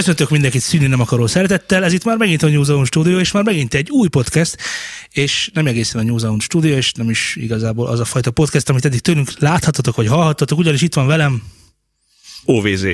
Köszöntök 0.00 0.30
mindenkit 0.30 0.60
szűnni 0.60 0.86
nem 0.86 1.00
akaró 1.00 1.26
szeretettel, 1.26 1.84
ez 1.84 1.92
itt 1.92 2.04
már 2.04 2.16
megint 2.16 2.42
a 2.42 2.48
New 2.48 2.62
Zone 2.62 2.84
stúdió, 2.84 3.18
és 3.18 3.30
már 3.30 3.42
megint 3.42 3.74
egy 3.74 3.90
új 3.90 4.08
podcast, 4.08 4.56
és 5.10 5.50
nem 5.54 5.66
egészen 5.66 6.00
a 6.00 6.04
New 6.04 6.18
Zone 6.18 6.38
stúdió, 6.38 6.76
és 6.76 6.92
nem 6.92 7.10
is 7.10 7.36
igazából 7.36 7.86
az 7.86 8.00
a 8.00 8.04
fajta 8.04 8.30
podcast, 8.30 8.68
amit 8.68 8.84
eddig 8.84 9.00
tőlünk 9.00 9.30
láthatatok, 9.38 9.96
vagy 9.96 10.06
hallhattatok, 10.06 10.58
ugyanis 10.58 10.82
itt 10.82 10.94
van 10.94 11.06
velem 11.06 11.42
OVZ. 12.44 12.84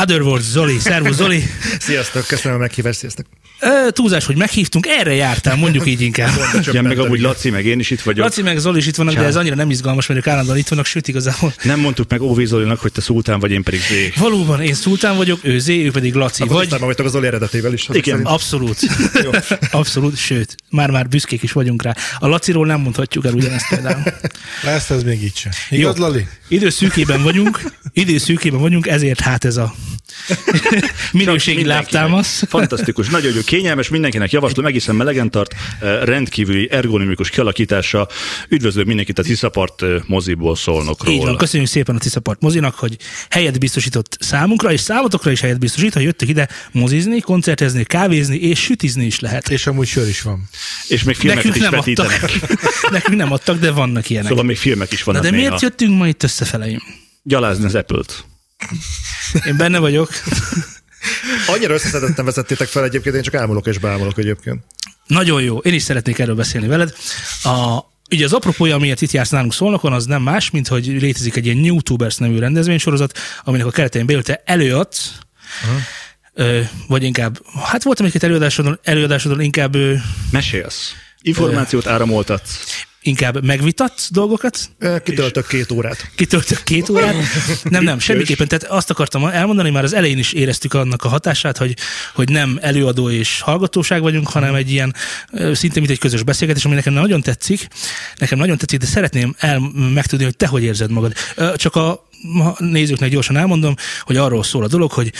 Otherworld 0.00 0.42
Zoli. 0.42 0.78
Szervusz 0.78 1.16
Zoli! 1.16 1.42
Sziasztok, 1.78 2.26
köszönöm 2.26 2.56
a 2.56 2.60
meghívást, 2.60 2.98
sziasztok. 2.98 3.26
Ö, 3.60 3.90
túlzás, 3.90 4.26
hogy 4.26 4.36
meghívtunk, 4.36 4.86
erre 4.86 5.14
jártál, 5.14 5.56
mondjuk 5.56 5.86
így 5.86 6.00
inkább. 6.00 6.30
Igen, 6.66 6.84
meg 6.84 6.98
amúgy 6.98 7.20
Laci, 7.20 7.50
meg 7.50 7.64
én 7.64 7.78
is 7.78 7.90
itt 7.90 8.00
vagyok. 8.00 8.24
Laci 8.24 8.42
meg 8.42 8.58
Zoli 8.58 8.78
is 8.78 8.86
itt 8.86 8.96
vannak, 8.96 9.14
de 9.14 9.22
ez 9.24 9.36
annyira 9.36 9.54
nem 9.54 9.70
izgalmas, 9.70 10.06
mert 10.06 10.20
ők 10.20 10.26
állandóan 10.26 10.58
itt 10.58 10.68
vannak, 10.68 10.86
sőt 10.86 11.08
igazából. 11.08 11.54
Nem 11.62 11.80
mondtuk 11.80 12.10
meg 12.10 12.22
OV 12.22 12.44
Zolinak, 12.44 12.80
hogy 12.80 12.92
te 12.92 13.00
szultán 13.00 13.40
vagy, 13.40 13.50
én 13.50 13.62
pedig 13.62 13.80
Zé. 13.80 14.12
Valóban, 14.16 14.60
én 14.60 14.74
Szultán 14.74 15.16
vagyok, 15.16 15.38
ő 15.42 15.58
Zé, 15.58 15.84
ő 15.84 15.90
pedig 15.90 16.14
Laci. 16.14 16.42
Akkor 16.42 16.56
Vagy 16.56 16.78
vagytok 16.80 17.06
az 17.06 17.12
Zoli 17.12 17.26
eredetével 17.26 17.72
is. 17.72 17.88
Igen. 17.88 18.02
szerint. 18.04 18.26
Abszolút. 18.26 18.78
Abszolút, 19.70 20.16
sőt, 20.16 20.56
már-már 20.70 21.08
büszkék 21.08 21.42
is 21.42 21.52
vagyunk 21.52 21.82
rá. 21.82 21.94
A 22.18 22.26
Laciról 22.26 22.66
nem 22.66 22.80
mondhatjuk 22.80 23.24
el 23.24 23.32
ugyanezt 23.32 23.68
például. 23.68 24.02
Lesz 24.64 24.90
ez 24.90 25.02
még 25.02 25.22
így 25.22 25.36
sem. 25.36 25.52
Igaz, 25.70 25.96
Jó. 25.96 26.04
Lali? 26.04 26.26
Időszűkében 26.48 27.22
vagyunk, 27.22 27.60
időszűkében 27.92 28.60
vagyunk, 28.60 28.86
ezért 28.86 29.20
hát 29.20 29.44
ez 29.44 29.56
a 29.56 29.74
minőségi 31.12 31.64
láptámasz. 31.64 32.42
Fantasztikus, 32.48 33.08
nagyon 33.08 33.34
jó, 33.34 33.40
kényelmes, 33.44 33.88
mindenkinek 33.88 34.30
javaslom, 34.32 34.66
egészen 34.66 34.94
melegen 34.94 35.30
tart, 35.30 35.54
eh, 35.80 36.00
rendkívüli 36.02 36.68
ergonomikus 36.70 37.30
kialakítása. 37.30 38.08
Üdvözlök 38.48 38.86
mindenkit 38.86 39.18
a 39.18 39.22
Tiszapart 39.22 39.82
eh, 39.82 39.88
moziból 40.06 40.56
szólnokról. 40.56 41.14
Így 41.14 41.22
van, 41.22 41.36
köszönjük 41.36 41.68
szépen 41.68 41.94
a 41.96 41.98
Tiszapart 41.98 42.40
mozinak, 42.40 42.74
hogy 42.74 42.96
helyet 43.30 43.58
biztosított 43.58 44.16
számunkra, 44.20 44.72
és 44.72 44.80
számotokra 44.80 45.30
is 45.30 45.40
helyet 45.40 45.58
biztosít, 45.58 45.94
ha 45.94 46.00
jöttök 46.00 46.28
ide 46.28 46.48
mozizni, 46.72 47.20
koncertezni, 47.20 47.84
kávézni, 47.84 48.36
és 48.36 48.60
sütizni 48.60 49.04
is 49.04 49.20
lehet. 49.20 49.48
És 49.50 49.66
amúgy 49.66 49.86
sör 49.86 50.08
is 50.08 50.22
van. 50.22 50.48
És 50.88 51.02
még 51.02 51.14
filmeket 51.16 51.44
Nekünk 51.44 51.64
is 51.64 51.70
nem 51.70 51.80
vetítenek. 51.80 52.22
adtak. 52.22 52.90
Nekünk 52.90 53.16
nem 53.16 53.32
adtak, 53.32 53.58
de 53.58 53.70
vannak 53.70 54.10
ilyenek. 54.10 54.28
Szóval 54.28 54.44
még 54.44 54.56
filmek 54.56 54.92
is 54.92 54.98
Na 54.98 55.04
vannak 55.04 55.22
de 55.22 55.30
néha. 55.30 55.42
miért 55.46 55.62
jöttünk 55.62 55.98
ma 55.98 56.08
itt 56.08 56.22
összefeleim? 56.22 56.82
Gyalázni 57.22 57.64
az 57.64 57.74
Apple-t. 57.74 58.24
Én 59.46 59.56
benne 59.56 59.78
vagyok. 59.78 60.10
Annyira 61.46 61.74
összeszedetten 61.74 62.24
vezettétek 62.24 62.68
fel 62.68 62.84
egyébként, 62.84 63.14
én 63.14 63.22
csak 63.22 63.34
ámulok 63.34 63.66
és 63.66 63.78
bámulok 63.78 64.18
egyébként. 64.18 64.64
Nagyon 65.06 65.42
jó, 65.42 65.58
én 65.58 65.74
is 65.74 65.82
szeretnék 65.82 66.18
erről 66.18 66.34
beszélni 66.34 66.66
veled. 66.66 66.94
A, 67.42 67.78
ugye 68.10 68.24
az 68.24 68.32
apropója, 68.32 68.74
amiért 68.74 69.00
itt 69.02 69.10
jársz 69.10 69.30
nálunk 69.30 69.54
szólnokon, 69.54 69.92
az 69.92 70.04
nem 70.06 70.22
más, 70.22 70.50
mint 70.50 70.68
hogy 70.68 70.86
létezik 70.86 71.36
egy 71.36 71.46
ilyen 71.46 71.64
YouTubers 71.64 72.16
nevű 72.16 72.38
rendezvénysorozat, 72.38 73.18
aminek 73.44 73.66
a 73.66 73.70
keretein 73.70 74.06
belül 74.06 74.22
te 74.22 74.42
előadsz, 74.44 75.12
ö, 76.34 76.60
vagy 76.88 77.02
inkább, 77.02 77.38
hát 77.64 77.82
voltam 77.82 78.06
egy-két 78.06 78.22
előadásodon, 78.22 78.80
előadásodon 78.82 79.40
inkább, 79.40 79.74
ö, 79.74 79.94
Mesélsz. 80.30 80.94
Információt 81.22 81.86
áramoltatsz. 81.86 82.84
Inkább 83.02 83.44
megvitatsz 83.44 84.10
dolgokat, 84.10 84.70
Kitöltök 85.02 85.46
két 85.46 85.70
órát. 85.70 86.10
kitöltök 86.14 86.62
két 86.62 86.88
órát. 86.88 87.14
Nem, 87.62 87.84
nem, 87.84 87.98
semmiképpen. 87.98 88.48
Tehát 88.48 88.64
azt 88.64 88.90
akartam 88.90 89.24
elmondani, 89.24 89.70
már 89.70 89.84
az 89.84 89.92
elején 89.92 90.18
is 90.18 90.32
éreztük 90.32 90.74
annak 90.74 91.04
a 91.04 91.08
hatását, 91.08 91.56
hogy, 91.56 91.76
hogy 92.14 92.28
nem 92.28 92.58
előadó 92.62 93.10
és 93.10 93.40
hallgatóság 93.40 94.02
vagyunk, 94.02 94.28
hanem 94.28 94.54
egy 94.54 94.70
ilyen 94.70 94.94
szinte 95.52 95.78
mint 95.78 95.90
egy 95.90 95.98
közös 95.98 96.22
beszélgetés, 96.22 96.64
ami 96.64 96.74
nekem 96.74 96.92
nagyon 96.92 97.20
tetszik. 97.20 97.68
Nekem 98.16 98.38
nagyon 98.38 98.58
tetszik, 98.58 98.78
de 98.78 98.86
szeretném 98.86 99.34
el, 99.38 99.58
megtudni, 99.94 100.24
hogy 100.24 100.36
te 100.36 100.46
hogy 100.46 100.62
érzed 100.62 100.90
magad. 100.90 101.12
Csak 101.54 101.76
a 101.76 102.08
nézőknek 102.58 103.10
gyorsan 103.10 103.36
elmondom, 103.36 103.74
hogy 104.02 104.16
arról 104.16 104.42
szól 104.42 104.64
a 104.64 104.68
dolog, 104.68 104.92
hogy 104.92 105.12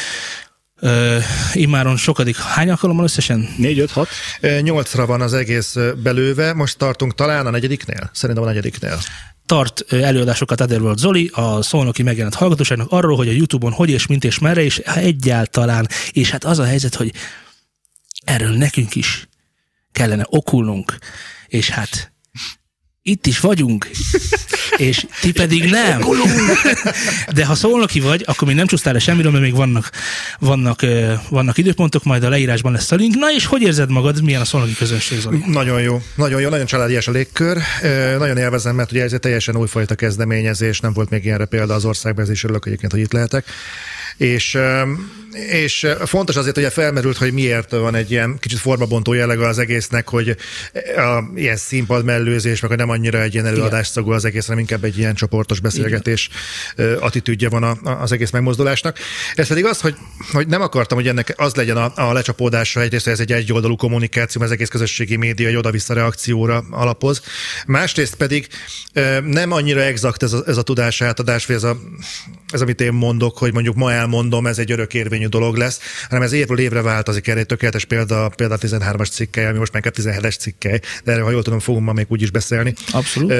ö, 0.80 1.18
immáron 1.52 1.96
sokadik, 1.96 2.36
hány 2.36 2.70
alkalommal 2.70 3.04
összesen? 3.04 3.48
Négy, 3.56 3.78
öt, 3.78 3.90
hat? 3.90 4.08
Ö, 4.40 4.60
Nyolcra 4.60 5.06
van 5.06 5.20
az 5.20 5.32
egész 5.32 5.76
belőve, 6.02 6.52
most 6.52 6.78
tartunk 6.78 7.14
talán 7.14 7.46
a 7.46 7.50
negyediknél? 7.50 8.10
Szerintem 8.12 8.44
a 8.44 8.48
negyediknél. 8.48 8.98
tart 9.46 9.92
előadásokat 9.92 10.60
Otherworld 10.60 10.98
Zoli, 10.98 11.30
a 11.34 11.62
szolnoki 11.62 12.02
megjelent 12.02 12.34
hallgatóságnak 12.34 12.90
arról, 12.90 13.16
hogy 13.16 13.28
a 13.28 13.32
Youtube-on 13.32 13.72
hogy 13.72 13.90
és 13.90 14.06
mint 14.06 14.24
és 14.24 14.38
merre, 14.38 14.62
és 14.62 14.78
egyáltalán. 14.78 15.88
És 16.12 16.30
hát 16.30 16.44
az 16.44 16.58
a 16.58 16.64
helyzet, 16.64 16.94
hogy 16.94 17.12
erről 18.24 18.56
nekünk 18.56 18.94
is 18.94 19.28
kellene 19.92 20.26
okulnunk, 20.28 20.98
és 21.46 21.70
hát 21.70 22.12
itt 23.02 23.26
is 23.26 23.40
vagyunk, 23.40 23.90
és 24.76 25.06
ti 25.20 25.32
pedig 25.32 25.70
nem. 25.70 26.04
De 27.34 27.44
ha 27.44 27.54
szolnoki 27.54 28.00
vagy, 28.00 28.24
akkor 28.26 28.48
még 28.48 28.56
nem 28.56 28.66
csúsztál 28.66 28.92
le 28.92 28.98
semmiről, 28.98 29.30
mert 29.30 29.42
még 29.42 29.54
vannak, 29.54 29.90
vannak, 30.38 30.80
vannak 31.28 31.58
időpontok, 31.58 32.04
majd 32.04 32.22
a 32.22 32.28
leírásban 32.28 32.72
lesz 32.72 32.90
a 32.90 32.96
link. 32.96 33.14
Na 33.14 33.32
és 33.32 33.46
hogy 33.46 33.62
érzed 33.62 33.90
magad, 33.90 34.22
milyen 34.22 34.40
a 34.40 34.44
szolnoki 34.44 34.74
közönség, 34.74 35.18
Zoli? 35.18 35.42
Nagyon 35.46 35.80
jó, 35.80 36.02
nagyon 36.14 36.40
jó, 36.40 36.48
nagyon 36.48 36.66
családias 36.66 37.08
a 37.08 37.10
légkör. 37.10 37.58
Nagyon 38.18 38.36
élvezem, 38.36 38.74
mert 38.74 38.92
ugye 38.92 39.02
ez 39.02 39.12
egy 39.12 39.20
teljesen 39.20 39.56
újfajta 39.56 39.94
kezdeményezés, 39.94 40.80
nem 40.80 40.92
volt 40.92 41.10
még 41.10 41.24
ilyenre 41.24 41.44
példa 41.44 41.74
az 41.74 41.84
országban, 41.84 42.24
ez 42.24 42.30
is 42.30 42.44
örülök 42.44 42.66
egyébként, 42.66 42.92
hogy 42.92 43.00
itt 43.00 43.12
lehetek. 43.12 43.44
És, 44.16 44.58
és 45.32 45.86
fontos 46.04 46.36
azért, 46.36 46.54
hogy 46.54 46.72
felmerült, 46.72 47.16
hogy 47.16 47.32
miért 47.32 47.70
van 47.70 47.94
egy 47.94 48.10
ilyen 48.10 48.38
kicsit 48.38 48.58
formabontó 48.58 49.12
jellege 49.12 49.46
az 49.46 49.58
egésznek, 49.58 50.08
hogy 50.08 50.36
a, 50.96 51.22
ilyen 51.34 51.56
színpad 51.56 52.04
mellőzés, 52.04 52.60
meg 52.60 52.70
hogy 52.70 52.78
nem 52.78 52.88
annyira 52.90 53.22
egy 53.22 53.34
ilyen 53.34 53.46
előadásszagú 53.46 54.12
az 54.12 54.24
egész, 54.24 54.44
hanem 54.44 54.60
inkább 54.60 54.84
egy 54.84 54.98
ilyen 54.98 55.14
csoportos 55.14 55.60
beszélgetés 55.60 56.28
ö, 56.76 56.98
attitűdje 57.00 57.48
van 57.48 57.62
a, 57.62 57.70
a- 57.84 58.02
az 58.02 58.12
egész 58.12 58.30
megmozdulásnak. 58.30 58.98
Ez 59.34 59.48
pedig 59.48 59.64
az, 59.64 59.80
hogy, 59.80 59.94
hogy 60.32 60.46
nem 60.46 60.60
akartam, 60.60 60.98
hogy 60.98 61.08
ennek 61.08 61.34
az 61.36 61.54
legyen 61.54 61.76
a, 61.76 61.92
a 61.94 62.12
lecsapódása, 62.12 62.80
egyrészt, 62.80 63.04
hogy 63.04 63.12
ez 63.12 63.20
egy 63.20 63.32
egyoldalú 63.32 63.76
kommunikáció, 63.76 64.42
az 64.42 64.50
egész 64.50 64.68
közösségi 64.68 65.16
média 65.16 65.48
egy 65.48 65.56
oda-vissza 65.56 65.94
reakcióra 65.94 66.64
alapoz. 66.70 67.22
Másrészt 67.66 68.14
pedig 68.14 68.48
nem 69.24 69.52
annyira 69.52 69.80
exakt 69.82 70.22
ez 70.22 70.32
a, 70.32 70.42
ez 70.46 70.56
a 70.56 70.62
tudás 70.62 71.00
átadás, 71.02 71.46
vagy 71.46 71.56
ez, 71.56 71.64
a, 71.64 71.76
ez, 72.52 72.60
amit 72.60 72.80
én 72.80 72.92
mondok, 72.92 73.38
hogy 73.38 73.52
mondjuk 73.52 73.74
ma 73.76 73.92
elmondom, 73.92 74.46
ez 74.46 74.58
egy 74.58 74.72
örökérvényű 75.20 75.26
dolog 75.28 75.56
lesz, 75.56 75.80
hanem 76.08 76.22
ez 76.22 76.32
évről 76.32 76.58
évre 76.58 76.82
változik. 76.82 77.28
Erre 77.28 77.40
egy 77.40 77.46
tökéletes 77.46 77.84
példa, 77.84 78.28
például 78.28 78.60
a 78.62 78.66
13-as 78.66 79.10
cikkely, 79.10 79.46
ami 79.46 79.58
most 79.58 79.72
már 79.72 79.82
inkább 79.84 80.22
17-es 80.22 80.38
cikkely, 80.38 80.80
de 81.04 81.12
erről, 81.12 81.24
ha 81.24 81.30
jól 81.30 81.42
tudom, 81.42 81.58
fogunk 81.58 81.84
ma 81.84 81.92
még 81.92 82.06
úgy 82.08 82.22
is 82.22 82.30
beszélni. 82.30 82.74
Abszolút. 82.92 83.32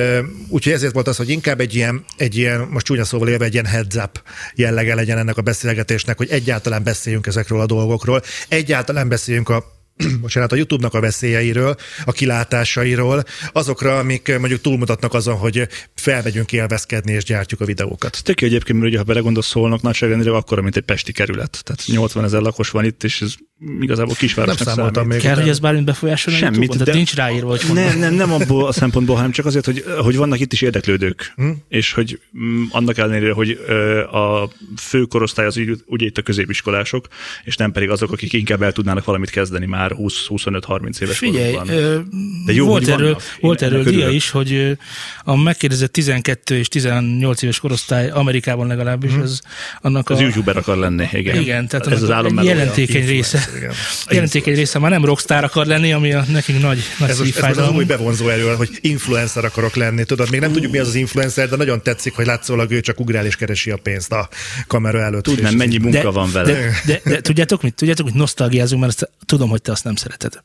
Úgyhogy 0.49 0.73
ezért 0.73 0.93
volt 0.93 1.09
az, 1.09 1.17
hogy 1.17 1.29
inkább 1.29 1.61
egy 1.61 1.75
ilyen, 1.75 2.05
egy 2.17 2.37
ilyen, 2.37 2.61
most 2.71 2.87
csúnya 2.87 3.05
szóval 3.05 3.29
élve, 3.29 3.45
egy 3.45 3.53
ilyen 3.53 3.67
heads 3.67 3.97
up 3.97 4.23
jellege 4.55 4.95
legyen 4.95 5.19
ennek 5.19 5.37
a 5.37 5.43
beszélgetésnek, 5.43 6.17
hogy 6.17 6.31
egyáltalán 6.31 6.83
beszéljünk 6.83 7.27
ezekről 7.27 7.61
a 7.61 7.67
dolgokról, 7.67 8.23
egyáltalán 8.49 9.09
beszéljünk 9.09 9.49
a 9.49 9.79
bocsánat, 10.21 10.53
a 10.53 10.57
YouTube-nak 10.57 10.95
a 10.95 11.01
veszélyeiről, 11.01 11.77
a 12.05 12.13
kilátásairól, 12.13 13.25
azokra, 13.53 13.99
amik 13.99 14.39
mondjuk 14.39 14.61
túlmutatnak 14.61 15.15
azon, 15.15 15.37
hogy 15.37 15.69
felmegyünk 15.95 16.53
élvezkedni 16.53 17.13
és 17.13 17.25
gyártjuk 17.25 17.61
a 17.61 17.65
videókat. 17.65 18.21
Tök 18.23 18.41
jó 18.41 18.47
egyébként, 18.47 18.79
mert 18.79 18.91
ugye, 18.91 18.99
ha 18.99 19.05
belegondolsz, 19.05 19.47
szólnak 19.47 19.83
nagyságrendileg 19.83 20.35
akkora, 20.35 20.63
mint 20.63 20.77
egy 20.77 20.83
pesti 20.83 21.13
kerület. 21.13 21.61
Tehát 21.65 21.83
80 21.87 22.25
ezer 22.25 22.41
lakos 22.41 22.71
van 22.71 22.85
itt, 22.85 23.05
és 23.05 23.21
ez 23.21 23.35
igazából 23.81 24.15
kisvárosnak 24.15 24.67
Nem 24.67 24.75
számoltam 24.75 25.03
számít. 25.03 25.23
még. 25.23 25.33
Kell, 25.33 25.41
hogy 25.41 25.49
ez 25.49 25.59
bármint 25.59 25.85
befolyásolja 25.85 26.39
Semmit, 26.39 26.59
YouTube-on? 26.59 26.85
De- 26.85 26.93
nincs 26.93 27.15
ráírva, 27.15 27.49
hogy 27.49 27.63
honnan. 27.63 27.85
Nem, 27.85 27.99
nem, 27.99 28.15
nem 28.15 28.33
abból 28.33 28.67
a 28.67 28.73
szempontból, 28.73 29.17
hanem 29.17 29.31
csak 29.31 29.47
azért, 29.47 29.65
hogy, 29.65 29.85
hogy 29.99 30.17
vannak 30.17 30.41
itt 30.41 30.53
is 30.53 30.61
érdeklődők, 30.61 31.33
hm? 31.37 31.51
és 31.69 31.93
hogy 31.93 32.21
mm, 32.39 32.63
annak 32.71 32.99
ellenére, 32.99 33.33
hogy 33.33 33.61
ö, 33.67 34.03
a 34.03 34.51
fő 34.77 35.03
korosztály 35.03 35.47
az 35.47 35.57
úgy, 35.57 35.83
ugye 35.87 36.07
itt 36.07 36.19
a 36.19 36.23
középiskolások, 36.23 37.07
és 37.45 37.57
nem 37.57 37.73
pedig 37.73 37.91
azok, 37.91 38.13
akik 38.13 38.33
inkább 38.33 38.63
el 38.63 38.73
tudnának 38.73 39.05
valamit 39.05 39.31
kezdeni 39.31 39.67
már 39.67 39.93
20-25-30 39.99 41.01
éves 41.01 41.19
Figyelj, 41.19 41.53
korukban. 41.53 42.09
De 42.47 42.53
jó, 42.53 42.67
volt 42.67 42.83
hogy 42.83 42.93
erről, 42.93 43.05
vannak. 43.07 43.23
Volt 43.41 43.63
erről 43.63 43.83
dia 43.83 44.09
is, 44.09 44.31
hogy 44.31 44.79
a 45.25 45.37
megkérdezett 45.37 45.93
12 45.93 46.57
és 46.57 46.69
18 46.69 47.43
éves 47.43 47.61
korosztály 47.61 48.11
Amerikában 48.11 48.67
legalábbis, 48.67 49.13
az 49.23 49.41
annak 49.81 50.11
Az 50.11 50.19
a... 50.19 50.23
youtuber 50.23 50.57
akar 50.57 50.77
lenni, 50.77 51.09
igen. 51.13 51.41
Igen, 51.41 51.69
tehát 51.69 51.87
ez 51.87 52.03
az 52.03 52.11
annak 52.11 52.17
állam 52.17 52.45
jelentékeny 52.45 53.07
része. 53.07 53.49
Igen. 53.57 53.71
A 54.07 54.15
jelentékeny 54.15 54.55
része 54.55 54.79
már 54.79 54.91
nem 54.91 55.05
rockstar 55.05 55.45
akar 55.45 55.67
lenni, 55.67 55.93
ami 55.93 56.13
a 56.13 56.25
nekünk 56.29 56.61
nagy, 56.61 56.83
nagy 56.99 57.09
Ez 57.09 57.19
most, 57.19 57.39
ez 57.39 57.59
az 57.59 57.71
új 57.71 57.85
bevonzó 57.85 58.29
erő, 58.29 58.55
hogy 58.55 58.79
influencer 58.81 59.45
akarok 59.45 59.75
lenni. 59.75 60.05
Tudod, 60.05 60.31
még 60.31 60.41
nem 60.41 60.53
tudjuk, 60.53 60.73
mi 60.73 60.79
az 60.79 60.89
az 60.89 60.95
influencer, 60.95 61.49
de 61.49 61.57
nagyon 61.57 61.83
tetszik, 61.83 62.15
hogy 62.15 62.27
látszólag 62.27 62.71
ő 62.71 62.81
csak 62.81 63.01
ugrál 63.01 63.27
és 63.27 63.37
keresi 63.37 63.71
a 63.71 63.77
pénzt 63.77 64.13
a 64.13 64.29
kamera 64.67 65.01
előtt. 65.01 65.23
Tudnám, 65.23 65.55
mennyi 65.55 65.79
munka 65.79 66.13
van 66.13 66.33
vele. 66.33 66.53
De, 66.53 66.81
de, 66.85 67.01
de, 67.05 67.21
tudjátok 67.21 67.63
mit? 67.63 67.75
Tudjátok, 67.75 68.07
mit 68.07 68.15
nosztalgiázunk, 68.15 68.81
mert 68.81 68.93
ezt 69.03 69.11
tudom, 69.27 69.49
hogy 69.49 69.63
te 69.63 69.73
azt 69.73 69.85
nem 69.85 69.95
szereted. 69.95 70.41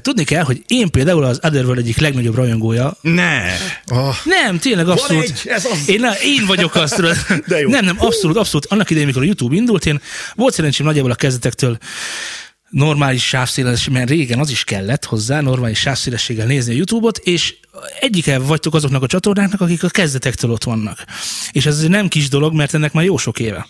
Tudni 0.00 0.24
kell, 0.24 0.42
hogy 0.42 0.62
én 0.66 0.90
például 0.90 1.24
az 1.24 1.40
Otherworld 1.42 1.78
egyik 1.78 1.98
legnagyobb 1.98 2.34
rajongója 2.34 2.96
Ne! 3.00 3.42
Ah, 3.86 4.14
Nem, 4.24 4.58
tényleg 4.58 4.88
abszolút. 4.88 5.22
egy, 5.22 5.42
ez 5.44 5.64
az. 5.64 5.88
Én, 5.88 6.00
na, 6.00 6.12
én 6.22 6.46
vagyok 6.46 6.74
azt, 6.74 6.94
tudod. 6.94 7.16
De 7.46 7.60
jó. 7.60 7.68
Nem, 7.68 7.84
nem, 7.84 7.96
abszolút, 7.98 8.36
abszolút. 8.36 8.66
Annak 8.66 8.90
idején, 8.90 9.06
mikor 9.06 9.22
a 9.22 9.24
YouTube 9.24 9.54
indult, 9.60 9.86
én 9.86 10.00
volt 10.34 10.54
szerencsém 10.54 10.86
nagyjából 10.86 11.10
a 11.10 11.14
kezdetektől 11.14 11.78
normális 12.70 13.26
sávszéles, 13.26 13.88
mert 13.88 14.08
régen 14.08 14.38
az 14.38 14.50
is 14.50 14.64
kellett 14.64 15.04
hozzá, 15.04 15.40
normális 15.40 15.78
sávszélességgel 15.78 16.46
nézni 16.46 16.72
a 16.72 16.76
YouTube-ot, 16.76 17.18
és 17.18 17.56
egyike 18.00 18.38
vagytok 18.38 18.74
azoknak 18.74 19.02
a 19.02 19.06
csatornáknak, 19.06 19.60
akik 19.60 19.84
a 19.84 19.88
kezdetektől 19.88 20.50
ott 20.50 20.64
vannak. 20.64 21.04
És 21.52 21.66
ez 21.66 21.82
nem 21.82 22.08
kis 22.08 22.28
dolog, 22.28 22.54
mert 22.54 22.74
ennek 22.74 22.92
már 22.92 23.04
jó 23.04 23.16
sok 23.16 23.38
éve. 23.38 23.66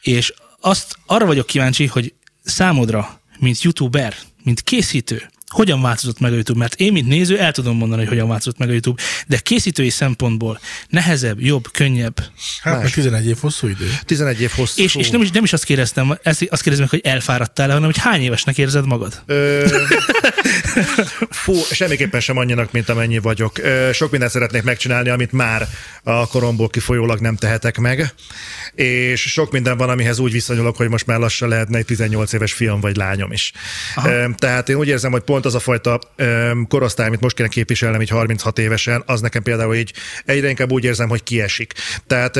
És 0.00 0.34
azt 0.60 0.96
arra 1.06 1.26
vagyok 1.26 1.46
kíváncsi, 1.46 1.86
hogy 1.86 2.14
számodra, 2.44 3.20
mint 3.38 3.62
youtuber, 3.62 4.14
mint 4.42 4.62
készítő, 4.62 5.30
hogyan 5.54 5.82
változott 5.82 6.20
meg 6.20 6.30
a 6.30 6.34
YouTube? 6.34 6.58
Mert 6.58 6.74
én, 6.74 6.92
mint 6.92 7.08
néző, 7.08 7.38
el 7.38 7.52
tudom 7.52 7.76
mondani, 7.76 8.00
hogy 8.00 8.10
hogyan 8.10 8.28
változott 8.28 8.58
meg 8.58 8.68
a 8.68 8.72
YouTube, 8.72 9.02
de 9.26 9.38
készítői 9.38 9.90
szempontból 9.90 10.60
nehezebb, 10.88 11.40
jobb, 11.40 11.70
könnyebb. 11.72 12.14
Hát, 12.62 12.82
meg 12.82 12.90
11 12.92 13.26
év 13.26 13.36
hosszú 13.40 13.68
idő. 13.68 13.90
11 14.04 14.40
év 14.40 14.50
hosszú. 14.50 14.82
És, 14.82 14.94
és 14.94 15.10
nem, 15.10 15.22
is, 15.22 15.30
nem 15.30 15.44
is 15.44 15.52
azt 15.52 15.64
kérdeztem, 15.64 16.18
ezt, 16.22 16.46
azt 16.50 16.62
kérdezem 16.62 16.86
hogy 16.90 17.00
elfáradtál-e, 17.04 17.72
hanem 17.72 17.88
hogy 17.88 17.98
hány 17.98 18.22
évesnek 18.22 18.58
érzed 18.58 18.86
magad? 18.86 19.22
Ö, 19.26 19.66
fú, 21.30 21.54
semmiképpen 21.72 22.20
sem 22.20 22.36
annyinak, 22.36 22.72
mint 22.72 22.88
amennyi 22.88 23.18
vagyok. 23.18 23.58
Ö, 23.58 23.90
sok 23.92 24.10
mindent 24.10 24.32
szeretnék 24.32 24.62
megcsinálni, 24.62 25.08
amit 25.08 25.32
már 25.32 25.68
a 26.02 26.26
koromból 26.26 26.68
kifolyólag 26.68 27.20
nem 27.20 27.36
tehetek 27.36 27.78
meg, 27.78 28.14
és 28.74 29.20
sok 29.20 29.52
minden 29.52 29.76
van, 29.76 29.88
amihez 29.88 30.18
úgy 30.18 30.32
viszonyulok, 30.32 30.76
hogy 30.76 30.88
most 30.88 31.06
már 31.06 31.18
lassan 31.18 31.48
lehetne 31.48 31.78
egy 31.78 31.84
18 31.84 32.32
éves 32.32 32.52
fiam 32.52 32.80
vagy 32.80 32.96
lányom 32.96 33.32
is. 33.32 33.52
Ö, 34.04 34.26
tehát 34.36 34.68
én 34.68 34.76
úgy 34.76 34.88
érzem, 34.88 35.10
hogy 35.10 35.22
pont 35.22 35.44
az 35.44 35.54
a 35.54 35.58
fajta 35.58 35.98
korosztály, 36.68 37.06
amit 37.06 37.20
most 37.20 37.36
kéne 37.36 37.48
képviselnem 37.48 38.00
így 38.00 38.08
36 38.08 38.58
évesen, 38.58 39.02
az 39.06 39.20
nekem 39.20 39.42
például 39.42 39.74
így 39.74 39.92
egyre 40.24 40.48
inkább 40.48 40.72
úgy 40.72 40.84
érzem, 40.84 41.08
hogy 41.08 41.22
kiesik. 41.22 41.72
Tehát 42.06 42.38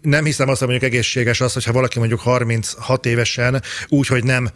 nem 0.00 0.24
hiszem 0.24 0.48
azt, 0.48 0.58
hogy 0.58 0.68
mondjuk 0.68 0.92
egészséges 0.92 1.40
az, 1.40 1.52
hogyha 1.52 1.72
valaki 1.72 1.98
mondjuk 1.98 2.20
36 2.20 3.06
évesen 3.06 3.62
úgy, 3.88 4.06
hogy 4.06 4.24
nem 4.24 4.50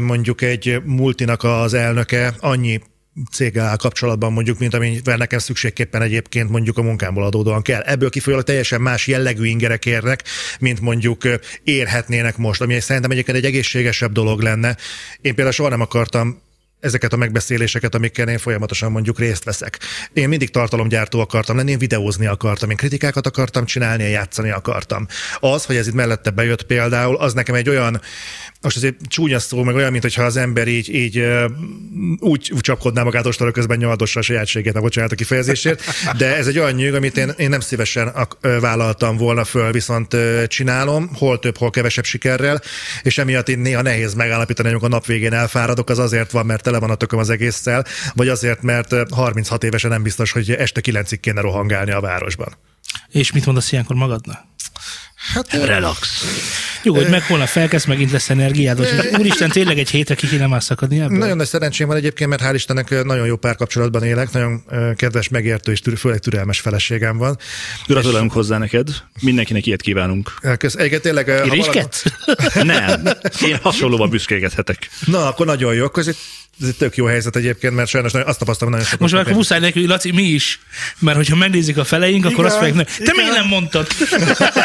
mondjuk 0.00 0.42
egy 0.42 0.80
multinak 0.84 1.42
az 1.42 1.74
elnöke 1.74 2.34
annyi 2.40 2.80
céggel 3.30 3.76
kapcsolatban 3.76 4.32
mondjuk, 4.32 4.58
mint 4.58 4.74
amivel 4.74 5.16
nekem 5.16 5.38
szükségképpen 5.38 6.02
egyébként 6.02 6.50
mondjuk 6.50 6.78
a 6.78 6.82
munkámból 6.82 7.24
adódóan 7.24 7.62
kell. 7.62 7.80
Ebből 7.80 8.10
kifolyólag 8.10 8.44
teljesen 8.44 8.80
más 8.80 9.06
jellegű 9.06 9.44
ingerek 9.44 9.86
érnek, 9.86 10.22
mint 10.60 10.80
mondjuk 10.80 11.22
érhetnének 11.62 12.36
most, 12.36 12.60
ami 12.60 12.80
szerintem 12.80 13.10
egyébként 13.10 13.36
egy 13.36 13.44
egészségesebb 13.44 14.12
dolog 14.12 14.40
lenne. 14.40 14.76
Én 15.20 15.34
például 15.34 15.52
soha 15.52 15.68
nem 15.68 15.80
akartam 15.80 16.42
ezeket 16.84 17.12
a 17.12 17.16
megbeszéléseket, 17.16 17.94
amikkel 17.94 18.28
én 18.28 18.38
folyamatosan 18.38 18.92
mondjuk 18.92 19.18
részt 19.18 19.44
veszek. 19.44 19.78
Én 20.12 20.28
mindig 20.28 20.50
tartalomgyártó 20.50 21.20
akartam 21.20 21.56
lenni, 21.56 21.70
én 21.70 21.78
videózni 21.78 22.26
akartam, 22.26 22.70
én 22.70 22.76
kritikákat 22.76 23.26
akartam 23.26 23.64
csinálni, 23.64 24.02
én 24.02 24.10
játszani 24.10 24.50
akartam. 24.50 25.06
Az, 25.38 25.64
hogy 25.64 25.76
ez 25.76 25.86
itt 25.86 25.94
mellette 25.94 26.30
bejött 26.30 26.62
például, 26.62 27.16
az 27.16 27.32
nekem 27.32 27.54
egy 27.54 27.68
olyan, 27.68 28.00
most 28.64 28.76
azért 28.76 28.94
csúnya 29.08 29.38
szó, 29.38 29.62
meg 29.62 29.74
olyan, 29.74 29.92
mintha 29.92 30.22
az 30.22 30.36
ember 30.36 30.68
így, 30.68 30.94
így 30.94 31.26
úgy 32.18 32.52
csapkodná 32.60 33.02
magát 33.02 33.26
ostorra 33.26 33.52
közben 33.52 33.78
nyoldossa 33.78 34.18
a 34.20 34.22
sajátségét, 34.22 34.80
bocsánat 34.80 35.12
a 35.12 35.14
kifejezésért, 35.14 35.82
de 36.16 36.36
ez 36.36 36.46
egy 36.46 36.58
olyan 36.58 36.72
nyűg, 36.72 36.94
amit 36.94 37.16
én, 37.16 37.32
én 37.36 37.48
nem 37.48 37.60
szívesen 37.60 38.12
vállaltam 38.40 39.16
volna 39.16 39.44
föl, 39.44 39.72
viszont 39.72 40.16
csinálom, 40.46 41.10
hol 41.14 41.38
több, 41.38 41.56
hol 41.56 41.70
kevesebb 41.70 42.04
sikerrel, 42.04 42.60
és 43.02 43.18
emiatt 43.18 43.48
én 43.48 43.58
néha 43.58 43.82
nehéz 43.82 44.14
megállapítani, 44.14 44.68
amikor 44.68 44.88
a 44.88 44.90
nap 44.90 45.06
végén 45.06 45.32
elfáradok, 45.32 45.90
az 45.90 45.98
azért 45.98 46.30
van, 46.30 46.46
mert 46.46 46.62
tele 46.62 46.78
van 46.78 46.90
a 46.90 46.94
tököm 46.94 47.18
az 47.18 47.30
egésszel, 47.30 47.84
vagy 48.14 48.28
azért, 48.28 48.62
mert 48.62 48.92
ö, 48.92 49.02
36 49.10 49.64
évesen 49.64 49.90
nem 49.90 50.02
biztos, 50.02 50.30
hogy 50.32 50.50
este 50.50 50.80
9-ig 50.84 51.18
kéne 51.20 51.40
rohangálni 51.40 51.90
a 51.90 52.00
városban. 52.00 52.56
És 53.10 53.32
mit 53.32 53.46
mondasz 53.46 53.72
ilyenkor 53.72 53.96
magadnak? 53.96 54.53
Hát, 55.32 55.52
Relax. 55.74 56.24
Nyugodj 56.82 57.10
meg, 57.10 57.22
holnap 57.22 57.46
felkezd, 57.48 57.88
megint 57.88 58.10
lesz 58.10 58.30
energiád, 58.30 58.78
vagy 58.78 58.88
úristen, 59.20 59.50
tényleg 59.50 59.78
egy 59.78 59.90
hétre 59.90 60.14
ki 60.14 60.26
kéne 60.26 60.46
már 60.46 60.62
szakadni 60.62 61.00
ebből? 61.00 61.18
Nagyon 61.18 61.36
nagy 61.36 61.46
szerencsém 61.46 61.86
van 61.86 61.96
egyébként, 61.96 62.30
mert 62.30 62.42
hál' 62.42 62.54
Istennek 62.54 63.04
nagyon 63.04 63.26
jó 63.26 63.36
párkapcsolatban 63.36 64.02
élek, 64.02 64.32
nagyon 64.32 64.64
kedves, 64.96 65.28
megértő 65.28 65.72
és 65.72 65.80
tür- 65.80 65.98
főleg 65.98 66.18
türelmes 66.18 66.60
feleségem 66.60 67.16
van. 67.16 67.38
Gratulálunk 67.86 68.32
hozzá 68.32 68.58
neked. 68.58 68.88
Mindenkinek 69.20 69.66
ilyet 69.66 69.82
kívánunk. 69.82 70.32
Kösz, 70.58 70.74
egyébként 70.74 71.02
tényleg... 71.02 71.46
Irigykedsz? 71.46 72.02
Nem. 72.62 73.02
Én 73.46 73.58
hasonlóban 73.62 74.10
büszkélkedhetek. 74.10 74.88
Na, 75.04 75.26
akkor 75.26 75.46
nagyon 75.46 75.74
jó. 75.74 75.84
Akkor 75.84 76.04
ez 76.60 76.68
egy, 76.68 76.76
tök 76.76 76.96
jó 76.96 77.04
helyzet 77.06 77.36
egyébként, 77.36 77.74
mert 77.74 77.88
sajnos 77.88 78.14
azt 78.14 78.38
tapasztalom, 78.38 78.72
nagyon 78.72 78.86
sokat. 78.86 79.00
Most 79.00 79.12
már 79.12 79.22
akkor 79.22 79.34
muszáj 79.34 79.60
nekünk, 79.60 79.88
Laci, 79.88 80.10
mi 80.10 80.22
is. 80.22 80.60
Mert 80.98 81.16
hogyha 81.16 81.36
megnézik 81.36 81.76
a 81.76 81.84
feleink, 81.84 82.24
akkor 82.24 82.44
Igen, 82.44 82.44
azt 82.44 82.56
fogják, 82.56 82.86
te 82.86 83.02
igen. 83.02 83.14
miért 83.16 83.34
nem 83.34 83.46
mondtad? 83.46 83.86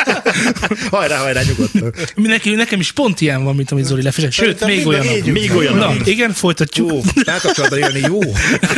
hajrá, 0.92 1.18
hajrá, 1.18 1.42
nyugodtan. 1.42 1.94
Nekem, 2.16 2.54
nekem 2.54 2.80
is 2.80 2.92
pont 2.92 3.22
ilyen 3.22 3.44
van, 3.44 3.56
mint 3.56 3.72
amit 3.72 3.86
Zoli 3.86 4.02
lefesett. 4.02 4.32
Sőt, 4.32 4.66
még 4.66 4.86
a 4.86 4.90
olyan. 4.90 5.06
Még 5.26 5.56
olyan. 5.56 5.76
Na, 5.76 5.96
igen, 6.04 6.34
folytatjuk. 6.34 6.90
Jó, 6.90 7.02
párkapcsolatban 7.24 7.80
élni 7.80 8.00
jó. 8.00 8.20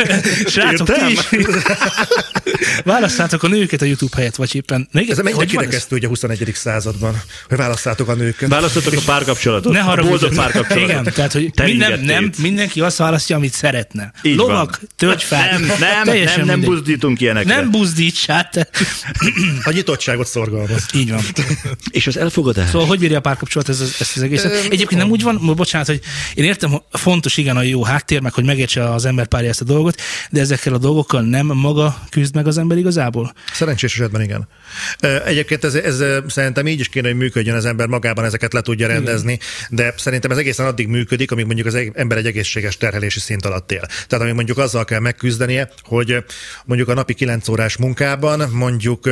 Srácok, 0.52 0.92
ti 0.92 1.12
is. 1.12 1.20
Választátok 2.84 3.42
a 3.42 3.48
nőket 3.48 3.82
a 3.82 3.84
YouTube 3.84 4.16
helyett, 4.16 4.34
vagy 4.34 4.54
éppen. 4.54 4.88
Ne, 4.90 5.00
Ez 5.08 5.18
mennyire 5.18 5.44
kirekesztő 5.44 5.96
ugye 5.96 6.06
a 6.06 6.08
21. 6.08 6.52
században, 6.54 7.22
hogy 7.48 7.56
választátok 7.58 8.08
a 8.08 8.14
nőket. 8.14 8.48
Választottak 8.48 8.94
a 8.96 9.00
párkapcsolatot. 9.04 9.72
Ne 9.72 9.80
a 9.80 9.82
haragudj. 9.82 10.10
boldog 10.10 10.34
párkapcsolatot. 10.34 10.88
Igen, 10.88 11.12
tehát, 11.14 11.32
hogy 11.32 11.50
minden, 11.64 12.00
nem, 12.00 12.30
mindenki 12.38 12.80
azt 12.80 12.98
választja, 13.02 13.36
amit 13.36 13.52
szeretne. 13.52 14.12
Így 14.22 14.36
Lovak, 14.36 14.70
van. 14.80 14.88
tölgyfák. 14.96 15.50
Nem, 15.50 15.60
nem, 15.62 15.78
nem, 15.78 16.14
nem 16.24 16.46
mindegy. 16.46 16.64
buzdítunk 16.64 17.20
ilyenekre. 17.20 17.54
Nem 17.54 17.70
buzdíts, 17.70 18.26
hát. 18.26 18.68
A 19.64 19.70
nyitottságot 19.72 20.26
szorgalmaz. 20.26 20.86
Így 20.94 21.10
van. 21.10 21.20
És 21.90 22.06
az 22.06 22.16
elfogadás? 22.16 22.68
Szóval 22.70 22.86
hogy 22.86 22.98
bírja 22.98 23.16
a 23.16 23.20
párkapcsolat 23.20 23.68
ez, 23.68 23.80
az- 23.80 23.96
ezt 24.00 24.16
az 24.16 24.22
egészet? 24.22 24.52
Egyébként 24.52 25.00
nem 25.00 25.10
úgy 25.10 25.22
van, 25.22 25.40
bocsánat, 25.56 25.86
hogy 25.86 26.00
én 26.34 26.44
értem, 26.44 26.70
hogy 26.70 26.80
fontos 26.90 27.36
igen 27.36 27.56
a 27.56 27.62
jó 27.62 27.84
háttér, 27.84 28.20
meg 28.20 28.32
hogy 28.32 28.44
megértse 28.44 28.92
az 28.92 29.04
ember 29.04 29.26
párja 29.26 29.48
ezt 29.48 29.60
a 29.60 29.64
dolgot, 29.64 30.00
de 30.30 30.40
ezekkel 30.40 30.74
a 30.74 30.78
dolgokkal 30.78 31.22
nem 31.22 31.46
maga 31.46 32.02
küzd 32.10 32.34
meg 32.34 32.46
az 32.46 32.58
ember 32.58 32.78
igazából? 32.78 33.32
Szerencsés 33.52 33.92
esetben 33.94 34.22
igen. 34.22 34.48
Egyébként 35.26 35.64
ez, 35.64 35.74
ez 35.74 36.02
szerintem 36.28 36.66
így 36.66 36.80
is 36.80 36.88
kéne, 36.88 37.08
hogy 37.08 37.16
működjön 37.16 37.56
az 37.56 37.64
ember 37.64 37.86
magában, 37.86 38.24
ezeket 38.24 38.52
le 38.52 38.60
tudja 38.60 38.86
rendezni, 38.86 39.38
de 39.70 39.94
szerintem 39.96 40.30
ez 40.30 40.36
egészen 40.36 40.66
addig 40.66 40.86
működik, 40.86 41.30
amíg 41.30 41.44
mondjuk 41.44 41.66
az 41.66 41.74
eg- 41.74 41.96
ember 41.96 42.18
egy 42.18 42.26
egészséges 42.26 42.76
terhelési 42.92 43.20
szint 43.20 43.44
alatt 43.44 43.72
él. 43.72 43.80
Tehát 43.80 44.24
amíg 44.24 44.34
mondjuk 44.34 44.58
azzal 44.58 44.84
kell 44.84 45.00
megküzdenie, 45.00 45.68
hogy 45.82 46.24
mondjuk 46.64 46.88
a 46.88 46.94
napi 46.94 47.14
9 47.14 47.48
órás 47.48 47.76
munkában 47.76 48.48
mondjuk 48.50 49.08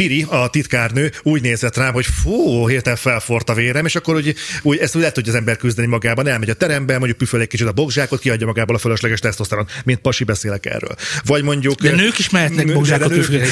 Piri, 0.00 0.26
a 0.28 0.50
titkárnő 0.50 1.12
úgy 1.22 1.42
nézett 1.42 1.76
rám, 1.76 1.92
hogy 1.92 2.06
fú, 2.22 2.68
hirtelen 2.68 2.98
felfort 2.98 3.50
a 3.50 3.54
vérem, 3.54 3.84
és 3.84 3.94
akkor 3.94 4.14
úgy, 4.14 4.34
úgy 4.62 4.78
ezt 4.78 4.96
úgy 4.96 5.02
le 5.02 5.12
tudja 5.12 5.32
az 5.32 5.38
ember 5.38 5.56
küzdeni 5.56 5.86
magában, 5.86 6.26
elmegy 6.26 6.50
a 6.50 6.54
terembe, 6.54 6.96
mondjuk 6.98 7.18
püföl 7.18 7.40
egy 7.40 7.46
kicsit 7.46 7.66
a 7.66 7.72
bokzsákot, 7.72 8.20
kiadja 8.20 8.46
magából 8.46 8.74
a 8.74 8.78
fölösleges 8.78 9.20
tesztoszteron, 9.20 9.66
mint 9.84 9.98
pasi 9.98 10.24
beszélek 10.24 10.66
erről. 10.66 10.94
Vagy 11.24 11.42
mondjuk... 11.42 11.80
De 11.80 11.90
nők 11.90 12.18
is 12.18 12.30
mehetnek 12.30 12.66
nők 12.66 12.76
püfölni. 12.76 13.46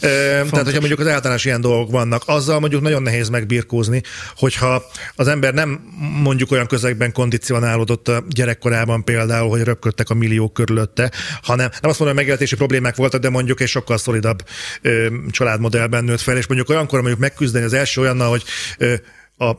Tehát, 0.50 0.64
hogyha 0.64 0.78
mondjuk 0.78 1.00
az 1.00 1.06
általános 1.06 1.44
ilyen 1.44 1.60
dolgok 1.60 1.90
vannak, 1.90 2.22
azzal 2.26 2.60
mondjuk 2.60 2.82
nagyon 2.82 3.02
nehéz 3.02 3.28
megbirkózni, 3.28 4.02
hogyha 4.36 4.84
az 5.14 5.28
ember 5.28 5.54
nem 5.54 5.80
mondjuk 6.22 6.50
olyan 6.50 6.66
közegben 6.66 7.12
kondicionálódott 7.12 8.08
a 8.08 8.24
gyerekkorában 8.28 9.04
például, 9.04 9.50
hogy 9.50 9.62
röpködtek 9.62 10.10
a 10.10 10.14
milliók 10.14 10.52
körülötte, 10.52 11.10
hanem 11.42 11.68
nem 11.80 11.90
azt 11.90 11.98
mondom, 11.98 12.06
hogy 12.06 12.14
megélhetési 12.14 12.56
problémák 12.56 12.96
voltak, 12.96 13.20
de 13.20 13.30
mondjuk 13.30 13.60
egy 13.60 13.68
sokkal 13.68 13.98
szolidabb 13.98 14.42
családmodellben 15.30 16.04
nőtt 16.04 16.20
fel, 16.20 16.36
és 16.36 16.46
mondjuk 16.46 16.68
olyankor 16.68 16.98
mondjuk 16.98 17.20
megküzdeni 17.20 17.64
az 17.64 17.72
első 17.72 18.00
olyannal, 18.00 18.28
hogy 18.28 18.44
a 19.38 19.56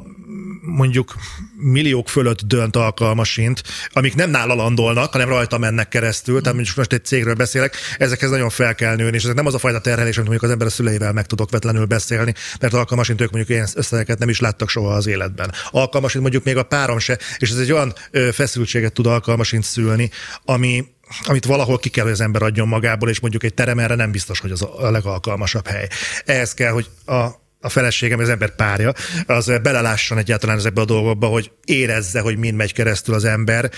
mondjuk 0.62 1.16
milliók 1.56 2.10
fölött 2.10 2.42
dönt 2.42 2.76
alkalmasint, 2.76 3.64
amik 3.90 4.16
nem 4.16 4.30
nála 4.30 4.54
landolnak, 4.54 5.12
hanem 5.12 5.30
rajta 5.30 5.58
mennek 5.58 5.88
keresztül, 5.88 6.42
tehát 6.42 6.54
mondjuk 6.54 6.78
most 6.78 6.94
egy 6.94 7.06
cégről 7.06 7.34
beszélek, 7.34 7.76
ezekhez 7.98 8.30
nagyon 8.30 8.50
fel 8.50 8.76
kell 8.76 8.96
nőni, 8.96 9.16
és 9.16 9.24
ezek 9.24 9.36
nem 9.36 9.46
az 9.46 9.54
a 9.54 9.58
fajta 9.58 9.80
terhelés, 9.80 10.18
amit 10.18 10.30
mondjuk 10.30 10.44
az 10.44 10.50
ember 10.52 10.68
a 10.68 10.70
szüleivel 10.70 11.14
meg 11.14 11.26
tudok 11.26 11.52
vetlenül 11.52 11.86
beszélni, 11.86 12.34
mert 12.60 12.74
alkalmasint 12.74 13.22
ők 13.22 13.32
mondjuk 13.32 13.58
ilyen 13.58 13.68
összegeket 13.74 14.20
nem 14.20 14.30
is 14.30 14.40
láttak 14.40 14.70
soha 14.70 14.94
az 14.94 15.08
életben. 15.08 15.52
Alkalmasint 15.72 16.22
mondjuk 16.22 16.44
még 16.44 16.58
a 16.58 16.64
párom 16.64 17.00
se, 17.00 17.18
és 17.38 17.50
ez 17.50 17.58
egy 17.58 17.72
olyan 17.72 17.94
feszültséget 18.32 18.94
tud 18.94 19.06
alkalmasint 19.06 19.64
szülni, 19.64 20.10
ami 20.46 20.86
amit 21.24 21.46
valahol 21.46 21.80
ki 21.80 21.90
kell, 21.90 22.04
hogy 22.04 22.14
az 22.14 22.22
ember 22.22 22.42
adjon 22.42 22.68
magából, 22.68 23.10
és 23.10 23.20
mondjuk 23.20 23.44
egy 23.44 23.54
terem 23.54 23.80
erre 23.80 23.96
nem 23.96 24.12
biztos, 24.12 24.40
hogy 24.40 24.52
az 24.52 24.62
a 24.62 24.90
legalkalmasabb 24.90 25.68
hely. 25.68 25.88
Ehhez 26.26 26.54
kell, 26.54 26.72
hogy 26.72 26.90
a 27.06 27.28
a 27.62 27.70
feleségem, 27.70 28.20
az 28.20 28.30
ember 28.30 28.56
párja, 28.56 28.94
az 29.26 29.52
belelásson 29.62 30.18
egyáltalán 30.18 30.58
ezekbe 30.58 30.82
a 30.82 30.86
dolgokba, 30.86 31.28
hogy 31.28 31.52
érezze, 31.66 32.20
hogy 32.20 32.38
mind 32.38 32.56
megy 32.56 32.74
keresztül 32.74 33.14
az 33.14 33.26
ember, 33.26 33.72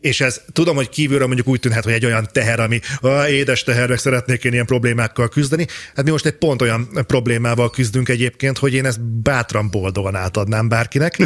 és 0.00 0.20
ez 0.20 0.40
tudom, 0.52 0.76
hogy 0.76 0.88
kívülről 0.88 1.26
mondjuk 1.26 1.48
úgy 1.48 1.60
tűnhet, 1.60 1.84
hogy 1.84 1.92
egy 1.92 2.04
olyan 2.04 2.28
teher, 2.32 2.60
ami 2.60 2.80
ah, 3.00 3.30
édes 3.30 3.62
tehernek 3.62 3.98
szeretnék 3.98 4.44
én 4.44 4.52
ilyen 4.52 4.66
problémákkal 4.66 5.28
küzdeni. 5.28 5.66
Hát 5.94 6.04
mi 6.04 6.10
most 6.10 6.26
egy 6.26 6.36
pont 6.36 6.62
olyan 6.62 6.88
problémával 7.06 7.70
küzdünk 7.70 8.08
egyébként, 8.08 8.58
hogy 8.58 8.74
én 8.74 8.84
ezt 8.84 9.00
bátran 9.02 9.70
boldogan 9.70 10.14
átadnám 10.14 10.68
bárkinek, 10.68 11.16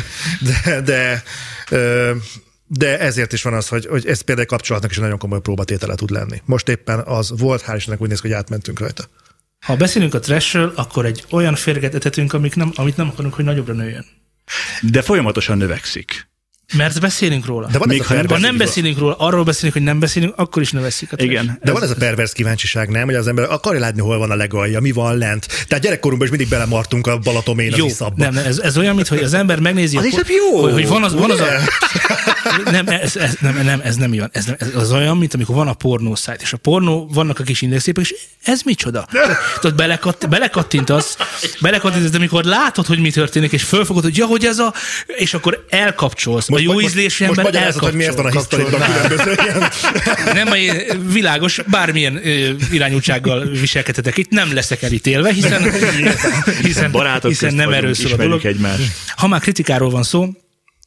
de, 0.65 0.81
de 0.81 1.23
ö, 1.71 2.13
de 2.69 2.99
ezért 2.99 3.33
is 3.33 3.43
van 3.43 3.55
az, 3.55 3.69
hogy, 3.69 3.87
hogy 3.87 4.07
ez 4.07 4.21
például 4.21 4.47
kapcsolatnak 4.47 4.91
is 4.91 4.97
nagyon 4.97 5.19
komoly 5.19 5.41
próbatétele 5.41 5.95
tud 5.95 6.11
lenni. 6.11 6.43
Most 6.45 6.69
éppen 6.69 6.99
az 6.99 7.33
volt, 7.39 7.65
hál' 7.67 7.75
Istennek 7.77 8.01
úgy 8.01 8.09
néz 8.09 8.21
ki, 8.21 8.27
hogy 8.29 8.37
átmentünk 8.37 8.79
rajta. 8.79 9.05
Ha 9.67 9.77
beszélünk 9.77 10.15
a 10.15 10.19
trashről, 10.19 10.73
akkor 10.77 11.07
egy 11.07 11.25
olyan 11.31 11.55
férget 11.55 11.95
etetünk, 11.95 12.33
amik 12.33 12.55
nem, 12.55 12.73
amit 12.75 12.97
nem 12.97 13.09
akarunk, 13.09 13.35
hogy 13.35 13.45
nagyobbra 13.45 13.73
nőjön. 13.75 14.05
De 14.83 15.03
folyamatosan 15.03 15.57
növekszik. 15.59 16.29
Mert 16.77 17.01
beszélünk 17.01 17.47
róla. 17.47 17.69
De 17.71 17.79
van 17.79 17.89
Még 17.89 18.01
ez 18.01 18.05
a 18.05 18.09
ha 18.09 18.15
nem 18.15 18.27
Ha 18.29 18.39
nem 18.39 18.57
beszélünk 18.57 18.99
róla, 18.99 19.15
arról 19.15 19.45
beszélünk, 19.45 19.73
hogy 19.73 19.83
nem 19.83 19.99
beszélünk, 19.99 20.33
akkor 20.37 20.63
is 20.63 20.71
növeszik 20.73 21.13
a 21.13 21.17
trash. 21.17 21.31
Igen. 21.31 21.59
de 21.63 21.73
van 21.73 21.83
ez 21.83 21.91
a 21.91 21.95
pervers 21.95 22.33
kíváncsiság, 22.33 22.89
nem? 22.89 23.05
Hogy 23.05 23.15
az 23.15 23.27
ember 23.27 23.51
akarja 23.51 23.81
látni, 23.81 24.01
hol 24.01 24.19
van 24.19 24.31
a 24.31 24.35
legalja, 24.35 24.81
mi 24.81 24.93
van 24.93 25.19
lent. 25.19 25.47
Tehát 25.69 25.85
gyerekkorunkban 25.85 26.29
is 26.29 26.37
mindig 26.37 26.51
belemartunk 26.51 27.07
a 27.07 27.19
Balatomén 27.19 27.73
az 27.73 27.79
Jó, 27.79 27.87
iszabba. 27.87 28.31
nem, 28.31 28.37
ez, 28.37 28.59
ez 28.59 28.79
olyan, 28.79 28.95
mint 28.95 29.09
hogy 29.09 29.23
az 29.23 29.35
ember 29.35 29.61
megnézi, 29.61 29.97
Az 29.97 30.05
a 30.05 30.07
is 30.07 30.15
hát 30.15 30.29
jó, 30.29 30.63
hogy, 30.63 30.73
hogy 30.73 30.89
van 30.89 31.05
az, 31.05 31.15
van 31.15 31.31
az 31.31 31.41
a? 31.41 31.47
nem, 32.65 32.87
ez, 32.87 33.17
ez, 33.17 33.37
nem, 33.41 33.61
nem, 33.65 33.81
ez 33.85 33.97
nem 33.97 34.13
ilyen. 34.13 34.31
Ez, 34.33 34.45
nem, 34.45 34.57
ez 34.59 34.75
az 34.75 34.93
olyan, 34.93 35.17
mint 35.17 35.35
amikor 35.35 35.55
van 35.55 35.69
a 35.69 35.73
pornó 35.73 36.15
szájt, 36.15 36.43
és 36.43 36.53
a 36.53 36.57
pornó, 36.57 37.09
vannak 37.13 37.39
a 37.39 37.43
kis 37.43 37.63
indexépek, 37.63 38.05
és 38.05 38.15
ez 38.43 38.63
micsoda? 38.63 39.09
Tudod, 39.61 39.77
belekatt, 39.77 40.29
belekattintasz, 40.29 41.17
belekattintasz, 41.61 42.11
de 42.11 42.17
amikor 42.17 42.45
látod, 42.45 42.87
hogy 42.87 42.99
mi 42.99 43.11
történik, 43.11 43.53
és 43.53 43.63
fölfogod, 43.63 44.03
hogy 44.03 44.17
ja, 44.17 44.27
hogy 44.27 44.45
ez 44.45 44.59
a, 44.59 44.75
és 45.07 45.35
akkor 45.35 45.67
elkapcsolsz. 45.71 46.51
a 46.51 46.59
jó 46.59 46.73
most, 46.73 46.85
ízlésű 46.85 47.27
most, 47.27 47.39
ember 47.39 47.45
most 47.45 47.55
magyarázod, 47.55 47.83
hogy 47.83 47.95
miért 47.95 48.15
van 48.15 48.25
a 48.25 48.29
elkapcsol. 48.29 48.59
hisztoriban 48.59 48.93
különböző. 48.93 49.37
Nem, 50.33 50.47
ö, 50.47 50.95
világos, 51.13 51.61
bármilyen 51.67 52.21
irányultsággal 52.73 53.47
viselkedhetek 53.47 54.17
itt, 54.17 54.31
nem 54.31 54.55
leszek 54.55 54.83
elítélve, 54.83 55.33
hiszen, 55.33 55.63
hiszen, 56.63 56.91
hiszen 57.23 57.51
közt 57.51 57.57
nem 57.57 57.73
erről 57.73 57.95
szól 57.95 58.13
a 58.13 58.17
dolog. 58.17 58.45
egymást. 58.45 58.83
Ha 59.17 59.27
már 59.27 59.41
kritikáról 59.41 59.91
van 59.91 60.03
szó, 60.03 60.29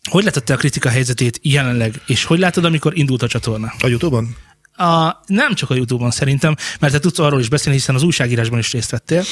hogy 0.09 0.23
látod 0.23 0.43
te 0.43 0.53
a 0.53 0.57
kritika 0.57 0.89
helyzetét 0.89 1.39
jelenleg, 1.41 2.01
és 2.05 2.23
hogy 2.23 2.39
látod, 2.39 2.65
amikor 2.65 2.97
indult 2.97 3.21
a 3.21 3.27
csatorna? 3.27 3.73
A 3.79 3.87
Youtube-on? 3.87 4.35
A, 4.81 5.21
nem 5.25 5.53
csak 5.53 5.69
a 5.69 5.75
Youtube-on 5.75 6.11
szerintem, 6.11 6.55
mert 6.79 6.93
te 6.93 6.99
tudsz 6.99 7.19
arról 7.19 7.39
is 7.39 7.49
beszélni, 7.49 7.77
hiszen 7.77 7.95
az 7.95 8.03
újságírásban 8.03 8.59
is 8.59 8.71
részt 8.71 8.91
vettél. 8.91 9.23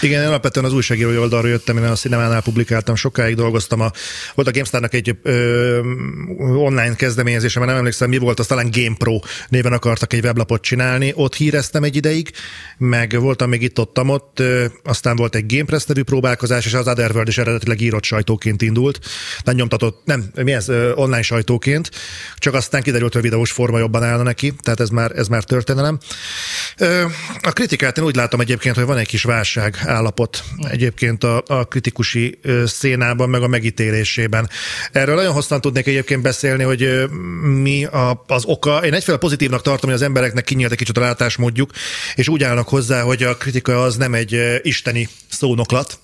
Igen, 0.00 0.22
én 0.22 0.28
alapvetően 0.28 0.66
az 0.66 0.72
újságírói 0.72 1.16
oldalról 1.16 1.50
jöttem, 1.50 1.76
én 1.76 1.84
a 1.84 1.94
Cinemánál 1.94 2.42
publikáltam, 2.42 2.94
sokáig 2.94 3.34
dolgoztam. 3.34 3.80
A, 3.80 3.90
volt 4.34 4.48
a 4.48 4.50
GameStar-nak 4.50 4.94
egy 4.94 5.16
ö, 5.22 5.80
online 6.38 6.94
kezdeményezése, 6.94 7.58
mert 7.58 7.70
nem 7.70 7.80
emlékszem, 7.80 8.08
mi 8.08 8.18
volt, 8.18 8.38
az 8.38 8.46
talán 8.46 8.70
GamePro 8.70 9.20
néven 9.48 9.72
akartak 9.72 10.12
egy 10.12 10.24
weblapot 10.24 10.62
csinálni. 10.62 11.12
Ott 11.16 11.34
híreztem 11.34 11.82
egy 11.82 11.96
ideig, 11.96 12.30
meg 12.78 13.20
voltam 13.20 13.48
még 13.48 13.62
itt 13.62 13.78
ott, 13.78 13.98
ott 13.98 14.40
ö, 14.40 14.64
aztán 14.84 15.16
volt 15.16 15.34
egy 15.34 15.46
GamePress 15.46 15.84
nevű 15.84 16.02
próbálkozás, 16.02 16.66
és 16.66 16.74
az 16.74 16.88
Otherworld 16.88 17.28
is 17.28 17.38
eredetileg 17.38 17.80
írott 17.80 18.04
sajtóként 18.04 18.62
indult. 18.62 18.98
Nem 19.44 19.54
nyomtatott, 19.54 20.02
nem, 20.04 20.24
mi 20.34 20.52
ez, 20.52 20.68
ö, 20.68 20.92
online 20.94 21.22
sajtóként, 21.22 21.90
csak 22.36 22.54
aztán 22.54 22.82
kiderült, 22.82 23.12
hogy 23.12 23.22
videós 23.22 23.50
forma 23.52 23.78
jobban 23.78 24.02
állna 24.02 24.22
neki, 24.22 24.52
tehát 24.62 24.71
ez 24.80 24.88
már, 24.88 25.12
ez 25.14 25.28
már 25.28 25.44
történelem. 25.44 25.98
A 27.42 27.52
kritikát 27.52 27.98
én 27.98 28.04
úgy 28.04 28.16
látom 28.16 28.40
egyébként, 28.40 28.74
hogy 28.76 28.84
van 28.84 28.96
egy 28.96 29.06
kis 29.06 29.22
válság 29.22 29.76
állapot 29.84 30.44
egyébként 30.70 31.24
a, 31.24 31.42
a 31.46 31.64
kritikusi 31.64 32.38
szénában, 32.66 33.28
meg 33.28 33.42
a 33.42 33.48
megítélésében. 33.48 34.50
Erről 34.92 35.14
nagyon 35.14 35.32
hosszan 35.32 35.60
tudnék 35.60 35.86
egyébként 35.86 36.22
beszélni, 36.22 36.62
hogy 36.62 37.08
mi 37.42 37.84
a, 37.84 38.24
az 38.26 38.44
oka. 38.44 38.84
Én 38.84 38.94
egyfelől 38.94 39.20
pozitívnak 39.20 39.62
tartom, 39.62 39.90
hogy 39.90 39.98
az 39.98 40.04
embereknek 40.04 40.44
kinyílt 40.44 40.72
egy 40.72 40.78
kicsit 40.78 40.96
a 40.96 41.00
látásmódjuk, 41.00 41.70
és 42.14 42.28
úgy 42.28 42.42
állnak 42.42 42.68
hozzá, 42.68 43.02
hogy 43.02 43.22
a 43.22 43.36
kritika 43.36 43.82
az 43.82 43.96
nem 43.96 44.14
egy 44.14 44.60
isteni 44.62 45.08
szónoklat, 45.28 45.98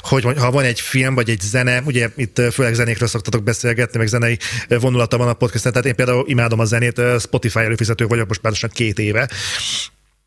hogy 0.00 0.24
ha 0.38 0.50
van 0.50 0.64
egy 0.64 0.80
film 0.80 1.14
vagy 1.14 1.30
egy 1.30 1.40
zene, 1.40 1.80
ugye 1.84 2.08
itt 2.16 2.40
főleg 2.52 2.74
zenékről 2.74 3.08
szoktatok 3.08 3.42
beszélgetni, 3.42 3.98
meg 3.98 4.06
zenei 4.06 4.38
vonulata 4.68 5.16
van 5.16 5.28
a 5.28 5.32
podcasten, 5.32 5.72
tehát 5.72 5.86
én 5.86 5.94
például 5.94 6.24
imádom 6.28 6.58
a 6.58 6.64
zenét, 6.64 7.00
Spotify 7.20 7.58
előfizető 7.58 8.06
vagyok 8.06 8.28
most 8.28 8.42
már 8.42 8.52
lassan 8.52 8.70
két 8.72 8.98
éve, 8.98 9.28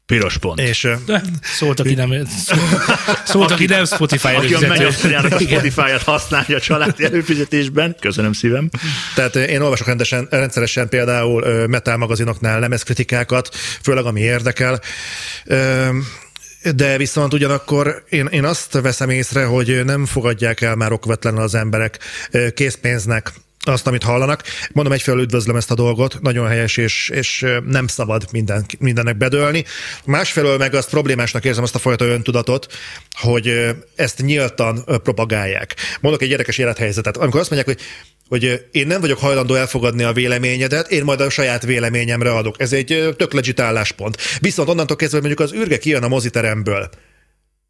Piros 0.06 0.38
pont. 0.38 0.60
és 0.60 0.88
De 1.06 1.22
szólt, 1.42 1.80
aki 1.80 1.94
nem, 1.94 2.28
szólt, 3.26 3.52
aki 3.52 3.66
nem 3.66 3.86
Spotify 3.86 4.28
Aki 4.28 4.36
előfizető. 4.36 4.68
Menyosztjának 4.68 5.32
a 5.32 5.40
Igen. 5.40 5.60
Spotify-at 5.60 6.04
használja 6.04 6.56
a 6.56 6.60
családi 6.60 7.04
előfizetésben, 7.04 7.96
köszönöm 8.00 8.34
szívem. 8.34 8.70
Tehát 9.16 9.36
én 9.36 9.62
olvasok 9.62 9.88
rendesen, 9.88 10.28
rendszeresen 10.30 10.90
például 10.90 11.68
metal 11.68 11.98
magazinoknál 11.98 12.60
lemezkritikákat, 12.60 13.56
főleg 13.82 14.06
ami 14.06 14.22
érdekel. 14.22 14.82
De 16.74 16.98
viszont 16.98 17.34
ugyanakkor 17.34 18.04
én, 18.10 18.26
én 18.26 18.44
azt 18.44 18.74
veszem 18.82 19.10
észre, 19.10 19.46
hogy 19.46 19.86
nem 19.86 20.06
fogadják 20.06 20.62
el 20.62 20.76
már 20.76 20.92
okvetlenül 20.92 21.42
az 21.42 21.56
emberek 21.56 22.00
készpénznek 22.54 23.34
azt, 23.68 23.88
amit 23.88 24.04
hallanak. 24.04 24.44
Mondom, 24.72 24.94
egyfelől 24.94 25.22
üdvözlöm 25.22 25.56
ezt 25.56 25.72
a 25.72 25.76
dolgot, 25.76 26.22
nagyon 26.22 26.48
helyes, 26.48 26.78
és, 26.78 27.10
és 27.10 27.46
nem 27.66 27.88
szabad 27.88 28.28
minden, 28.32 28.66
mindennek 28.80 29.18
bedőlni. 29.18 29.66
Másfelől 30.06 30.58
meg 30.58 30.74
azt 30.74 30.90
problémásnak 30.90 31.46
érzem 31.46 31.64
azt 31.64 31.76
a 31.76 31.80
fajta 31.80 32.06
öntudatot, 32.06 32.74
hogy 33.12 33.76
ezt 33.96 34.22
nyíltan 34.22 34.84
propagálják. 34.86 35.76
Mondok 36.02 36.22
egy 36.22 36.30
érdekes 36.30 36.58
élethelyzetet. 36.58 37.18
Amikor 37.18 37.40
azt 37.40 37.50
mondják, 37.50 37.78
hogy 37.78 37.86
hogy 38.28 38.66
én 38.72 38.88
nem 38.88 39.02
vagyok 39.02 39.20
hajlandó 39.20 39.54
elfogadni 39.54 40.04
a 40.04 40.14
véleményedet, 40.14 40.92
én 40.92 41.04
majd 41.04 41.22
a 41.22 41.30
saját 41.30 41.64
véleményemre 41.64 42.32
adok. 42.32 42.56
Ez 42.62 42.74
egy 42.74 43.14
tök 43.18 43.34
legit 43.34 43.60
álláspont. 43.60 44.18
Viszont 44.40 44.70
onnantól 44.70 44.96
kezdve, 44.96 45.20
hogy 45.20 45.28
mondjuk 45.28 45.50
az 45.50 45.60
űrge 45.60 45.78
kijön 45.78 46.04
a 46.04 46.08
moziteremből, 46.08 46.90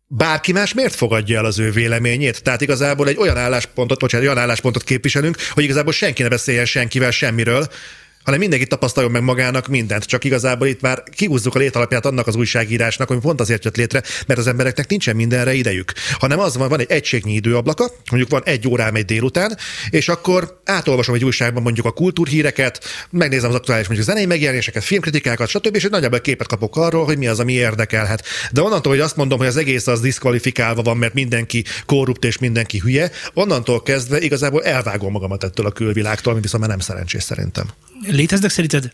bárki 0.08 0.52
más 0.52 0.74
miért 0.74 0.96
fogadja 0.96 1.38
el 1.38 1.46
az 1.46 1.60
ő 1.60 1.72
véleményét? 1.72 2.44
Tehát 2.44 2.62
igazából 2.62 3.08
egy 3.08 3.18
olyan 3.18 3.38
álláspontot, 3.38 4.00
bocsánat, 4.00 4.28
olyan 4.28 4.38
álláspontot 4.38 4.84
képviselünk, 4.84 5.38
hogy 5.50 5.64
igazából 5.64 5.94
senki 5.94 6.22
ne 6.22 6.30
beszéljen 6.30 6.66
senkivel 6.66 7.12
semmiről, 7.12 7.68
hanem 8.26 8.40
mindenki 8.40 8.68
tapasztaljon 8.68 9.12
meg 9.12 9.24
magának 9.24 9.68
mindent. 9.68 10.04
Csak 10.04 10.24
igazából 10.24 10.68
itt 10.68 10.82
már 10.82 11.04
kihúzzuk 11.12 11.56
a 11.56 11.60
létalapját 11.60 12.06
annak 12.06 12.28
az 12.28 12.36
újságírásnak, 12.36 13.10
ami 13.10 13.20
pont 13.20 13.42
azért 13.42 13.64
jött 13.64 13.76
létre, 13.76 14.04
mert 14.28 14.40
az 14.40 14.48
embereknek 14.48 14.90
nincsen 14.90 15.16
mindenre 15.16 15.54
idejük. 15.54 15.94
Hanem 16.20 16.40
az 16.40 16.58
van, 16.58 16.70
van 16.70 16.80
egy 16.80 16.92
egységnyi 16.92 17.34
időablaka, 17.34 17.92
mondjuk 18.10 18.32
van 18.32 18.42
egy 18.46 18.68
órám 18.68 18.96
egy 18.96 19.06
délután, 19.06 19.58
és 19.90 20.10
akkor 20.10 20.60
átolvasom 20.66 21.16
egy 21.16 21.26
újságban 21.26 21.64
mondjuk 21.64 21.86
a 21.86 21.92
kultúrhíreket, 21.92 22.84
megnézem 23.10 23.50
az 23.50 23.56
aktuális 23.56 23.88
mondjuk 23.88 24.08
zenei 24.08 24.26
megjelenéseket, 24.26 24.84
filmkritikákat, 24.84 25.48
stb. 25.48 25.76
és 25.76 25.84
egy 25.84 25.92
nagyjából 25.92 26.20
képet 26.20 26.48
kapok 26.48 26.78
arról, 26.78 27.06
hogy 27.06 27.18
mi 27.18 27.28
az, 27.28 27.40
ami 27.40 27.54
érdekelhet. 27.54 28.24
De 28.52 28.62
onnantól, 28.62 28.92
hogy 28.92 29.02
azt 29.02 29.16
mondom, 29.16 29.38
hogy 29.38 29.48
az 29.48 29.58
egész 29.58 29.88
az 29.88 30.02
diszkvalifikálva 30.02 30.82
van, 30.82 30.98
mert 30.98 31.14
mindenki 31.14 31.64
korrupt 31.86 32.26
és 32.26 32.38
mindenki 32.38 32.80
hülye, 32.80 33.12
onnantól 33.34 33.84
kezdve 33.84 34.20
igazából 34.20 34.64
elvágom 34.64 35.12
magamat 35.12 35.44
ettől 35.44 35.66
a 35.66 35.72
külvilágtól, 35.72 36.32
ami 36.32 36.42
viszont 36.42 36.62
már 36.62 36.72
nem 36.72 36.80
szerencsés 36.86 37.24
szerintem. 37.24 37.66
Léteznek 38.16 38.50
szerinted, 38.50 38.92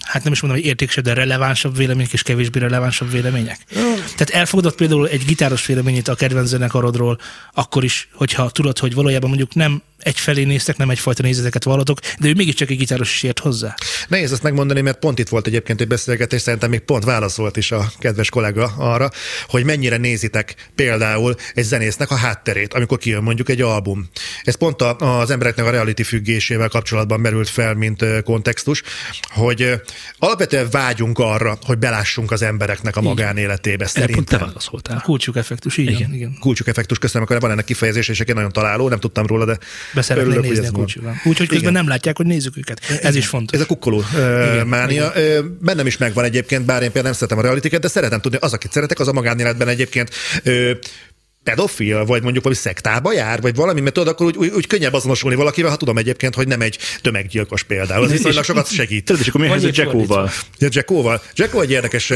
hát 0.00 0.24
nem 0.24 0.32
is 0.32 0.40
mondom, 0.40 0.60
hogy 0.60 0.68
értékesebb, 0.68 1.04
de 1.04 1.14
relevánsabb 1.14 1.76
vélemények 1.76 2.12
és 2.12 2.22
kevésbé 2.22 2.58
relevánsabb 2.58 3.10
vélemények? 3.10 3.58
Tehát 4.16 4.30
elfogadod 4.30 4.74
például 4.74 5.08
egy 5.08 5.24
gitáros 5.24 5.66
véleményét 5.66 6.08
a 6.08 6.14
kedvenc 6.14 6.48
zenekarodról, 6.48 7.18
akkor 7.52 7.84
is, 7.84 8.08
hogyha 8.12 8.50
tudod, 8.50 8.78
hogy 8.78 8.94
valójában 8.94 9.28
mondjuk 9.28 9.54
nem 9.54 9.82
egyfelé 10.02 10.44
néztek, 10.44 10.76
nem 10.76 10.90
egyfajta 10.90 11.22
nézeteket 11.22 11.64
vallatok, 11.64 11.98
de 12.18 12.28
ő 12.28 12.32
mégiscsak 12.36 12.70
egy 12.70 12.76
gitáros 12.76 13.12
is 13.12 13.22
ért 13.22 13.38
hozzá. 13.38 13.74
Nehéz 14.08 14.32
ezt 14.32 14.42
megmondani, 14.42 14.80
mert 14.80 14.98
pont 14.98 15.18
itt 15.18 15.28
volt 15.28 15.46
egyébként 15.46 15.80
egy 15.80 15.86
beszélgetés, 15.88 16.40
szerintem 16.40 16.70
még 16.70 16.80
pont 16.80 17.04
válaszolt 17.04 17.56
is 17.56 17.72
a 17.72 17.92
kedves 17.98 18.28
kollega 18.28 18.72
arra, 18.78 19.10
hogy 19.48 19.64
mennyire 19.64 19.96
nézitek 19.96 20.54
például 20.74 21.34
egy 21.54 21.64
zenésznek 21.64 22.10
a 22.10 22.14
hátterét, 22.14 22.74
amikor 22.74 22.98
kijön 22.98 23.22
mondjuk 23.22 23.48
egy 23.48 23.60
album. 23.60 24.08
Ez 24.42 24.54
pont 24.54 24.82
a, 24.82 24.96
az 25.20 25.30
embereknek 25.30 25.66
a 25.66 25.70
reality 25.70 26.02
függésével 26.02 26.68
kapcsolatban 26.68 27.20
merült 27.20 27.48
fel, 27.48 27.74
mint 27.74 28.04
kontextus, 28.24 28.82
hogy 29.28 29.80
alapvetően 30.18 30.70
vágyunk 30.70 31.18
arra, 31.18 31.58
hogy 31.62 31.78
belássunk 31.78 32.30
az 32.30 32.42
embereknek 32.42 32.96
a 32.96 33.00
magánéletébe. 33.00 33.88
Erre 33.94 34.06
pont 34.06 34.26
te 34.26 34.30
Szerintem. 34.30 34.38
válaszoltál. 34.38 35.00
Kulcsuk 35.04 35.36
effektus, 35.36 35.76
így 35.76 35.90
igen. 35.90 36.14
igen. 36.14 36.36
Kulcsuk 36.40 36.66
effektus, 36.66 36.98
köszönöm, 36.98 37.22
akkor 37.22 37.40
van 37.40 37.50
ennek 37.50 37.64
kifejezés, 37.64 38.08
és 38.08 38.20
egy 38.20 38.34
nagyon 38.34 38.52
találó, 38.52 38.88
nem 38.88 39.00
tudtam 39.00 39.26
róla, 39.26 39.44
de 39.44 39.58
Be 39.94 40.02
szeretnék 40.02 40.36
örülök, 40.36 40.50
nézni 40.50 40.66
a 40.66 40.70
kulcsukon. 40.70 41.20
Úgyhogy 41.24 41.46
közben 41.46 41.70
Igen. 41.70 41.72
nem 41.72 41.88
látják, 41.88 42.16
hogy 42.16 42.26
nézzük 42.26 42.56
őket. 42.56 42.80
Ez 43.02 43.14
is 43.14 43.26
fontos. 43.26 43.58
Ez 43.58 43.64
a 43.64 43.66
kukkoló 43.66 44.02
ö, 44.16 44.64
mánia. 44.64 45.12
Ö, 45.14 45.40
bennem 45.60 45.86
is 45.86 45.96
megvan 45.96 46.24
egyébként, 46.24 46.64
bár 46.64 46.82
én 46.82 46.92
például 46.92 47.04
nem 47.04 47.12
szeretem 47.12 47.38
a 47.38 47.42
realitiket, 47.42 47.80
de 47.80 47.88
szeretem 47.88 48.20
tudni, 48.20 48.38
az, 48.40 48.52
akit 48.52 48.72
szeretek, 48.72 48.98
az 48.98 49.08
a 49.08 49.12
magánéletben 49.12 49.68
egyébként 49.68 50.10
pedofil, 51.44 52.04
vagy 52.04 52.22
mondjuk 52.22 52.44
valami 52.44 52.60
szektába 52.62 53.12
jár, 53.12 53.40
vagy 53.40 53.54
valami, 53.54 53.80
mert 53.80 53.94
tudod, 53.94 54.08
akkor 54.08 54.26
úgy, 54.26 54.36
úgy, 54.36 54.48
úgy 54.54 54.66
könnyebb 54.66 54.92
azonosulni 54.92 55.36
valakivel, 55.36 55.70
ha 55.70 55.76
tudom 55.76 55.98
egyébként, 55.98 56.34
hogy 56.34 56.48
nem 56.48 56.60
egy 56.60 56.78
tömeggyilkos 57.02 57.62
például. 57.62 58.04
Ez 58.04 58.10
viszonylag 58.10 58.44
sokat 58.44 58.72
segít. 58.72 59.04
Tudod, 59.04 59.20
és 59.20 59.28
akkor 59.28 59.40
mi 59.40 59.46
a 59.46 59.50
helyzet 59.50 59.76
Jackóval? 59.76 60.30
Ja, 60.58 60.68
Jackóval. 60.70 61.22
Jacko 61.34 61.60
egy 61.60 61.70
érdekes 61.70 62.12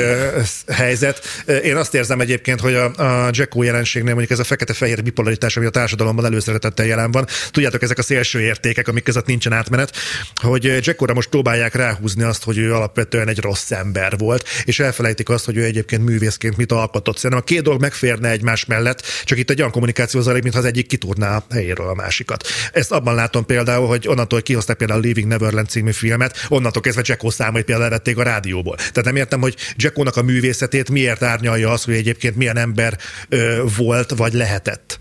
helyzet. 0.69 1.45
Én 1.63 1.77
azt 1.77 1.95
érzem 1.95 2.21
egyébként, 2.21 2.61
hogy 2.61 2.75
a, 2.75 2.85
a 2.85 3.31
Jacko 3.33 3.63
jelenségnél 3.63 4.13
mondjuk 4.13 4.33
ez 4.33 4.39
a 4.39 4.45
fekete-fehér 4.45 5.03
bipolaritás, 5.03 5.57
ami 5.57 5.67
a 5.67 5.71
társadalomban 5.71 6.25
előszeretettel 6.25 6.87
jelen 6.87 7.11
van. 7.11 7.27
Tudjátok, 7.51 7.83
ezek 7.83 7.99
a 7.99 8.03
szélső 8.03 8.41
értékek, 8.41 8.89
amik 8.89 9.03
között 9.03 9.27
nincsen 9.27 9.53
átmenet, 9.53 9.97
hogy 10.35 10.65
Jackóra 10.65 11.15
most 11.15 11.29
próbálják 11.29 11.75
ráhúzni 11.75 12.23
azt, 12.23 12.45
hogy 12.45 12.59
ő 12.59 12.75
alapvetően 12.75 13.29
egy 13.29 13.41
rossz 13.41 13.71
ember 13.71 14.19
volt, 14.19 14.49
és 14.65 14.81
elfelejtik 14.81 15.29
azt, 15.29 15.45
hogy 15.45 15.57
ő 15.57 15.65
egyébként 15.65 16.05
művészként 16.05 16.57
mit 16.57 16.73
alkotott. 16.73 17.17
Szerintem 17.17 17.39
a 17.39 17.45
két 17.45 17.63
dolog 17.63 17.81
megférne 17.81 18.29
egymás 18.29 18.65
mellett, 18.65 19.03
csak 19.25 19.39
itt 19.39 19.51
egy 19.51 19.59
olyan 19.59 19.71
kommunikáció 19.71 20.21
zajlik, 20.21 20.43
mintha 20.43 20.61
az 20.61 20.67
egyik 20.67 20.87
kitúrná 20.87 21.37
a 21.37 21.45
helyéről 21.51 21.89
a 21.89 21.95
másikat. 21.95 22.47
Ezt 22.73 22.93
abban 22.93 23.15
látom 23.15 23.47
például, 23.47 23.87
hogy 23.87 24.09
onnantól, 24.09 24.39
hogy 24.39 24.49
kihozták 24.49 24.77
például 24.77 25.01
a 25.01 25.03
Leaving 25.03 25.27
Neverland 25.29 25.69
című 25.69 25.93
filmet, 25.93 26.47
onnantól 26.49 26.83
kezdve 26.83 27.03
Jacko 27.05 27.31
számait 27.31 27.65
például 27.65 27.89
levették 27.89 28.19
a 28.19 28.23
rádióból. 28.23 28.77
Tehát 28.77 29.05
nem 29.05 29.17
értem, 29.17 29.41
hogy 29.41 29.57
Jackónak 29.77 30.17
a 30.17 30.23
művészetét 30.23 30.91
miért 30.91 31.23
árnyalja 31.23 31.71
az, 31.71 31.85
hogy 31.85 31.95
egyébként 31.95 32.37
milyen 32.37 32.57
ember 32.57 32.99
ö, 33.29 33.65
volt 33.77 34.11
vagy 34.17 34.33
lehetett. 34.33 34.99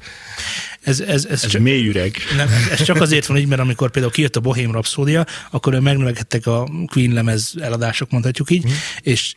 ez, 0.82 1.00
ez, 1.00 1.25
ez, 1.25 1.43
Ez 1.43 1.50
csak, 1.50 1.62
mély 1.62 1.88
üreg. 1.88 2.15
nem, 2.36 2.50
ez 2.72 2.84
csak 2.84 3.01
azért 3.01 3.25
van 3.25 3.38
így, 3.38 3.48
mert 3.48 3.62
amikor 3.62 3.91
például 3.91 4.13
kijött 4.13 4.36
a 4.36 4.39
Bohém 4.39 4.72
Rhapsódia, 4.72 5.25
akkor 5.51 5.74
ő 5.74 5.79
megnövekedtek 5.79 6.48
a 6.48 6.70
Queen 6.91 7.13
lemez 7.13 7.53
eladások, 7.62 8.10
mondhatjuk 8.12 8.50
így, 8.50 8.65
mm. 8.65 8.72
és 9.01 9.34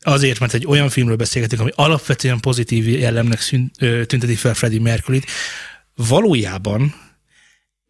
azért, 0.00 0.40
mert 0.40 0.54
egy 0.54 0.66
olyan 0.66 0.88
filmről 0.88 1.16
beszélgetünk, 1.16 1.60
ami 1.60 1.70
alapvetően 1.74 2.40
pozitív 2.40 2.88
jellemnek 2.88 3.40
szűn, 3.40 3.70
ö, 3.78 4.04
tünteti 4.04 4.34
fel 4.34 4.54
Freddie 4.54 4.80
Mercury-t, 4.80 5.26
valójában 5.94 6.94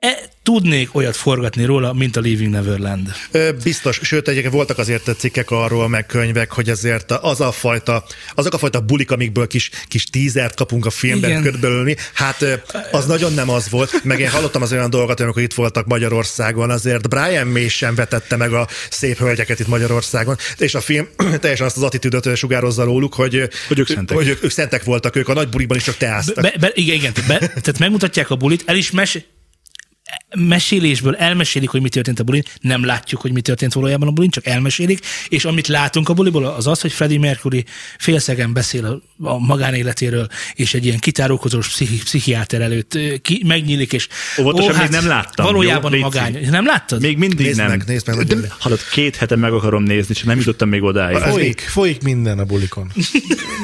e, 0.06 0.18
tudnék 0.42 0.94
olyat 0.94 1.16
forgatni 1.16 1.64
róla, 1.64 1.92
mint 1.92 2.16
a 2.16 2.20
Leaving 2.20 2.50
Neverland. 2.50 3.12
Ö, 3.30 3.50
Biztos, 3.62 4.00
sőt, 4.02 4.28
egyébként 4.28 4.52
voltak 4.52 4.78
azért 4.78 5.10
cikkek 5.18 5.50
arról, 5.50 5.88
meg 5.88 6.06
könyvek, 6.06 6.52
hogy 6.52 6.70
azért 6.70 7.10
az 7.10 7.40
a 7.40 7.52
fajta, 7.52 8.04
azok 8.34 8.54
a 8.54 8.58
fajta 8.58 8.80
bulik, 8.80 9.10
amikből 9.10 9.46
kis, 9.46 9.70
kis 9.88 10.04
tízert 10.04 10.54
kapunk 10.54 10.86
a 10.86 10.90
filmben 10.90 11.42
körülbelül, 11.42 11.94
hát 12.14 12.44
az 12.90 13.06
nagyon 13.06 13.32
nem 13.32 13.50
az 13.50 13.70
volt, 13.70 14.04
meg 14.04 14.20
én 14.20 14.30
hallottam 14.30 14.62
az 14.62 14.72
olyan 14.72 14.90
dolgokat, 14.90 15.20
amikor 15.20 15.42
itt 15.42 15.54
voltak 15.54 15.86
Magyarországon, 15.86 16.70
azért 16.70 17.08
Brian 17.08 17.46
May 17.46 17.68
sem 17.68 17.94
vetette 17.94 18.36
meg 18.36 18.52
a 18.52 18.68
szép 18.90 19.18
hölgyeket 19.18 19.60
itt 19.60 19.68
Magyarországon, 19.68 20.36
és 20.58 20.74
a 20.74 20.80
film 20.80 21.08
teljesen 21.40 21.66
azt 21.66 21.76
az 21.76 21.82
attitűdöt 21.82 22.36
sugározza 22.36 22.84
róluk, 22.84 23.14
hogy, 23.14 23.48
Hogy 23.68 23.78
ők 23.78 23.86
szentek. 23.86 24.16
hogy 24.16 24.28
ők, 24.28 24.44
ők 24.44 24.50
szentek 24.50 24.84
voltak, 24.84 25.16
ők 25.16 25.28
a 25.28 25.32
nagy 25.32 25.48
bulikban 25.48 25.76
is 25.76 25.82
csak 25.82 25.96
teáztak. 25.96 26.42
Be, 26.42 26.54
be, 26.60 26.70
igen, 26.74 26.94
igen, 26.94 27.12
be, 27.26 27.38
tehát 27.38 27.78
megmutatják 27.78 28.30
a 28.30 28.36
bulit, 28.36 28.62
el 28.66 28.76
is 28.76 28.90
mes, 28.90 29.18
mesélésből 30.36 31.16
elmesélik, 31.16 31.68
hogy 31.68 31.82
mi 31.82 31.88
történt 31.88 32.20
a 32.20 32.22
bulin, 32.22 32.42
nem 32.60 32.84
látjuk, 32.84 33.20
hogy 33.20 33.32
mi 33.32 33.40
történt 33.40 33.72
valójában 33.72 34.08
a 34.08 34.10
bulin, 34.10 34.30
csak 34.30 34.46
elmesélik, 34.46 35.00
és 35.28 35.44
amit 35.44 35.66
látunk 35.66 36.08
a 36.08 36.12
buliból, 36.12 36.44
az 36.44 36.66
az, 36.66 36.80
hogy 36.80 36.92
Freddie 36.92 37.18
Mercury 37.18 37.64
félszegen 37.98 38.52
beszél 38.52 38.84
a, 38.84 39.28
a 39.28 39.38
magánéletéről, 39.38 40.28
és 40.54 40.74
egy 40.74 40.84
ilyen 40.84 40.98
kitárókozós 40.98 41.68
pszichi, 41.68 41.98
pszichiáter 41.98 42.60
előtt 42.60 42.98
ki, 43.22 43.42
megnyílik, 43.46 43.92
és 43.92 44.08
Óvatosan, 44.40 44.76
még 44.76 44.88
nem 44.88 45.06
láttam, 45.06 45.46
Valójában 45.46 45.94
jó? 45.94 46.00
magány. 46.00 46.48
Nem 46.50 46.66
láttad? 46.66 47.00
Még 47.00 47.18
mindig 47.18 47.46
Nézd 47.46 47.58
nem. 47.58 47.68
meg, 47.68 47.82
nézd 47.86 48.06
meg, 48.06 48.26
De, 48.26 48.36
hallod, 48.58 48.80
két 48.92 49.16
hete 49.16 49.36
meg 49.36 49.52
akarom 49.52 49.82
nézni, 49.82 50.14
csak 50.14 50.26
nem 50.26 50.38
jutottam 50.38 50.68
még 50.68 50.82
odáig. 50.82 51.16
Folyik, 51.16 51.60
folyik 51.60 52.02
minden 52.02 52.38
a 52.38 52.44
bulikon. 52.44 52.92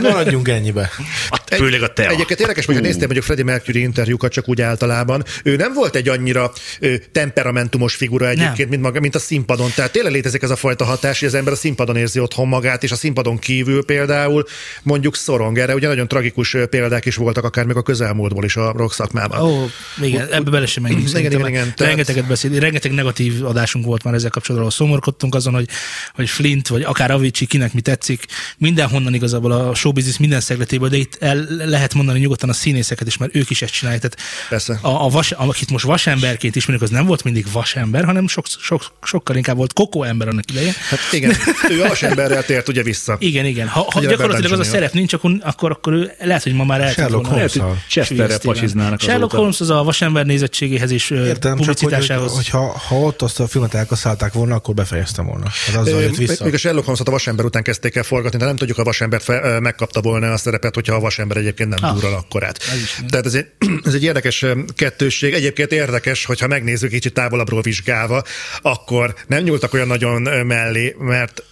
Maradjunk 0.01 0.49
ennyibe. 0.49 0.91
A, 1.29 1.41
főleg 1.55 1.83
a 1.83 1.93
tea. 1.93 2.11
Egyébként 2.11 2.41
érdekes, 2.41 2.65
hogy 2.65 2.81
néztem 2.81 3.01
mondjuk 3.01 3.25
Freddie 3.25 3.45
Mercury 3.45 3.81
interjúkat 3.81 4.33
csak 4.33 4.49
úgy 4.49 4.61
általában. 4.61 5.25
Ő 5.43 5.57
nem 5.57 5.73
volt 5.73 5.95
egy 5.97 6.09
annyira 6.37 6.53
ö, 6.81 6.95
temperamentumos 7.13 7.95
figura 7.95 8.29
egyébként, 8.29 8.57
Nem. 8.59 8.69
mint, 8.69 8.83
maga, 8.83 9.01
mint 9.01 9.15
a 9.15 9.19
színpadon. 9.19 9.71
Tehát 9.75 9.93
tényleg 9.93 10.13
létezik 10.13 10.43
ez 10.43 10.51
a 10.51 10.57
fajta 10.57 10.85
hatás, 10.85 11.19
hogy 11.19 11.29
az 11.29 11.35
ember 11.35 11.53
a 11.53 11.57
színpadon 11.57 11.97
érzi 11.97 12.19
otthon 12.21 12.49
magát, 12.49 12.83
és 12.83 12.91
a 12.91 12.97
színpadon 12.97 13.39
kívül 13.39 13.85
például 13.85 14.45
mondjuk 14.83 15.17
szorong. 15.17 15.59
Erre 15.59 15.75
ugye 15.75 15.87
nagyon 15.89 16.09
tragikus 16.09 16.57
példák 16.71 17.05
is 17.05 17.17
voltak, 17.17 17.45
akár 17.45 17.65
még 17.65 17.77
a 17.77 17.83
közelmúltból 17.83 18.45
is 18.45 18.57
a 18.57 18.73
rock 18.77 18.93
szakmában. 18.93 19.41
Ó, 19.41 19.67
igen, 20.03 20.29
ebbe 20.33 20.51
bele 20.51 20.67
sem 20.67 20.83
menjünk. 20.83 21.09
Igen, 21.09 21.33
igen, 21.33 21.49
igen, 21.49 21.63
tehát- 21.65 21.79
Rengeteget 21.79 22.27
beszél, 22.27 22.61
rengeteg 22.61 22.93
negatív 22.93 23.45
adásunk 23.45 23.85
volt 23.85 24.05
már 24.05 24.15
ezzel 24.15 24.31
kapcsolatban, 24.31 24.71
ahol 24.71 24.87
szomorkodtunk 24.87 25.35
azon, 25.35 25.55
hogy, 25.55 25.69
hogy 26.15 26.31
Flint, 26.31 26.69
vagy 26.69 26.83
akár 26.83 27.11
Avicii, 27.11 27.47
kinek 27.47 27.73
mi 27.73 27.81
tetszik, 27.81 28.25
mindenhonnan 28.59 29.15
igazából 29.15 29.53
a 29.53 29.75
showbiznisz 29.75 30.17
minden 30.17 30.41
szegletéből, 30.41 30.89
de 30.89 30.97
itt 30.97 31.17
el 31.21 31.47
lehet 31.49 31.95
mondani 31.95 32.19
nyugodtan 32.19 32.49
a 32.49 32.53
színészeket 32.53 33.07
is, 33.07 33.17
mert 33.17 33.37
ők 33.37 33.51
is 33.51 33.63
ezt 33.63 33.73
csinálják. 33.73 34.03
Tehát 34.03 34.19
Persze. 34.49 34.79
A, 34.83 35.05
a 35.05 35.09
vas, 35.09 35.33
akit 35.33 35.71
most 35.71 35.85
vasemberként 36.23 36.57
ismerünk, 36.57 36.83
az 36.83 36.91
nem 36.91 37.07
volt 37.07 37.25
mindig 37.25 37.47
vasember, 37.53 38.05
hanem 38.05 38.29
sok, 38.29 38.47
sok, 38.61 38.83
sokkal 39.03 39.37
inkább 39.37 39.57
volt 39.57 39.73
kokó 39.73 40.03
ember 40.03 40.29
annak 40.29 40.51
idején. 40.51 40.73
Hát 40.89 40.99
igen, 41.13 41.35
ő 41.71 41.83
a 41.83 41.97
emberrel 42.01 42.45
tért 42.45 42.69
ugye 42.69 42.83
vissza. 42.83 43.17
Igen, 43.19 43.45
igen. 43.45 43.69
Ha, 43.69 43.87
ha 43.91 44.01
gyakorlatilag 44.01 44.53
az 44.53 44.59
a 44.59 44.65
szerep 44.65 44.93
nincs, 44.93 45.13
akkor, 45.13 45.31
akkor, 45.43 45.71
akkor 45.71 45.93
ő 45.93 46.13
lehet, 46.21 46.43
hogy 46.43 46.53
ma 46.55 46.65
már 46.65 46.81
el 46.81 46.93
Sherlock 46.93 47.27
Holmes. 47.27 47.59
Chesterre 47.89 48.39
pasiznának 48.39 49.01
Sherlock. 49.01 49.33
Holmes 49.35 49.61
az 49.61 49.71
a 49.71 49.83
vasember 49.83 50.27
nézettségéhez 50.27 50.91
és 50.91 51.11
ö, 51.11 51.27
Értem, 51.27 51.57
csak 51.57 51.59
hogy, 51.59 51.67
hogy, 51.67 51.77
publicitásához. 51.77 52.35
hogy 52.35 52.49
ha, 52.49 52.79
ha 52.89 52.97
ott 52.97 53.23
azt 53.23 53.41
a 53.41 53.47
filmet 53.47 53.75
elkaszálták 53.75 54.33
volna, 54.33 54.55
akkor 54.55 54.75
befejeztem 54.75 55.27
volna. 55.27 55.47
Hát 55.67 55.77
azzal 55.77 56.03
jött 56.03 56.17
vissza. 56.17 56.45
Még 56.45 56.55
a 56.55 56.59
Sherlock 56.59 56.85
Holmes-ot 56.85 57.09
a 57.09 57.11
vasember 57.11 57.45
után 57.45 57.63
kezdték 57.63 57.97
el 57.97 58.03
forgatni, 58.03 58.39
de 58.39 58.45
nem 58.45 58.57
tudjuk, 58.57 58.79
a 58.79 58.85
vasember 58.85 59.21
fe, 59.21 59.59
megkapta 59.61 60.01
volna 60.01 60.33
a 60.33 60.37
szerepet, 60.37 60.75
hogyha 60.75 60.95
a 60.95 61.01
vasember 61.01 61.37
egyébként 61.37 61.69
nem 61.69 61.79
Ah, 61.83 61.95
durran 61.95 62.13
akkorát. 62.15 62.59
ez 62.73 62.79
is. 62.83 63.01
Tehát 63.09 63.27
ez 63.27 63.35
egy, 63.35 63.47
ez 63.87 63.95
egy 63.95 64.03
érdekes 64.03 64.45
kettősség. 64.75 65.33
Egyébként 65.35 65.73
érdekes, 65.73 66.12
hogyha 66.25 66.47
megnézzük 66.47 66.91
kicsit 66.91 67.15
távolabbról 67.15 67.61
vizsgálva, 67.61 68.23
akkor 68.63 69.15
nem 69.27 69.43
nyúltak 69.43 69.73
olyan 69.73 69.87
nagyon 69.87 70.47
mellé, 70.47 70.97
mert 70.99 71.43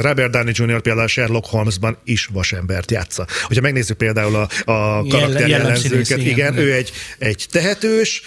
Robert 0.00 0.30
Downey 0.30 0.52
Jr. 0.56 0.80
például 0.80 1.04
a 1.04 1.08
Sherlock 1.08 1.46
Holmesban 1.46 1.98
is 2.04 2.28
vasembert 2.32 2.90
játsza. 2.90 3.26
Hogyha 3.42 3.62
megnézzük 3.62 3.96
például 3.96 4.34
a, 4.34 4.72
a 4.72 5.06
karakter 5.06 5.48
jellemszínész, 5.48 5.84
jellemzőket, 5.84 6.18
igen. 6.18 6.30
igen, 6.30 6.56
ő 6.56 6.72
egy, 6.72 6.92
egy 7.18 7.46
tehetős, 7.50 8.22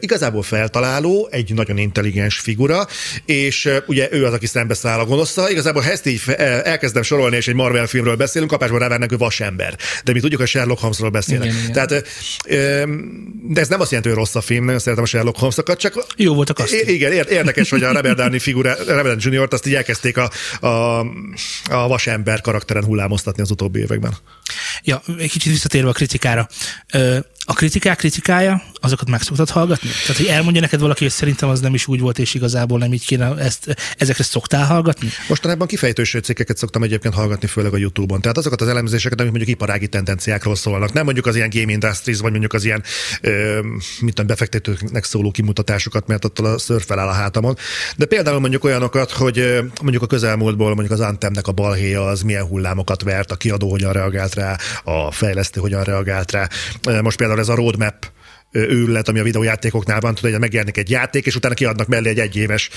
igazából 0.00 0.42
feltaláló, 0.42 1.28
egy 1.30 1.54
nagyon 1.54 1.78
intelligens 1.78 2.38
figura, 2.38 2.86
és 3.26 3.70
ugye 3.86 4.08
ő 4.10 4.24
az, 4.24 4.32
aki 4.32 4.46
szembeszáll 4.46 4.98
a 4.98 5.04
gonoszszal. 5.04 5.50
Igazából 5.50 5.82
ha 5.82 5.90
ezt 5.90 6.06
így 6.06 6.22
elkezdem 6.62 7.02
sorolni, 7.02 7.36
és 7.36 7.48
egy 7.48 7.54
Marvel 7.54 7.86
filmről 7.86 8.16
beszélünk, 8.16 8.50
kapásból 8.50 8.78
rávernek, 8.78 9.12
ő 9.12 9.16
vasember. 9.16 9.76
De 10.04 10.12
mi 10.12 10.20
tudjuk, 10.20 10.40
hogy 10.40 10.48
Sherlock 10.48 10.80
Holmesról 10.80 11.10
beszélnek. 11.10 11.46
Igen, 11.46 11.58
igen. 11.60 11.72
Tehát, 11.72 12.06
de 13.48 13.60
ez 13.60 13.68
nem 13.68 13.80
azt 13.80 13.90
jelenti, 13.90 14.08
hogy 14.08 14.18
rossz 14.18 14.34
a 14.34 14.40
film, 14.40 14.64
nagyon 14.64 14.80
szeretem 14.80 15.04
a 15.04 15.06
Sherlock 15.06 15.38
Holmesokat, 15.38 15.78
csak 15.78 16.04
Jó 16.16 16.34
volt 16.34 16.50
a. 16.50 16.64
I- 16.70 16.92
Igen, 16.92 17.12
ér- 17.12 17.30
érdekes, 17.30 17.70
hogy 17.70 17.82
a 17.82 17.92
Robert 17.92 18.16
Downey 18.16 18.38
figura, 18.38 18.74
Robert 18.86 19.20
Downey 19.20 19.38
Jr.-t 19.38 19.52
azt 19.52 19.66
így 19.66 19.74
elkezdték 19.74 20.16
a, 20.16 20.30
a, 20.60 20.66
a 21.70 21.88
vasember 21.88 22.40
karakteren 22.40 22.84
hullámoztatni 22.84 23.42
az 23.42 23.50
utóbbi 23.50 23.78
években. 23.80 24.16
Ja, 24.82 25.02
egy 25.18 25.30
kicsit 25.30 25.52
visszatérve 25.52 25.88
a 25.88 25.92
kritikára. 25.92 26.48
A 27.44 27.52
kritikák 27.52 27.96
kritikája, 27.96 28.62
azokat 28.80 29.08
meg 29.08 29.22
szoktad 29.22 29.50
hallgatni? 29.50 29.88
Tehát, 30.00 30.16
hogy 30.16 30.26
elmondja 30.26 30.60
neked 30.60 30.80
valaki, 30.80 31.02
hogy 31.02 31.12
szerintem 31.12 31.48
az 31.48 31.60
nem 31.60 31.74
is 31.74 31.86
úgy 31.86 32.00
volt, 32.00 32.18
és 32.18 32.34
igazából 32.34 32.78
nem 32.78 32.92
így 32.92 33.06
kéne, 33.06 33.34
ezt, 33.36 33.76
ezekre 33.98 34.24
szoktál 34.24 34.66
hallgatni? 34.66 35.08
Mostanában 35.28 35.66
kifejtős 35.66 36.16
cikkeket 36.22 36.56
szoktam 36.56 36.82
egyébként 36.82 37.14
hallgatni, 37.14 37.46
főleg 37.46 37.72
a 37.72 37.76
YouTube-on. 37.76 38.20
Tehát 38.20 38.36
azokat 38.36 38.60
az 38.60 38.68
elemzéseket, 38.68 39.20
amik 39.20 39.32
mondjuk 39.32 39.56
iparági 39.56 39.88
tendenciákról 39.88 40.56
szólnak. 40.56 40.92
Nem 40.92 41.04
mondjuk 41.04 41.26
az 41.26 41.36
ilyen 41.36 41.50
game 41.50 41.72
industries, 41.72 42.18
vagy 42.18 42.30
mondjuk 42.30 42.52
az 42.52 42.64
ilyen 42.64 42.82
ö, 43.20 43.60
mit 44.00 44.14
tudom, 44.14 44.26
befektetőknek 44.26 45.04
szóló 45.04 45.30
kimutatásokat, 45.30 46.06
mert 46.06 46.24
attól 46.24 46.46
a 46.46 46.58
ször 46.58 46.82
feláll 46.82 47.08
a 47.08 47.12
hátamon. 47.12 47.56
De 47.96 48.04
például 48.04 48.40
mondjuk 48.40 48.64
olyanokat, 48.64 49.10
hogy 49.10 49.62
mondjuk 49.80 50.02
a 50.02 50.06
közelmúltból 50.06 50.74
mondjuk 50.74 50.90
az 50.90 51.00
Antemnek 51.00 51.46
a 51.46 51.52
balhéja 51.52 52.04
az 52.04 52.22
milyen 52.22 52.44
hullámokat 52.44 53.02
vert, 53.02 53.30
a 53.30 53.36
kiadó 53.36 53.70
hogyan 53.70 53.92
reagált 53.92 54.34
rá, 54.34 54.56
a 54.84 55.10
fejlesztő 55.10 55.60
hogyan 55.60 55.82
reagált 55.82 56.30
rá. 56.32 56.48
Ö, 56.88 57.00
Most 57.02 57.16
például 57.16 57.40
ez 57.40 57.48
a 57.48 57.54
roadmap 57.54 58.10
ö, 58.52 58.58
őrület, 58.58 59.08
ami 59.08 59.18
a 59.18 59.22
videójátékoknál 59.22 60.00
van, 60.00 60.14
tudod, 60.14 60.30
hogy 60.30 60.40
megjelenik 60.40 60.76
egy 60.76 60.90
játék, 60.90 61.26
és 61.26 61.36
utána 61.36 61.54
kiadnak 61.54 61.86
mellé 61.86 62.08
egy 62.08 62.18
egyéves 62.20 62.70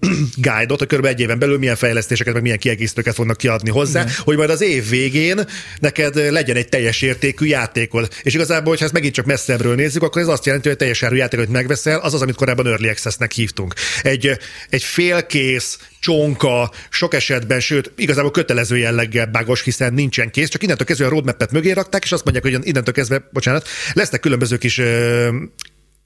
guide-ot, 0.36 0.78
hogy 0.78 0.98
kb. 0.98 1.04
egy 1.04 1.20
éven 1.20 1.38
belül 1.38 1.58
milyen 1.58 1.76
fejlesztéseket, 1.76 2.32
meg 2.32 2.42
milyen 2.42 2.58
kiegészítőket 2.58 3.14
fognak 3.14 3.36
kiadni 3.36 3.70
hozzá, 3.70 4.00
Igen. 4.00 4.14
hogy 4.18 4.36
majd 4.36 4.50
az 4.50 4.60
év 4.60 4.88
végén 4.88 5.40
neked 5.80 6.30
legyen 6.30 6.56
egy 6.56 6.68
teljes 6.68 7.02
értékű 7.02 7.46
játékod. 7.46 8.08
És 8.22 8.34
igazából, 8.34 8.68
hogyha 8.68 8.84
ezt 8.84 8.94
megint 8.94 9.14
csak 9.14 9.24
messzebbről 9.24 9.74
nézzük, 9.74 10.02
akkor 10.02 10.22
ez 10.22 10.28
azt 10.28 10.46
jelenti, 10.46 10.68
hogy 10.68 10.76
teljes 10.76 11.02
áru 11.02 11.14
játékot 11.14 11.48
megveszel, 11.48 11.98
az 11.98 12.14
az, 12.14 12.22
amit 12.22 12.34
korábban 12.34 12.66
Early 12.66 12.88
Access-nek 12.88 13.32
hívtunk. 13.32 13.74
Egy, 14.02 14.38
egy 14.68 14.82
félkész, 14.82 15.78
csonka, 16.00 16.72
sok 16.90 17.14
esetben, 17.14 17.60
sőt, 17.60 17.92
igazából 17.96 18.30
kötelező 18.30 18.76
jelleggel 18.76 19.26
bágos, 19.26 19.62
hiszen 19.62 19.94
nincsen 19.94 20.30
kész, 20.30 20.48
csak 20.48 20.62
innentől 20.62 20.86
kezdve 20.86 21.06
a 21.06 21.08
roadmap-et 21.08 21.52
mögé 21.52 21.70
rakták, 21.70 22.04
és 22.04 22.12
azt 22.12 22.24
mondják, 22.24 22.54
hogy 22.54 22.66
innentől 22.66 22.94
kezdve, 22.94 23.28
bocsánat, 23.32 23.68
lesznek 23.92 24.20
különböző 24.20 24.56
kis 24.56 24.78
ö, 24.78 25.28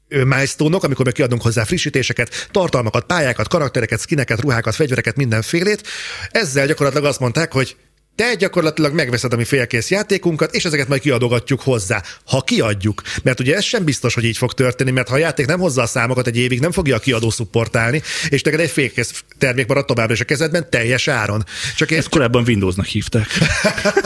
milestone-ok, 0.09 0.85
amikor 0.85 1.05
meg 1.05 1.15
kiadunk 1.15 1.43
hozzá 1.43 1.65
frissítéseket, 1.65 2.49
tartalmakat, 2.51 3.05
pályákat, 3.05 3.49
karaktereket, 3.49 4.01
skineket, 4.01 4.41
ruhákat, 4.41 4.75
fegyvereket, 4.75 5.17
mindenfélét. 5.17 5.87
Ezzel 6.31 6.67
gyakorlatilag 6.67 7.07
azt 7.07 7.21
mondták, 7.21 7.53
hogy 7.53 7.77
te 8.17 8.35
gyakorlatilag 8.35 8.95
megveszed 8.95 9.33
a 9.33 9.37
mi 9.37 9.45
félkész 9.45 9.91
játékunkat, 9.91 10.55
és 10.55 10.65
ezeket 10.65 10.89
majd 10.89 11.01
kiadogatjuk 11.01 11.61
hozzá. 11.61 12.03
Ha 12.25 12.41
kiadjuk, 12.41 13.03
mert 13.23 13.41
ugye 13.41 13.57
ez 13.57 13.65
sem 13.65 13.85
biztos, 13.85 14.15
hogy 14.15 14.25
így 14.25 14.37
fog 14.37 14.53
történni, 14.53 14.91
mert 14.91 15.09
ha 15.09 15.15
a 15.15 15.19
játék 15.19 15.47
nem 15.47 15.59
hozza 15.59 15.83
a 15.83 15.87
számokat 15.87 16.27
egy 16.27 16.37
évig, 16.37 16.61
nem 16.61 16.73
fogja 16.73 16.97
a 16.97 16.99
kiadó 16.99 17.31
szupportálni, 17.31 18.03
és 18.29 18.43
neked 18.43 18.61
egy 18.61 18.71
félkész 18.71 19.25
termék 19.39 19.67
marad 19.67 19.85
továbbra 19.85 20.13
is 20.13 20.21
a 20.21 20.25
kezedben 20.25 20.71
teljes 20.71 21.09
áron. 21.09 21.45
Csak 21.77 21.91
én, 21.91 21.99
Ezt 21.99 22.09
korábban 22.09 22.45
Windowsnak 22.47 22.87
hívták. 22.87 23.27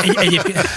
Egy, 0.02 0.16
egyébként... 0.16 0.58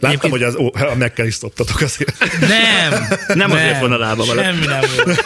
Láttam, 0.00 0.30
hogy 0.30 0.42
az, 0.42 0.54
ó, 0.56 0.70
a 0.74 0.94
megkel 0.94 1.26
is 1.26 1.34
szoptatok 1.34 1.80
azért. 1.80 2.18
Nem! 2.40 3.08
Nem 3.34 3.50
azért 3.50 3.80
van 3.80 3.92
a 3.92 3.98
lába 3.98 4.24
vele. 4.26 4.42
Semmi 4.42 4.66
nem 4.66 4.80
volt. 4.96 5.24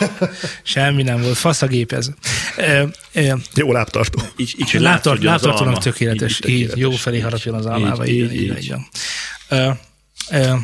Semmi 0.62 1.02
nem 1.02 1.20
volt. 1.22 1.36
Fasz 1.36 1.62
a 1.62 1.66
gép 1.66 1.92
ez. 1.92 2.08
Ö, 2.56 2.82
ö, 3.12 3.34
Jó 3.54 3.72
láptartó. 3.72 4.22
Így, 4.36 4.54
így 4.58 4.80
látszódjon 4.80 5.32
az 5.32 5.40
láptartónak 5.42 5.66
alma. 5.74 5.78
tökéletes. 5.82 6.40
Így, 6.46 6.60
így 6.60 6.76
jó 6.76 6.90
felé 6.90 7.20
harapjon 7.20 7.54
az 7.54 7.66
almába. 7.66 8.06
Így, 8.06 8.14
Így, 8.14 8.32
így, 8.32 8.34
így, 8.34 8.42
így. 8.42 8.48
így, 8.50 8.62
így. 8.62 8.74
Ö, 9.48 9.70
ö, 10.30 10.54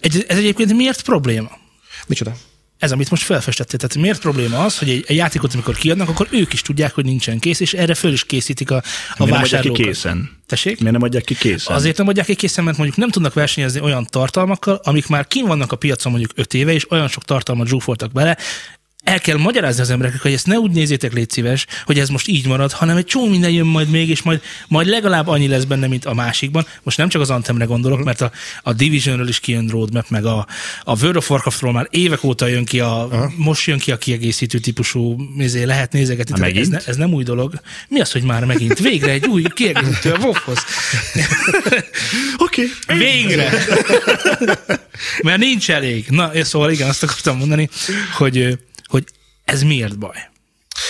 egy- 0.00 0.24
Ez 0.28 0.36
egyébként 0.38 0.72
miért 0.72 1.02
probléma? 1.02 1.50
Micsoda? 2.06 2.32
Ez, 2.78 2.92
amit 2.92 3.10
most 3.10 3.22
felfestettél. 3.22 3.78
Tehát 3.78 3.96
miért 3.96 4.20
probléma 4.20 4.64
az, 4.64 4.78
hogy 4.78 4.90
egy, 4.90 5.04
egy 5.06 5.16
játékot, 5.16 5.54
amikor 5.54 5.76
kiadnak, 5.76 6.08
akkor 6.08 6.28
ők 6.30 6.52
is 6.52 6.62
tudják, 6.62 6.94
hogy 6.94 7.04
nincsen 7.04 7.38
kész, 7.38 7.60
és 7.60 7.72
erre 7.72 7.94
föl 7.94 8.12
is 8.12 8.24
készítik 8.24 8.70
a, 8.70 8.74
a 8.74 8.82
Miért 9.18 9.18
nem 9.18 9.28
adják 9.28 9.42
ki 9.42 9.50
vásárlókat. 9.50 9.84
készen? 9.84 10.30
Tessék? 10.46 10.78
Miért 10.78 10.92
nem 10.92 11.02
adják 11.02 11.24
ki 11.24 11.34
készen? 11.34 11.76
Azért 11.76 11.96
nem 11.96 12.08
adják 12.08 12.26
ki 12.26 12.34
készen, 12.34 12.64
mert 12.64 12.76
mondjuk 12.76 12.98
nem 12.98 13.10
tudnak 13.10 13.34
versenyezni 13.34 13.80
olyan 13.80 14.06
tartalmakkal, 14.10 14.80
amik 14.82 15.06
már 15.06 15.26
kin 15.26 15.46
vannak 15.46 15.72
a 15.72 15.76
piacon 15.76 16.12
mondjuk 16.12 16.32
öt 16.34 16.54
éve, 16.54 16.72
és 16.72 16.90
olyan 16.90 17.08
sok 17.08 17.24
tartalmat 17.24 17.66
zsúfoltak 17.66 18.12
bele, 18.12 18.36
el 19.08 19.20
kell 19.20 19.36
magyarázni 19.36 19.82
az 19.82 19.90
embereknek, 19.90 20.22
hogy 20.22 20.32
ezt 20.32 20.46
ne 20.46 20.58
úgy 20.58 20.70
nézzétek, 20.70 21.12
légy 21.12 21.30
szíves, 21.30 21.66
hogy 21.84 21.98
ez 21.98 22.08
most 22.08 22.28
így 22.28 22.46
marad, 22.46 22.72
hanem 22.72 22.96
egy 22.96 23.04
csomó 23.04 23.28
minden 23.28 23.50
jön 23.50 23.66
majd 23.66 23.90
még, 23.90 24.08
és 24.08 24.22
majd, 24.22 24.40
majd 24.68 24.86
legalább 24.86 25.26
annyi 25.26 25.48
lesz 25.48 25.64
benne, 25.64 25.86
mint 25.86 26.04
a 26.04 26.14
másikban. 26.14 26.66
Most 26.82 26.96
nem 26.96 27.08
csak 27.08 27.20
az 27.20 27.30
Anthemre 27.30 27.64
gondolok, 27.64 28.04
mert 28.04 28.20
a, 28.20 28.30
a 28.62 28.72
Divisionről 28.72 29.28
is 29.28 29.40
kijön 29.40 29.66
roadmap, 29.66 30.08
meg 30.08 30.24
a, 30.24 30.46
a 30.82 30.98
World 31.00 31.16
of 31.16 31.30
Warcraftról 31.30 31.72
már 31.72 31.86
évek 31.90 32.24
óta 32.24 32.46
jön 32.46 32.64
ki, 32.64 32.80
a, 32.80 33.08
most 33.36 33.66
jön 33.66 33.78
ki 33.78 33.92
a 33.92 33.98
kiegészítő 33.98 34.58
típusú, 34.58 35.16
nézé, 35.36 35.62
lehet 35.62 35.92
nézegetni. 35.92 36.58
Ez, 36.58 36.68
ne, 36.68 36.78
ez, 36.86 36.96
nem 36.96 37.12
új 37.12 37.24
dolog. 37.24 37.60
Mi 37.88 38.00
az, 38.00 38.12
hogy 38.12 38.22
már 38.22 38.44
megint? 38.44 38.78
Végre 38.78 39.10
egy 39.10 39.26
új 39.26 39.42
kiegészítő 39.54 40.12
a 40.12 40.18
WoW-hoz. 40.18 40.58
Oké. 42.46 42.68
Okay. 42.86 42.98
Végre! 42.98 43.50
Mert 45.22 45.38
nincs 45.38 45.70
elég. 45.70 46.06
Na, 46.08 46.34
és 46.34 46.46
szóval 46.46 46.70
igen, 46.70 46.88
azt 46.88 47.02
akartam 47.02 47.36
mondani, 47.36 47.68
hogy 48.16 48.58
ez 49.48 49.62
miért 49.62 49.98
baj? 49.98 50.16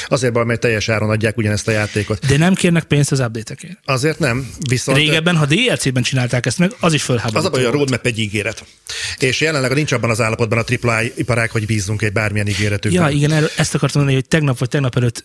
Azért 0.08 0.32
baj, 0.32 0.44
mert 0.44 0.60
teljes 0.60 0.88
áron 0.88 1.10
adják 1.10 1.36
ugyanezt 1.36 1.68
a 1.68 1.70
játékot. 1.70 2.26
De 2.26 2.36
nem 2.36 2.54
kérnek 2.54 2.84
pénzt 2.84 3.12
az 3.12 3.20
update-ekért. 3.20 3.78
Azért 3.84 4.18
nem, 4.18 4.50
viszont... 4.68 4.98
Régebben, 4.98 5.36
ha 5.36 5.46
DLC-ben 5.46 6.02
csinálták 6.02 6.46
ezt 6.46 6.58
meg, 6.58 6.72
az 6.80 6.92
is 6.92 7.02
fölháborító. 7.02 7.38
Az 7.38 7.44
a 7.44 7.50
baj, 7.50 7.64
a 7.64 7.70
roadmap 7.70 8.06
egy 8.06 8.18
ígéret. 8.18 8.64
És 9.18 9.40
jelenleg 9.40 9.74
nincs 9.74 9.92
abban 9.92 10.10
az 10.10 10.20
állapotban 10.20 10.58
a 10.58 10.64
AAA 10.82 11.02
iparág, 11.16 11.50
hogy 11.50 11.66
bízzunk 11.66 12.02
egy 12.02 12.12
bármilyen 12.12 12.48
ígéretükben. 12.48 13.02
Ja, 13.02 13.16
igen, 13.16 13.32
erről, 13.32 13.50
ezt 13.56 13.74
akartam 13.74 14.00
mondani, 14.00 14.20
hogy 14.20 14.28
tegnap 14.28 14.58
vagy 14.58 14.68
tegnap 14.68 14.96
előtt 14.96 15.24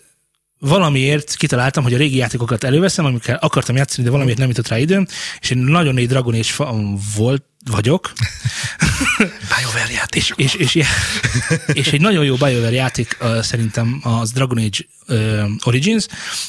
valamiért 0.60 1.36
kitaláltam, 1.36 1.84
hogy 1.84 1.94
a 1.94 1.98
régi 1.98 2.18
játékokat 2.18 2.64
előveszem, 2.64 3.06
amikkel 3.06 3.38
akartam 3.42 3.76
játszani, 3.76 4.04
de 4.04 4.12
valamiért 4.12 4.40
nem 4.40 4.48
jutott 4.48 4.68
rá 4.68 4.78
időm, 4.78 5.08
és 5.40 5.50
én 5.50 5.58
nagyon 5.58 5.94
nagy 5.94 6.08
Dragon 6.08 6.34
és 6.34 6.52
fa- 6.52 6.76
volt, 7.16 7.44
vagyok, 7.72 8.12
BioWare 9.18 9.92
játék. 9.92 10.22
és, 10.22 10.34
és, 10.36 10.54
és, 10.76 10.88
és 11.74 11.92
egy 11.92 12.02
nagyon 12.02 12.26
jó 12.26 12.36
BioWare 12.36 12.72
játék 12.72 13.18
uh, 13.22 13.42
szerintem 13.42 14.00
az 14.04 14.32
Dragon 14.32 14.58
Age 14.58 14.78
uh, 15.08 15.50
Origins, 15.64 16.06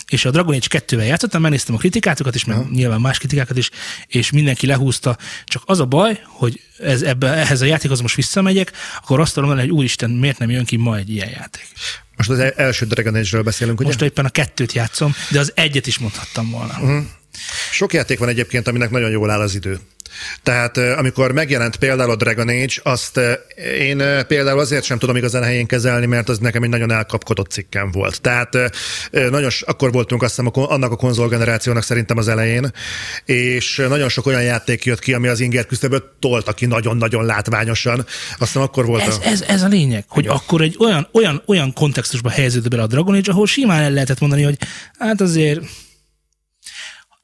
és 0.08 0.24
a 0.24 0.30
Dragon 0.30 0.54
Age 0.54 0.66
2-vel 0.86 1.06
játszottam, 1.06 1.40
megnéztem 1.40 1.74
a 1.74 1.78
kritikátokat 1.78 2.34
is, 2.34 2.44
meg 2.44 2.70
nyilván 2.70 3.00
más 3.00 3.18
kritikákat 3.18 3.56
is, 3.56 3.70
és 4.06 4.30
mindenki 4.30 4.66
lehúzta. 4.66 5.18
Csak 5.44 5.62
az 5.66 5.80
a 5.80 5.84
baj, 5.84 6.20
hogy 6.24 6.60
ez, 6.78 7.02
ebbe, 7.02 7.32
ehhez 7.32 7.60
a 7.60 7.64
játékhoz 7.64 8.00
most 8.00 8.16
visszamegyek, 8.16 8.72
akkor 9.02 9.20
azt 9.20 9.34
tudom 9.34 9.58
hogy 9.58 9.70
úristen, 9.70 10.10
miért 10.10 10.38
nem 10.38 10.50
jön 10.50 10.64
ki 10.64 10.76
ma 10.76 10.96
egy 10.96 11.10
ilyen 11.10 11.28
játék. 11.28 11.66
Most 12.16 12.30
az 12.30 12.38
első 12.56 12.86
Dragon 12.86 13.14
Age-ről 13.14 13.42
beszélünk, 13.42 13.78
ugye? 13.78 13.88
Most 13.88 14.02
éppen 14.02 14.24
a 14.24 14.28
kettőt 14.28 14.72
játszom, 14.72 15.14
de 15.30 15.38
az 15.38 15.52
egyet 15.54 15.86
is 15.86 15.98
mondhattam 15.98 16.50
volna. 16.50 16.72
Uh-huh. 16.80 17.04
Sok 17.70 17.92
játék 17.92 18.18
van 18.18 18.28
egyébként, 18.28 18.68
aminek 18.68 18.90
nagyon 18.90 19.10
jól 19.10 19.30
áll 19.30 19.40
az 19.40 19.54
idő. 19.54 19.80
Tehát 20.42 20.76
eh, 20.78 20.98
amikor 20.98 21.32
megjelent 21.32 21.76
például 21.76 22.10
a 22.10 22.16
Dragon 22.16 22.48
Age, 22.48 22.74
azt 22.82 23.20
én 23.78 24.02
például 24.26 24.58
azért 24.58 24.84
sem 24.84 24.98
tudom 24.98 25.16
igazán 25.16 25.42
helyén 25.42 25.66
kezelni, 25.66 26.06
mert 26.06 26.28
az 26.28 26.38
nekem 26.38 26.62
egy 26.62 26.68
nagyon 26.68 26.92
elkapkodott 26.92 27.50
cikkem 27.50 27.90
volt. 27.90 28.20
Tehát 28.20 28.54
eh, 28.54 28.70
nagyon, 29.30 29.50
akkor 29.60 29.92
voltunk 29.92 30.22
azt 30.22 30.36
hiszem 30.36 30.50
annak 30.54 30.92
a 30.92 30.96
konzolgenerációnak 30.96 31.82
szerintem 31.82 32.18
az 32.18 32.28
elején, 32.28 32.72
és 33.24 33.82
nagyon 33.88 34.08
sok 34.08 34.26
olyan 34.26 34.42
játék 34.42 34.84
jött 34.84 34.98
ki, 34.98 35.14
ami 35.14 35.28
az 35.28 35.40
inger 35.40 35.66
küszöböt 35.66 36.04
tolta 36.20 36.52
ki 36.52 36.66
nagyon-nagyon 36.66 37.24
látványosan. 37.24 37.98
Azt 37.98 38.38
hiszem 38.38 38.62
akkor 38.62 38.86
volt 38.86 39.02
Ez, 39.02 39.16
a... 39.16 39.26
ez, 39.26 39.42
ez 39.42 39.62
a 39.62 39.68
lényeg, 39.68 40.04
hogy 40.08 40.26
akkor 40.26 40.60
egy 40.60 40.76
olyan, 40.78 41.08
olyan, 41.12 41.42
olyan 41.46 41.72
kontextusba 41.72 42.30
helyeződött 42.30 42.70
bele 42.70 42.82
a 42.82 42.86
Dragon 42.86 43.14
Age, 43.14 43.32
ahol 43.32 43.46
simán 43.46 43.82
el 43.82 43.90
lehetett 43.90 44.20
mondani, 44.20 44.42
hogy 44.42 44.58
hát 44.98 45.20
azért 45.20 45.60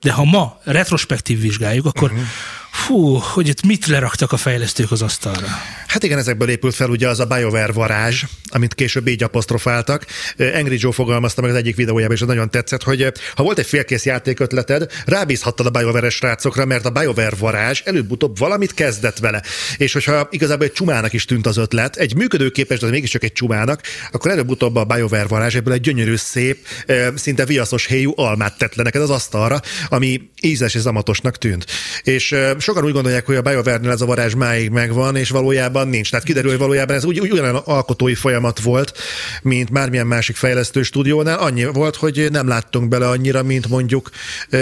de 0.00 0.12
ha 0.12 0.24
ma 0.24 0.60
retrospektív 0.64 1.40
vizsgáljuk, 1.40 1.86
akkor 1.86 2.10
uh-huh. 2.10 2.26
Fú, 2.70 3.14
hogy 3.14 3.48
itt 3.48 3.62
mit 3.62 3.86
leraktak 3.86 4.32
a 4.32 4.36
fejlesztők 4.36 4.90
az 4.90 5.02
asztalra. 5.02 5.46
Hát 5.90 6.02
igen, 6.02 6.18
ezekből 6.18 6.48
épült 6.48 6.74
fel 6.74 6.88
ugye 6.88 7.08
az 7.08 7.20
a 7.20 7.24
BioWare 7.24 7.72
varázs, 7.72 8.24
amit 8.48 8.74
később 8.74 9.08
így 9.08 9.22
apostrofáltak. 9.22 10.06
Angry 10.54 10.76
Joe 10.78 10.92
fogalmazta 10.92 11.40
meg 11.40 11.50
az 11.50 11.56
egyik 11.56 11.76
videójában, 11.76 12.16
és 12.16 12.22
nagyon 12.22 12.50
tetszett, 12.50 12.82
hogy 12.82 13.12
ha 13.34 13.42
volt 13.42 13.58
egy 13.58 13.66
félkész 13.66 14.04
játékötleted, 14.04 14.92
rábízhattad 15.04 15.66
a 15.66 15.70
BioWare-es 15.70 16.14
srácokra, 16.14 16.64
mert 16.64 16.84
a 16.84 16.90
BioWare 16.90 17.36
varázs 17.38 17.82
előbb-utóbb 17.84 18.38
valamit 18.38 18.74
kezdett 18.74 19.18
vele. 19.18 19.42
És 19.76 19.92
hogyha 19.92 20.28
igazából 20.30 20.66
egy 20.66 20.72
csumának 20.72 21.12
is 21.12 21.24
tűnt 21.24 21.46
az 21.46 21.56
ötlet, 21.56 21.96
egy 21.96 22.16
működőképes, 22.16 22.78
de 22.78 22.88
mégiscsak 22.88 23.22
egy 23.22 23.32
csumának, 23.32 23.80
akkor 24.10 24.30
előbb-utóbb 24.30 24.76
a 24.76 24.84
BioWare 24.84 25.26
varázs 25.26 25.54
ebből 25.54 25.74
egy 25.74 25.80
gyönyörű, 25.80 26.16
szép, 26.16 26.66
szinte 27.14 27.44
viaszos 27.44 27.86
héjú 27.86 28.12
almát 28.16 28.58
tett 28.58 28.74
le 28.74 28.82
neked 28.82 29.02
az 29.02 29.10
asztalra, 29.10 29.60
ami 29.88 30.20
ízes 30.40 30.74
és 30.74 30.80
zamatosnak 30.80 31.38
tűnt. 31.38 31.66
És 32.02 32.36
sokan 32.58 32.84
úgy 32.84 32.92
gondolják, 32.92 33.26
hogy 33.26 33.36
a 33.36 33.42
BioWare-nél 33.42 33.90
ez 33.90 34.00
a 34.00 34.06
varázs 34.06 34.34
máig 34.34 34.70
megvan, 34.70 35.16
és 35.16 35.30
valójában 35.30 35.79
nincs. 35.88 36.10
Tehát 36.10 36.24
kiderül, 36.24 36.50
hogy 36.50 36.58
valójában 36.58 36.96
ez 36.96 37.04
úgy, 37.04 37.20
úgy 37.20 37.32
olyan 37.32 37.56
alkotói 37.56 38.14
folyamat 38.14 38.60
volt, 38.60 38.98
mint 39.42 39.72
bármilyen 39.72 40.06
másik 40.06 40.36
fejlesztő 40.36 40.82
stúdiónál. 40.82 41.38
Annyi 41.38 41.64
volt, 41.64 41.96
hogy 41.96 42.28
nem 42.30 42.48
láttunk 42.48 42.88
bele 42.88 43.08
annyira, 43.08 43.42
mint 43.42 43.68
mondjuk 43.68 44.10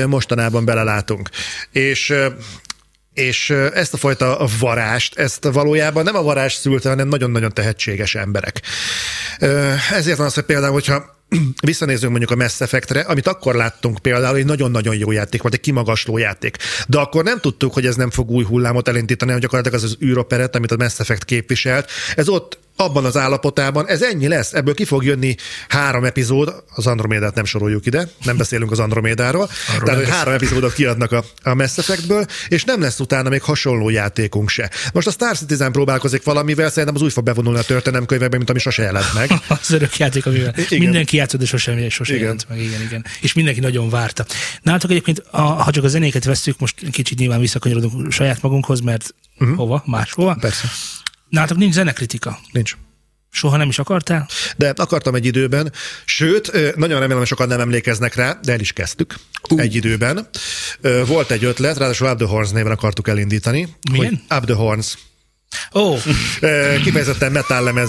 mostanában 0.07 0.65
belelátunk. 0.65 1.29
És 1.73 2.15
és 3.13 3.51
ezt 3.51 3.95
a 3.95 3.97
fajta 3.97 4.49
varást, 4.59 5.19
ezt 5.19 5.49
valójában 5.53 6.05
nem 6.05 6.17
a 6.17 6.23
varázs 6.23 6.53
szülte, 6.53 6.89
hanem 6.89 7.09
nagyon-nagyon 7.09 7.53
tehetséges 7.53 8.15
emberek. 8.15 8.63
Ezért 9.93 10.17
van 10.17 10.27
az, 10.27 10.35
hogy 10.35 10.45
például, 10.45 10.73
hogyha 10.73 11.18
visszanézünk 11.63 12.11
mondjuk 12.11 12.31
a 12.31 12.37
Mass 12.43 12.61
Effectre, 12.61 13.01
amit 13.01 13.27
akkor 13.27 13.55
láttunk 13.55 13.99
például, 13.99 14.37
egy 14.37 14.45
nagyon-nagyon 14.45 14.97
jó 14.97 15.11
játék 15.13 15.43
volt, 15.43 15.55
egy 15.55 15.61
kimagasló 15.61 16.19
játék. 16.19 16.57
De 16.89 16.99
akkor 16.99 17.25
nem 17.25 17.39
tudtuk, 17.41 17.73
hogy 17.73 17.87
ez 17.87 17.97
nem 17.97 18.11
fog 18.11 18.31
új 18.31 18.45
hullámot 18.45 18.89
elindítani, 18.89 19.31
hanem 19.31 19.43
gyakorlatilag 19.43 19.85
az 19.85 19.91
az 19.91 19.97
űroperet, 20.03 20.57
amit 20.57 20.73
a 20.73 20.77
Mass 20.77 20.99
Effect 20.99 21.25
képviselt. 21.25 21.91
Ez 22.17 22.29
ott 22.29 22.59
abban 22.81 23.05
az 23.05 23.17
állapotában, 23.17 23.89
ez 23.89 24.03
ennyi 24.03 24.29
lesz, 24.29 24.53
ebből 24.53 24.75
ki 24.75 24.85
fog 24.85 25.05
jönni 25.05 25.35
három 25.69 26.05
epizód, 26.05 26.65
az 26.75 26.87
Andromédát 26.87 27.35
nem 27.35 27.45
soroljuk 27.45 27.87
ide, 27.87 28.09
nem 28.25 28.37
beszélünk 28.37 28.71
az 28.71 28.79
Andromédáról, 28.79 29.49
tehát 29.85 29.99
hogy 29.99 30.09
három 30.09 30.35
epizódot 30.35 30.73
kiadnak 30.73 31.13
a, 31.13 31.25
a 31.43 31.55
Mass 31.55 31.79
Effectből, 31.79 32.25
és 32.49 32.65
nem 32.65 32.81
lesz 32.81 33.01
utána 33.01 33.29
még 33.29 33.43
hasonló 33.43 33.89
játékunk 33.89 34.49
se. 34.49 34.71
Most 34.93 35.07
a 35.07 35.11
Star 35.11 35.37
Citizen 35.37 35.73
próbálkozik 35.73 36.25
valamivel, 36.25 36.69
szerintem 36.69 36.95
az 36.95 37.03
úgy 37.03 37.13
fog 37.13 37.25
bevonulni 37.25 37.59
a 37.59 37.63
történelemkönyvekbe, 37.63 38.37
mint 38.37 38.51
ami 38.51 38.59
sose 38.59 38.83
jelent 38.83 39.15
meg. 39.15 39.31
Az 39.61 39.71
örök 39.71 39.97
játék, 39.97 40.27
amivel 40.27 40.53
igen. 40.53 40.65
Igen. 40.65 40.79
mindenki 40.79 41.17
játszott, 41.17 41.41
de 41.41 41.47
sosem, 41.47 41.89
sosem 41.89 42.15
Igen. 42.15 42.27
jelent 42.27 42.49
meg. 42.49 42.59
Igen, 42.59 42.81
igen. 42.81 43.05
És 43.21 43.33
mindenki 43.33 43.61
nagyon 43.61 43.91
várta. 43.91 44.25
Nálatok 44.63 44.91
egyébként, 44.91 45.23
a, 45.31 45.41
ha 45.41 45.71
csak 45.71 45.85
a 45.85 45.89
zenéket 45.89 46.25
veszük, 46.25 46.59
most 46.59 46.91
kicsit 46.91 47.19
nyilván 47.19 47.41
visszakanyarodunk 47.41 48.13
saját 48.13 48.43
magunkhoz, 48.43 48.81
mert 48.81 49.15
uh-huh. 49.39 49.57
hova, 49.57 49.83
máshova. 49.87 50.37
Persze. 50.41 50.69
Nálatok 51.29 51.57
nincs 51.57 51.75
zenekritika. 51.75 52.39
Nincs. 52.53 52.77
Soha 53.31 53.57
nem 53.57 53.69
is 53.69 53.79
akartál? 53.79 54.29
De 54.57 54.73
akartam 54.77 55.15
egy 55.15 55.27
időben, 55.27 55.73
sőt, 56.05 56.77
nagyon 56.77 56.99
remélem, 56.99 57.19
hogy 57.19 57.27
sokan 57.27 57.49
nem 57.49 57.61
emlékeznek 57.61 58.15
rá, 58.15 58.39
de 58.43 58.53
el 58.53 58.61
is 58.61 58.73
kezdtük 58.73 59.15
uh. 59.51 59.61
egy 59.61 59.75
időben. 59.75 60.29
Volt 61.07 61.31
egy 61.31 61.45
ötlet, 61.45 61.79
ráadásul 61.79 62.11
Up 62.11 62.19
the 62.19 62.27
Horns 62.27 62.51
néven 62.51 62.73
akartuk 62.73 63.09
elindítani. 63.09 63.77
Milyen? 63.91 64.25
Hogy 64.29 64.39
Up 64.39 64.45
the 64.45 64.55
Horns. 64.55 64.95
Ó, 65.75 65.81
oh, 65.81 66.01
Kifejezetten 66.83 67.33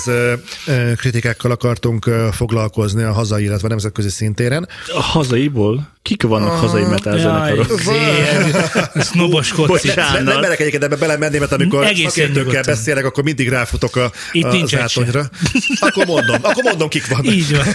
ö, 0.07 0.33
kritikákkal 0.95 1.51
akartunk 1.51 2.09
foglalkozni 2.31 3.03
a 3.03 3.11
hazai, 3.11 3.43
illetve 3.43 3.65
a 3.65 3.69
nemzetközi 3.69 4.09
szintéren. 4.09 4.67
A 4.93 5.01
hazaiból? 5.01 5.89
Kik 6.01 6.23
vannak 6.23 6.51
hazai 6.51 6.83
metal 6.83 7.17
jaj, 7.17 7.55
zenekarok? 7.77 7.79
sznobos 9.09 9.51
koci. 9.51 9.67
Bocsánat. 9.67 10.23
Nem, 10.23 10.39
merek 10.39 10.59
egyébként 10.59 10.83
ebbe 10.83 10.95
belemenni, 10.95 11.37
mert 11.37 11.51
amikor 11.51 11.83
Egészen 11.83 12.09
szakértőkkel 12.09 12.63
beszélek, 12.63 13.05
akkor 13.05 13.23
mindig 13.23 13.49
ráfutok 13.49 13.95
a, 13.95 14.11
Itt 14.31 14.43
a 14.43 14.51
nincs 14.51 14.69
zátonyra. 14.69 15.29
Akkor 15.79 16.05
mondom, 16.05 16.35
akkor 16.41 16.63
mondom, 16.63 16.89
kik 16.89 17.07
vannak. 17.07 17.25
Így 17.25 17.51
van. 17.51 17.65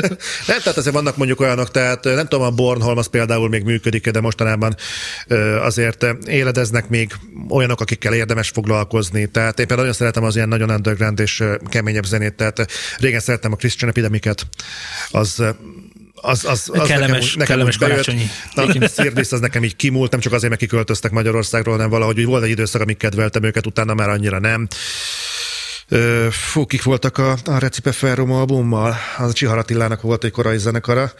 Nem, 0.50 0.58
tehát 0.58 0.76
azért 0.76 0.94
vannak 0.94 1.16
mondjuk 1.16 1.40
olyanok, 1.40 1.70
tehát 1.70 2.04
nem 2.04 2.26
tudom, 2.26 2.44
a 2.44 2.50
Bornholm 2.50 2.98
az 2.98 3.06
például 3.06 3.48
még 3.48 3.62
működik, 3.62 4.10
de 4.10 4.20
mostanában 4.20 4.76
azért 5.62 6.06
éledeznek 6.26 6.88
még 6.88 7.12
olyanok, 7.48 7.80
akikkel 7.80 8.14
érdemes 8.14 8.48
foglalkozni. 8.48 9.26
Tehát 9.26 9.58
én 9.58 9.66
például 9.66 9.78
nagyon 9.78 9.94
szeretem 9.94 10.24
az 10.24 10.36
ilyen 10.36 10.48
nagyon 10.48 10.70
underground 10.70 11.20
és 11.20 11.42
keményebb 11.68 12.04
zenét, 12.04 12.34
tehát 12.34 12.66
régen 12.98 13.20
szerettem 13.20 13.52
a 13.52 13.56
Christian 13.56 13.90
Epidemic-et, 13.90 14.46
az 15.10 15.42
az, 16.14 16.44
az, 16.44 16.70
az 16.72 16.86
Kellemes- 16.86 17.36
nekem, 17.36 17.46
kellemes 17.46 17.78
bejött. 17.78 18.04
karácsonyi. 18.04 18.30
Na, 18.54 18.88
Szirdis 18.96 19.30
az 19.32 19.40
nekem 19.40 19.64
így 19.64 19.76
kimúlt, 19.76 20.10
nem 20.10 20.20
csak 20.20 20.32
azért, 20.32 20.48
mert 20.48 20.60
kiköltöztek 20.62 21.10
Magyarországról, 21.10 21.74
hanem 21.74 21.90
valahogy 21.90 22.18
úgy 22.18 22.24
volt 22.24 22.44
egy 22.44 22.50
időszak, 22.50 22.80
amíg 22.80 22.96
kedveltem 22.96 23.42
őket, 23.42 23.66
utána 23.66 23.94
már 23.94 24.08
annyira 24.08 24.38
nem. 24.38 24.68
Fú, 26.30 26.66
kik 26.66 26.82
voltak 26.82 27.18
a, 27.18 27.36
a 27.44 27.58
Recipe 27.58 27.92
Ferrum 27.92 28.32
albummal? 28.32 28.96
Az 29.18 29.28
a 29.28 29.32
Csihar 29.32 29.58
Attilának 29.58 30.00
volt 30.00 30.24
egy 30.24 30.30
korai 30.30 30.58
zenekara. 30.58 31.12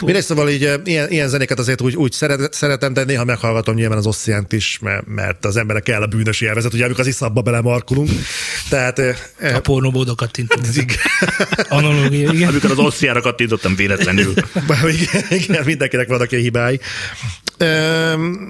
Mindegy, 0.00 0.24
szóval 0.24 0.48
így 0.48 0.64
ö, 0.64 0.74
ilyen, 0.84 1.10
ilyen 1.10 1.28
zenéket 1.28 1.58
azért 1.58 1.80
úgy, 1.80 1.96
úgy 1.96 2.12
szeret, 2.12 2.52
szeretem, 2.52 2.92
de 2.92 3.04
néha 3.04 3.24
meghallgatom 3.24 3.74
nyilván 3.74 3.98
az 3.98 4.06
Ossiant 4.06 4.52
is, 4.52 4.78
mert, 4.80 5.06
mert 5.06 5.44
az 5.44 5.56
emberek 5.56 5.82
kell 5.82 6.02
a 6.02 6.06
bűnös 6.06 6.40
élvezet, 6.40 6.72
ugye 6.72 6.84
amikor 6.84 7.00
az 7.00 7.06
iszabba 7.06 7.42
belemarkolunk. 7.42 8.10
Tehát 8.68 8.98
ö, 8.98 9.10
ö, 9.38 9.54
A 9.54 9.60
pornóbódokat 9.60 10.30
tintunk. 10.30 10.66
igen. 10.76 10.96
Analógia, 11.68 12.32
igen. 12.32 12.48
Amikor 12.48 12.70
az 12.70 12.78
oszciára 12.78 13.20
kattintottam 13.20 13.76
véletlenül. 13.76 14.34
igen, 15.00 15.24
igen, 15.28 15.64
mindenkinek 15.64 16.08
vannak 16.08 16.32
ilyen 16.32 16.42
hibái. 16.42 16.80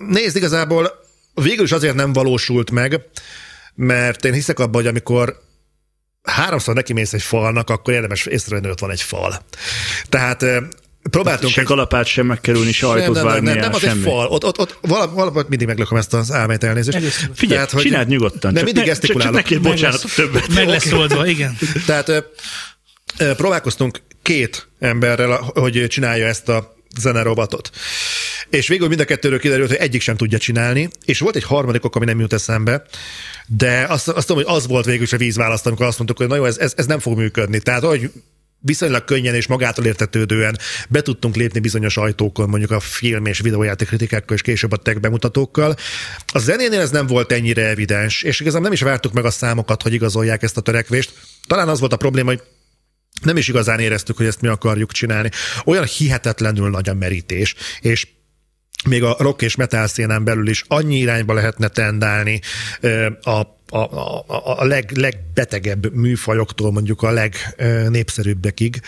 Nézd, 0.08 0.36
igazából 0.36 1.00
végül 1.34 1.64
is 1.64 1.72
azért 1.72 1.94
nem 1.94 2.12
valósult 2.12 2.70
meg, 2.70 3.00
mert 3.74 4.24
én 4.24 4.32
hiszek 4.32 4.58
abban, 4.58 4.80
hogy 4.80 4.86
amikor 4.86 5.40
háromszor 6.22 6.74
neki 6.74 6.92
mész 6.92 7.12
egy 7.12 7.22
falnak, 7.22 7.70
akkor 7.70 7.94
érdemes 7.94 8.26
észrevenni, 8.26 8.62
hogy 8.62 8.72
ott 8.72 8.80
van 8.80 8.90
egy 8.90 9.02
fal. 9.02 9.44
Tehát 10.08 10.44
próbáltunk... 11.10 11.52
Se 11.52 11.62
kalapát 11.62 12.06
sem 12.06 12.26
megkerülni, 12.26 12.72
se 12.72 12.86
ajtót 12.86 13.14
nem, 13.14 13.24
nem, 13.24 13.32
vágni 13.32 13.48
nem, 13.48 13.56
el, 13.58 13.62
nem, 13.62 13.74
az 13.74 13.84
egy 13.84 13.98
fal. 14.02 14.26
Ott, 14.26 14.44
ott, 14.44 14.58
ott 14.58 14.78
vala- 14.80 15.12
valahogy 15.12 15.46
mindig 15.48 15.66
meglököm 15.66 15.98
ezt 15.98 16.14
az 16.14 16.32
álmét 16.32 16.64
elnézést. 16.64 16.96
Egész- 16.96 17.28
Figyelj, 17.34 17.54
Tehát, 17.58 17.70
hogy- 17.70 17.82
csináld 17.82 18.08
nyugodtan. 18.08 18.52
De 18.54 18.62
mindig 18.62 18.84
ne, 18.84 18.92
csak, 18.92 18.94
csak 18.94 19.00
gesztikulálok. 19.00 19.34
ne 19.34 19.42
kérj 19.42 19.60
Meg 19.60 19.70
bocsánatot 19.72 20.02
lesz- 20.02 20.14
többet. 20.14 20.48
Meg 20.54 20.68
lesz 20.68 20.92
oldva, 20.92 21.26
igen. 21.26 21.58
Tehát 21.86 22.08
ö, 22.08 22.18
ö, 23.18 23.34
próbálkoztunk 23.34 24.00
két 24.22 24.68
emberrel, 24.78 25.36
hogy 25.54 25.86
csinálja 25.88 26.26
ezt 26.26 26.48
a 26.48 26.76
zenerobotot. 26.98 27.70
És 28.50 28.68
végül 28.68 28.88
mind 28.88 29.00
a 29.00 29.04
kettőről 29.04 29.38
kiderült, 29.38 29.68
hogy 29.68 29.78
egyik 29.78 30.00
sem 30.00 30.16
tudja 30.16 30.38
csinálni, 30.38 30.88
és 31.04 31.18
volt 31.18 31.36
egy 31.36 31.44
harmadik 31.44 31.84
ok, 31.84 31.96
ami 31.96 32.04
nem 32.04 32.20
jut 32.20 32.32
eszembe, 32.32 32.82
de 33.46 33.86
azt, 33.88 34.08
azt 34.08 34.26
tudom, 34.26 34.42
hogy 34.44 34.54
az 34.56 34.66
volt 34.66 34.84
végül 34.84 35.02
is 35.02 35.12
a 35.12 35.16
vízválaszt, 35.16 35.66
amikor 35.66 35.86
azt 35.86 35.96
mondtuk, 35.96 36.18
hogy 36.18 36.28
na 36.28 36.36
jó, 36.36 36.44
ez, 36.44 36.58
ez, 36.58 36.72
ez 36.76 36.86
nem 36.86 36.98
fog 36.98 37.18
működni. 37.18 37.60
Tehát, 37.60 37.82
hogy 37.82 38.10
viszonylag 38.62 39.04
könnyen 39.04 39.34
és 39.34 39.46
magától 39.46 39.84
értetődően 39.84 40.58
be 40.88 41.02
tudtunk 41.02 41.36
lépni 41.36 41.60
bizonyos 41.60 41.96
ajtókon, 41.96 42.48
mondjuk 42.48 42.70
a 42.70 42.80
film 42.80 43.26
és 43.26 43.40
videójáték 43.40 43.88
kritikákkal, 43.88 44.36
és 44.36 44.42
később 44.42 44.72
a 44.72 44.76
tech 44.76 45.00
bemutatókkal. 45.00 45.76
A 46.26 46.38
zenénél 46.38 46.80
ez 46.80 46.90
nem 46.90 47.06
volt 47.06 47.32
ennyire 47.32 47.68
evidens, 47.68 48.22
és 48.22 48.40
igazán 48.40 48.62
nem 48.62 48.72
is 48.72 48.80
vártuk 48.80 49.12
meg 49.12 49.24
a 49.24 49.30
számokat, 49.30 49.82
hogy 49.82 49.92
igazolják 49.92 50.42
ezt 50.42 50.56
a 50.56 50.60
törekvést. 50.60 51.12
Talán 51.46 51.68
az 51.68 51.80
volt 51.80 51.92
a 51.92 51.96
probléma, 51.96 52.28
hogy 52.28 52.42
nem 53.22 53.36
is 53.36 53.48
igazán 53.48 53.80
éreztük, 53.80 54.16
hogy 54.16 54.26
ezt 54.26 54.40
mi 54.40 54.48
akarjuk 54.48 54.92
csinálni. 54.92 55.30
Olyan 55.64 55.84
hihetetlenül 55.84 56.70
nagy 56.70 56.88
a 56.88 56.94
merítés, 56.94 57.54
és 57.80 58.06
még 58.84 59.02
a 59.02 59.16
rock 59.18 59.42
és 59.42 59.56
metal 59.56 59.86
szénán 59.86 60.24
belül 60.24 60.48
is 60.48 60.64
annyi 60.68 60.98
irányba 60.98 61.34
lehetne 61.34 61.68
tendálni 61.68 62.40
a 63.22 63.40
a, 63.74 63.78
a, 64.26 64.60
a 64.60 64.64
leg, 64.64 64.90
legbetegebb 64.94 65.94
műfajoktól 65.94 66.72
mondjuk 66.72 67.02
a 67.02 67.10
legnépszerűbbekig, 67.10 68.80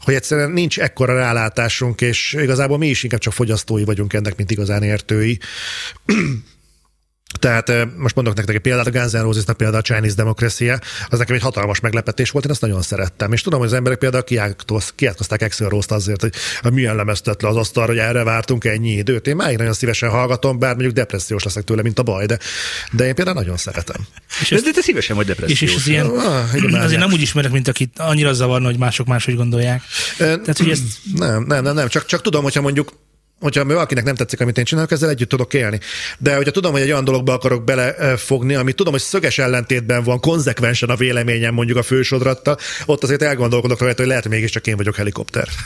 hogy 0.00 0.14
egyszerűen 0.14 0.50
nincs 0.50 0.80
ekkora 0.80 1.14
rálátásunk, 1.14 2.00
és 2.00 2.32
igazából 2.32 2.78
mi 2.78 2.88
is 2.88 3.02
inkább 3.02 3.20
csak 3.20 3.32
fogyasztói 3.32 3.84
vagyunk 3.84 4.12
ennek, 4.12 4.36
mint 4.36 4.50
igazán 4.50 4.82
értői. 4.82 5.38
Tehát 7.38 7.68
eh, 7.68 7.82
most 7.96 8.14
mondok 8.14 8.34
nektek 8.34 8.54
egy 8.54 8.60
példát, 8.60 8.86
a 8.86 8.90
Guns 8.90 9.12
N' 9.12 9.20
Roses-nak 9.22 9.56
például 9.56 9.78
a 9.78 9.82
Chinese 9.94 10.14
Democracy 10.14 10.68
az 11.08 11.18
nekem 11.18 11.34
egy 11.36 11.42
hatalmas 11.42 11.80
meglepetés 11.80 12.30
volt, 12.30 12.44
én 12.44 12.50
azt 12.50 12.60
nagyon 12.60 12.82
szerettem. 12.82 13.32
És 13.32 13.42
tudom, 13.42 13.58
hogy 13.58 13.68
az 13.68 13.74
emberek 13.74 13.98
például 13.98 14.22
kiátkoz- 14.24 14.92
kiátkozták 14.94 15.42
Axel 15.42 15.68
Rose-t 15.68 15.90
azért, 15.90 16.20
hogy 16.20 16.32
hogy 16.60 16.72
milyen 16.72 16.96
lemeztett 16.96 17.42
le 17.42 17.48
az 17.48 17.56
asztalra, 17.56 17.88
hogy 17.88 18.00
erre 18.00 18.24
vártunk 18.24 18.64
ennyi 18.64 18.90
időt. 18.90 19.26
Én 19.26 19.36
máig 19.36 19.56
nagyon 19.56 19.72
szívesen 19.72 20.10
hallgatom, 20.10 20.58
bár 20.58 20.70
mondjuk 20.70 20.94
depressziós 20.94 21.42
leszek 21.44 21.64
tőle, 21.64 21.82
mint 21.82 21.98
a 21.98 22.02
baj, 22.02 22.26
de, 22.26 22.38
de 22.92 23.06
én 23.06 23.14
például 23.14 23.36
nagyon 23.36 23.56
szeretem. 23.56 24.06
De, 24.50 24.60
de 24.60 24.70
te 24.74 24.80
szívesen 24.82 25.16
vagy 25.16 25.28
És, 25.28 25.34
depressziós. 25.34 25.70
és 25.72 25.76
az 25.76 25.86
ilyen, 25.88 26.06
Ah, 26.06 26.54
igen, 26.64 26.80
azért 26.80 27.00
nem 27.00 27.12
úgy 27.12 27.20
ismerek, 27.20 27.50
mint 27.50 27.68
akit 27.68 27.98
annyira 27.98 28.32
zavarna, 28.32 28.66
hogy 28.66 28.78
mások 28.78 29.06
máshogy 29.06 29.36
gondolják. 29.36 29.82
Tehát, 30.16 30.58
hogy 30.58 30.70
ezt 30.70 30.82
Nem, 31.14 31.42
nem, 31.42 31.62
nem, 31.62 31.74
nem. 31.74 31.88
Csak, 31.88 32.04
csak 32.06 32.20
tudom, 32.20 32.42
hogyha 32.42 32.60
mondjuk 32.60 32.92
hogyha 33.40 33.64
valakinek 33.64 34.04
nem 34.04 34.14
tetszik, 34.14 34.40
amit 34.40 34.58
én 34.58 34.64
csinálok, 34.64 34.90
ezzel 34.90 35.08
együtt 35.08 35.28
tudok 35.28 35.54
élni. 35.54 35.80
De 36.18 36.36
hogyha 36.36 36.50
tudom, 36.50 36.72
hogy 36.72 36.80
egy 36.80 36.90
olyan 36.90 37.04
dologba 37.04 37.32
akarok 37.32 37.64
belefogni, 37.64 38.54
amit 38.54 38.76
tudom, 38.76 38.92
hogy 38.92 39.02
szöges 39.02 39.38
ellentétben 39.38 40.02
van, 40.04 40.20
konzekvensen 40.20 40.88
a 40.88 40.96
véleményem 40.96 41.54
mondjuk 41.54 41.78
a 41.78 41.82
fősodrattal, 41.82 42.58
ott 42.86 43.02
azért 43.02 43.22
elgondolkodok 43.22 43.80
rajta, 43.80 43.98
hogy 43.98 44.06
lehet, 44.08 44.22
hogy 44.22 44.32
mégiscsak 44.32 44.66
én 44.66 44.76
vagyok 44.76 44.96
helikopter. 44.96 45.48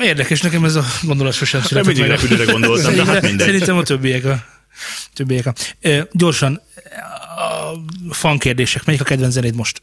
érdekes, 0.00 0.40
nekem 0.40 0.64
ez 0.64 0.74
a 0.74 0.84
gondolat 1.02 1.32
sosem 1.32 1.60
Nem 1.70 1.82
született 1.82 2.22
mindig 2.28 2.38
meg. 2.38 2.50
gondoltam, 2.50 2.82
de 2.94 2.96
hát 2.96 3.06
Szerintem- 3.06 3.28
mindegy. 3.28 3.46
Szerintem 3.46 3.76
a 3.76 3.82
többiek 3.82 4.24
a 4.24 4.44
többiek 5.14 5.46
a. 5.46 5.54
Ö, 5.80 6.00
gyorsan, 6.12 6.60
a 8.08 8.14
fan 8.14 8.38
kérdések, 8.38 8.84
melyik 8.84 9.00
a 9.00 9.04
kedvenc 9.04 9.32
zenéd 9.32 9.54
most? 9.54 9.82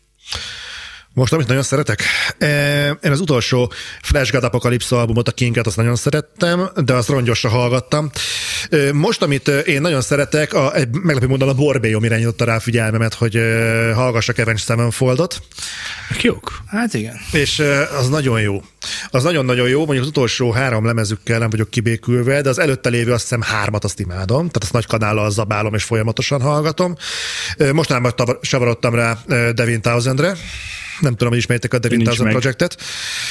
Most, 1.13 1.33
amit 1.33 1.47
nagyon 1.47 1.63
szeretek? 1.63 2.01
Eh, 2.37 2.87
Én 3.01 3.11
az 3.11 3.19
utolsó 3.19 3.71
Flash 4.01 4.31
God 4.31 4.43
Apocalypse 4.43 4.95
albumot, 4.95 5.27
a 5.27 5.31
Kinget, 5.31 5.67
azt 5.67 5.75
nagyon 5.75 5.95
szerettem, 5.95 6.69
de 6.75 6.93
azt 6.93 7.07
rongyosra 7.09 7.49
hallgattam. 7.49 8.09
Eh, 8.69 8.91
Most, 8.91 9.21
amit 9.21 9.47
eh, 9.47 9.67
én 9.67 9.81
nagyon 9.81 10.01
szeretek, 10.01 10.53
a, 10.53 10.75
egy 10.75 10.87
meglepő 10.91 11.27
módon 11.27 11.49
a 11.49 11.53
Borbélyom 11.53 12.03
irányította 12.03 12.45
rá 12.45 12.55
a 12.55 12.59
figyelmemet, 12.59 13.13
hogy 13.13 13.39
hallgassak 13.93 14.37
Avenged 14.37 14.63
Sevenfoldot, 14.65 15.41
Jók. 16.21 16.61
Hát 16.67 16.93
igen. 16.93 17.15
és 17.31 17.63
az 17.99 18.09
nagyon 18.09 18.41
jó. 18.41 18.61
Az 19.09 19.23
nagyon-nagyon 19.23 19.67
jó, 19.69 19.77
mondjuk 19.79 20.01
az 20.01 20.07
utolsó 20.07 20.51
három 20.51 20.85
lemezükkel 20.85 21.39
nem 21.39 21.49
vagyok 21.49 21.69
kibékülve, 21.69 22.41
de 22.41 22.49
az 22.49 22.59
előtte 22.59 22.89
lévő 22.89 23.11
azt 23.11 23.21
hiszem 23.21 23.41
hármat 23.41 23.83
azt 23.83 23.99
imádom, 23.99 24.37
tehát 24.37 24.61
azt 24.61 24.73
nagy 24.73 24.85
kanállal 24.85 25.31
zabálom 25.31 25.73
és 25.73 25.83
folyamatosan 25.83 26.41
hallgatom. 26.41 26.95
Mostanában 27.73 28.11
tav- 28.15 28.43
savarodtam 28.45 28.95
rá 28.95 29.17
Devin 29.53 29.81
Thousandre, 29.81 30.35
nem 30.99 31.11
tudom, 31.11 31.29
hogy 31.29 31.37
ismeritek 31.37 31.73
a 31.73 31.79
Devin 31.79 31.99
Thousand 31.99 32.23
meg. 32.23 32.31
projektet. 32.31 32.77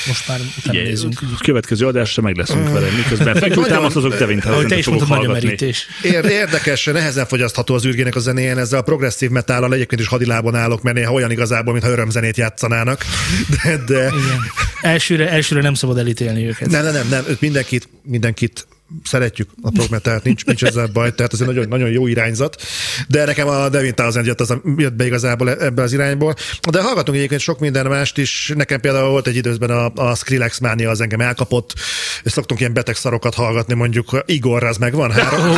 Most 0.06 0.28
már 0.28 0.40
utána 0.58 0.82
nézünk. 0.82 1.20
következő 1.44 1.86
adásra 1.86 2.22
meg 2.22 2.36
leszünk 2.36 2.72
vele, 2.72 2.88
miközben 2.96 3.34
feküdtem, 3.34 3.84
azok 3.84 4.16
Devin 4.16 4.38
Ahogy 4.38 4.66
te 4.66 4.76
is 4.76 4.84
fogok 4.84 5.08
mondtad, 5.08 5.18
nagy 5.18 5.28
a 5.28 5.32
merítés. 5.32 5.86
Ér- 6.02 6.24
Érdekes, 6.24 6.84
nehezen 6.84 7.26
fogyasztható 7.26 7.74
az 7.74 7.86
űrgének 7.86 8.14
a 8.14 8.20
zenéjén, 8.20 8.58
ezzel 8.58 8.78
a 8.78 8.82
progresszív 8.82 9.30
metállal 9.30 9.74
egyébként 9.74 10.00
is 10.00 10.06
hadilában 10.06 10.54
állok, 10.54 10.82
mert 10.82 10.96
néha 10.96 11.12
olyan 11.12 11.30
igazából, 11.30 11.72
mintha 11.72 11.90
örömzenét 11.90 12.36
játszanának. 12.36 13.04
De, 13.62 13.76
de 13.86 13.94
Igen. 14.06 14.40
Elsőre, 14.80 15.30
elsőre 15.30 15.62
nem 15.62 15.74
szabad 15.74 15.98
elítélni 15.98 16.46
őket. 16.46 16.68
nem, 16.70 16.82
nem, 16.84 16.92
nem, 16.92 17.08
nem, 17.08 17.24
őt 17.28 17.40
mindenkit, 17.40 17.88
mindenkit 18.02 18.66
szeretjük 19.04 19.50
a 19.62 19.70
prog 19.70 19.90
metált, 19.90 20.22
nincs, 20.24 20.44
nincs 20.44 20.64
ezzel 20.64 20.86
baj, 20.86 21.14
tehát 21.14 21.32
ez 21.32 21.40
egy 21.40 21.46
nagyon, 21.46 21.68
nagyon 21.68 21.90
jó 21.90 22.06
irányzat, 22.06 22.62
de 23.08 23.24
nekem 23.24 23.48
a 23.48 23.68
Devin 23.68 23.94
Townsend 23.94 24.26
jött, 24.26 24.40
az, 24.40 24.50
a- 24.50 24.62
jött 24.76 24.92
be 24.94 25.06
igazából 25.06 25.50
ebbe 25.50 25.82
az 25.82 25.92
irányból, 25.92 26.34
de 26.70 26.80
hallgatunk 26.82 27.16
egyébként 27.16 27.40
sok 27.40 27.58
minden 27.60 27.86
mást 27.86 28.18
is, 28.18 28.52
nekem 28.56 28.80
például 28.80 29.10
volt 29.10 29.26
egy 29.26 29.36
időben 29.36 29.70
a, 29.70 29.92
a 29.94 30.14
Skrillex 30.14 30.58
mánia, 30.58 30.90
az 30.90 31.00
engem 31.00 31.20
elkapott, 31.20 31.74
és 32.22 32.32
szoktunk 32.32 32.60
ilyen 32.60 32.72
beteg 32.72 32.96
szarokat 32.96 33.34
hallgatni, 33.34 33.74
mondjuk 33.74 34.22
Igor, 34.26 34.64
az 34.64 34.76
megvan 34.76 35.10
három, 35.12 35.56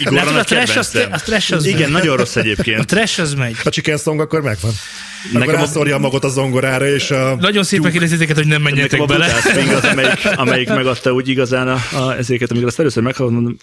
Igor 0.00 0.18
a 0.18 0.38
a 0.38 0.44
trash 0.44 0.78
az, 0.78 0.94
a 1.10 1.16
trash 1.24 1.52
az 1.52 1.66
Igen, 1.66 1.80
megy. 1.80 1.90
nagyon 1.90 2.16
rossz 2.16 2.36
A 2.36 2.40
egyébként. 2.40 2.86
trash 2.86 3.20
az 3.20 3.34
megy. 3.34 3.56
a 3.64 3.68
Chicken 3.68 3.96
Song 3.96 4.20
akkor 4.20 4.42
megvan. 4.42 4.72
Nekem 5.32 5.54
a- 5.54 5.58
rászorja 5.58 5.94
a 5.94 5.98
magot 5.98 6.24
a 6.24 6.28
zongorára, 6.28 6.88
és 6.88 7.10
a... 7.10 7.36
Nagyon 7.40 7.62
szépen 7.62 7.90
kérdeztétek, 7.90 8.34
hogy 8.34 8.46
nem 8.46 8.62
Nekem 8.62 8.74
menjetek 8.74 9.00
a 9.00 9.04
bele. 9.04 9.28
Swing 9.28 9.68
az, 9.70 9.84
amelyik, 9.84 10.28
amelyik 10.36 10.68
megadta 10.68 11.12
úgy 11.12 11.28
igazán 11.28 11.68
a, 11.68 11.78
a, 11.92 12.16
ezeket, 12.16 12.50
amikor 12.50 12.68
azt 12.68 12.78
először 12.78 13.02
meghallom, 13.02 13.34
mondom, 13.34 13.56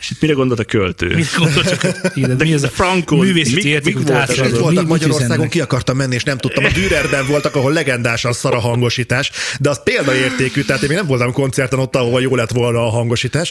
és 0.00 0.10
itt 0.10 0.20
mire 0.20 0.32
gondolt 0.32 0.60
a 0.60 0.64
költő? 0.64 1.14
Mit 1.14 1.34
gondoltok? 1.38 1.80
Igen, 2.14 2.36
de 2.36 2.44
mi 2.44 2.52
ez 2.52 2.62
a 2.62 2.68
Frankon, 2.68 3.18
művészeti 3.18 3.54
mik- 3.54 3.64
érték, 3.64 3.94
mik 3.96 4.08
amit 4.08 4.58
voltak 4.58 4.82
Mi- 4.84 4.88
Magyarországon, 4.88 5.48
ki 5.48 5.60
akartam 5.60 5.96
menni, 5.96 6.14
és 6.14 6.22
nem 6.22 6.38
tudtam. 6.38 6.64
A 6.64 6.68
Dürerben 6.68 7.26
voltak, 7.26 7.54
ahol 7.54 7.72
legendásan 7.72 8.32
szar 8.32 8.54
a 8.54 8.58
hangosítás, 8.58 9.30
de 9.60 9.70
az 9.70 9.80
példaértékű, 9.82 10.62
tehát 10.62 10.82
én 10.82 10.88
még 10.88 10.96
nem 10.98 11.06
voltam 11.06 11.32
koncerten 11.32 11.78
ott, 11.78 11.96
ahol 11.96 12.22
jó 12.22 12.36
lett 12.36 12.50
volna 12.50 12.86
a 12.86 12.90
hangosítás, 12.90 13.50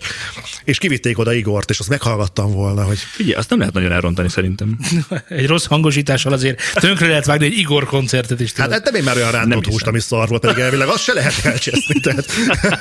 és 0.64 0.78
kivitték 0.78 1.18
oda 1.18 1.34
Igort, 1.34 1.70
és 1.70 1.80
azt 1.80 1.90
meghallgattam 1.90 2.52
volna, 2.52 2.84
hogy 2.84 2.98
Figyelj, 2.98 3.36
azt 3.36 3.50
nem 3.50 3.60
lehet 3.60 3.74
nagyon 3.74 3.92
elrontani 3.92 4.30
szerintem. 4.30 4.78
Egy 5.28 5.48
rossz 5.48 5.66
hangosítással 5.66 6.34
azért 6.34 6.62
tönkre 6.74 7.08
lehet 7.08 7.26
vágni 7.26 7.46
egy 7.46 7.58
Igor 7.58 7.86
koncertet 7.86 8.40
is. 8.40 8.52
hát 8.56 8.68
tudod. 8.68 8.84
nem 8.84 8.96
én 8.96 9.04
már 9.04 9.16
olyan 9.16 9.32
Nem 9.32 9.40
rántott 9.40 9.66
húst, 9.66 9.88
ami 9.88 10.00
szar 10.00 10.28
volt, 10.28 10.42
pedig 10.42 10.64
elvileg 10.64 10.88
azt 10.88 11.04
se 11.04 11.14
lehet 11.14 11.46
elcseszni. 11.46 12.00
Tehát. 12.00 12.26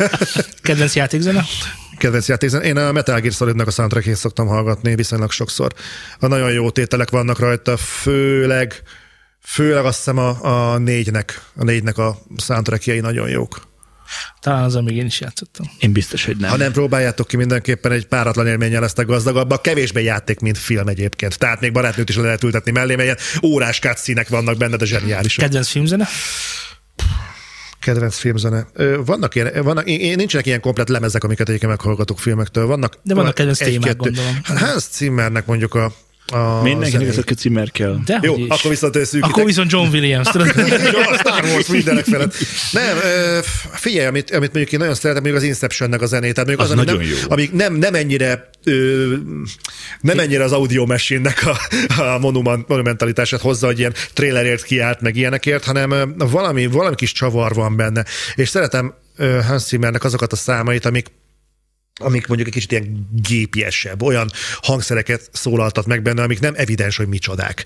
Kedvenc 0.63 0.95
játékzene? 0.95 1.45
Kedvenc 1.99 2.29
játékzen. 2.29 2.63
Én 2.63 2.77
a 2.77 2.93
Metal 2.93 3.21
Gear 3.21 3.33
Solidnak 3.33 3.67
a 3.67 3.71
soundtrackét 3.71 4.17
szoktam 4.17 4.47
hallgatni 4.47 4.95
viszonylag 4.95 5.31
sokszor. 5.31 5.73
A 6.19 6.27
nagyon 6.27 6.53
jó 6.53 6.71
tételek 6.71 7.11
vannak 7.11 7.39
rajta, 7.39 7.77
főleg 7.77 8.83
Főleg 9.51 9.85
azt 9.85 9.97
hiszem 9.97 10.19
a, 10.19 10.73
a 10.73 10.79
négynek, 10.79 11.43
a 11.57 11.65
négynek 11.65 11.99
a 11.99 12.19
soundtrackjai 12.37 13.01
nagyon 13.01 13.29
jók. 13.29 13.67
Talán 14.41 14.65
az, 14.65 14.77
amíg 14.77 14.97
én 14.97 15.07
is 15.07 15.21
játszottam. 15.21 15.67
Én 15.79 15.93
biztos, 15.93 16.25
hogy 16.25 16.37
nem. 16.37 16.51
Ha 16.51 16.57
nem 16.57 16.73
próbáljátok 16.73 17.27
ki, 17.27 17.37
mindenképpen 17.37 17.93
egy 17.93 18.07
páratlan 18.07 18.47
élménnyel 18.47 18.81
lesztek 18.81 19.07
gazdagabbak. 19.07 19.63
Kevésbé 19.63 20.03
játék, 20.03 20.41
mint 20.41 20.59
film 20.59 20.89
egyébként. 20.89 21.39
Tehát 21.39 21.61
még 21.61 21.73
barátnőt 21.73 22.09
is 22.09 22.17
le 22.17 22.23
lehet 22.23 22.43
ültetni 22.43 22.71
mellé, 22.71 22.95
mert 22.95 23.05
ilyen 23.05 23.53
órás 23.53 23.81
színek 23.95 24.29
vannak 24.29 24.57
benne, 24.57 24.77
de 24.77 24.85
zseniálisak. 24.85 25.45
Kedvenc 25.45 25.69
filmzene? 25.69 26.09
Kedvenc 27.81 28.15
filmzene. 28.15 28.67
Vannak 29.05 29.35
ilyen, 29.35 29.63
vannak, 29.63 29.87
én, 29.87 30.17
nincsenek 30.17 30.47
ilyen 30.47 30.61
komplet 30.61 30.89
lemezek, 30.89 31.25
amiket 31.25 31.49
egyébként 31.49 31.71
meghallgatok 31.71 32.19
filmektől. 32.19 32.67
Vannak, 32.67 32.95
De 33.03 33.15
vannak 33.15 33.35
kedvenc 33.35 33.59
témák, 33.59 33.97
gondolom. 33.97 34.41
Hans 34.45 34.85
Zimmernek 34.93 35.47
mondjuk 35.47 35.75
a 35.75 35.93
a 36.33 36.63
Mindenkinek 36.63 37.09
ez 37.09 37.19
a 37.19 37.23
cimmer 37.23 37.71
kell. 37.71 37.99
De 38.05 38.19
Jó, 38.23 38.37
is. 38.37 38.49
akkor 38.49 38.71
viszont 38.71 38.95
szűkítek. 38.95 39.31
Akkor 39.31 39.45
viszont 39.45 39.71
John 39.71 39.89
Williams. 39.89 40.29
tudod? 40.29 40.49
a 40.57 41.17
Star 41.19 41.45
Wars 41.45 41.67
mindenek 41.67 42.05
felett. 42.05 42.35
Nem, 42.73 42.97
figyelj, 43.73 44.07
amit, 44.07 44.31
amit 44.31 44.53
mondjuk 44.53 44.73
én 44.73 44.79
nagyon 44.79 44.95
szeretem, 44.95 45.23
mondjuk 45.23 45.43
az 45.43 45.49
Inceptionnek 45.49 46.03
a 46.03 46.07
zenét. 46.07 46.35
Tehát 46.35 46.49
mondjuk 46.49 46.69
Az 46.69 46.73
az, 46.73 46.77
ami 46.77 46.87
nagyon 46.87 47.01
nem, 47.01 47.11
jó. 47.23 47.31
ami 47.33 47.51
nem, 47.53 47.75
nem 47.75 47.95
ennyire 47.95 48.51
ö, 48.65 49.15
nem 50.01 50.19
ennyire 50.19 50.45
az 50.45 50.53
audio 50.53 50.87
machine-nek 50.87 51.47
a, 51.47 51.57
a 52.03 52.19
monument, 52.19 52.69
monumentalitását 52.69 53.41
hozza, 53.41 53.67
hogy 53.67 53.79
ilyen 53.79 53.95
trailerért 54.13 54.63
kiállt, 54.63 55.01
meg 55.01 55.17
ilyenekért, 55.17 55.65
hanem 55.65 56.15
valami, 56.17 56.67
valami 56.67 56.95
kis 56.95 57.13
csavar 57.13 57.55
van 57.55 57.77
benne. 57.77 58.05
És 58.35 58.49
szeretem 58.49 58.95
Hans 59.47 59.63
Zimmernek 59.63 60.05
azokat 60.05 60.33
a 60.33 60.37
számait, 60.37 60.85
amik 60.87 61.07
amik 61.99 62.27
mondjuk 62.27 62.49
egy 62.49 62.55
kicsit 62.55 62.73
ilyen 62.73 63.09
gépiesebb, 63.13 64.03
olyan 64.03 64.31
hangszereket 64.61 65.29
szólaltat 65.33 65.87
meg 65.87 66.03
benne, 66.03 66.23
amik 66.23 66.41
nem 66.41 66.55
evidens, 66.57 66.97
hogy 66.97 67.09
micsodák. 67.09 67.65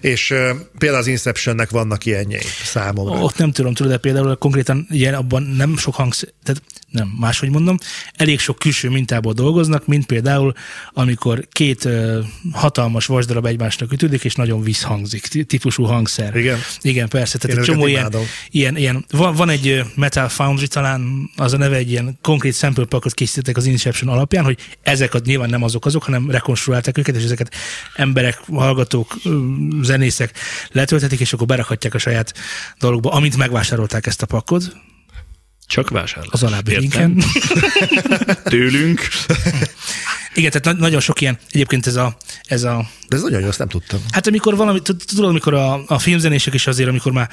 És 0.00 0.30
uh, 0.30 0.38
például 0.78 1.00
az 1.00 1.06
Inceptionnek 1.06 1.70
vannak 1.70 2.04
ilyenjei 2.04 2.46
számomra. 2.64 3.18
Ott 3.18 3.38
nem 3.38 3.52
tudom, 3.52 3.74
tudod, 3.74 3.92
de 3.92 3.98
például 3.98 4.36
konkrétan 4.36 4.86
ilyen 4.90 5.14
abban 5.14 5.42
nem 5.42 5.76
sok 5.76 5.94
hangszer, 5.94 6.28
tehát 6.42 6.62
nem, 6.90 7.14
máshogy 7.18 7.50
mondom, 7.50 7.78
elég 8.14 8.40
sok 8.40 8.58
külső 8.58 8.88
mintából 8.88 9.32
dolgoznak, 9.32 9.86
mint 9.86 10.06
például, 10.06 10.52
amikor 10.92 11.46
két 11.52 11.84
ö, 11.84 12.20
hatalmas 12.52 13.06
vasdarab 13.06 13.46
egymásnak 13.46 13.92
ütődik, 13.92 14.24
és 14.24 14.34
nagyon 14.34 14.62
visszhangzik, 14.62 15.26
tí- 15.26 15.46
típusú 15.46 15.84
hangszer. 15.84 16.36
Igen? 16.36 16.58
Igen, 16.80 17.08
persze. 17.08 17.38
Tehát 17.38 17.56
Én 17.56 17.62
egy 17.62 17.68
csomó 17.68 17.86
ilyen, 17.86 18.12
ilyen, 18.50 18.76
ilyen 18.76 19.04
van, 19.10 19.34
van, 19.34 19.48
egy 19.48 19.82
Metal 19.94 20.28
Foundry, 20.28 20.66
talán 20.66 21.30
az 21.36 21.52
a 21.52 21.56
neve, 21.56 21.76
egy 21.76 21.90
ilyen 21.90 22.18
konkrét 22.22 22.54
sample 22.54 22.84
packot 22.84 23.14
készítettek 23.14 23.56
az 23.56 23.66
Inception 23.70 24.12
alapján, 24.12 24.44
hogy 24.44 24.58
ezek 24.82 25.14
a, 25.14 25.20
nyilván 25.24 25.50
nem 25.50 25.62
azok 25.62 25.86
azok, 25.86 26.02
hanem 26.02 26.30
rekonstruálták 26.30 26.98
őket, 26.98 27.16
és 27.16 27.24
ezeket 27.24 27.54
emberek, 27.94 28.40
hallgatók, 28.52 29.16
zenészek 29.82 30.38
letöltetik, 30.72 31.20
és 31.20 31.32
akkor 31.32 31.46
berakhatják 31.46 31.94
a 31.94 31.98
saját 31.98 32.34
dolgokba, 32.78 33.10
amint 33.10 33.36
megvásárolták 33.36 34.06
ezt 34.06 34.22
a 34.22 34.26
pakkot, 34.26 34.76
Csak 35.68 35.90
vásárlás. 35.90 36.28
az 36.30 36.42
alábbi 36.42 36.78
linken. 36.78 37.22
Tőlünk. 38.44 39.08
Igen, 40.34 40.50
tehát 40.50 40.64
na- 40.64 40.86
nagyon 40.86 41.00
sok 41.00 41.20
ilyen, 41.20 41.38
egyébként 41.50 41.86
ez 41.86 41.96
a, 41.96 42.16
ez 42.44 42.62
a 42.62 42.88
De 43.08 43.16
ez 43.16 43.22
nagyon 43.22 43.40
jó, 43.40 43.48
azt 43.48 43.58
nem 43.58 43.68
tudtam. 43.68 44.00
Hát 44.10 44.26
amikor 44.26 44.56
valami, 44.56 44.82
tud- 44.82 45.04
tudod, 45.06 45.24
amikor 45.30 45.54
a, 45.54 45.82
a 45.86 45.98
filmzenések 45.98 46.54
is 46.54 46.66
azért, 46.66 46.88
amikor 46.88 47.12
már, 47.12 47.28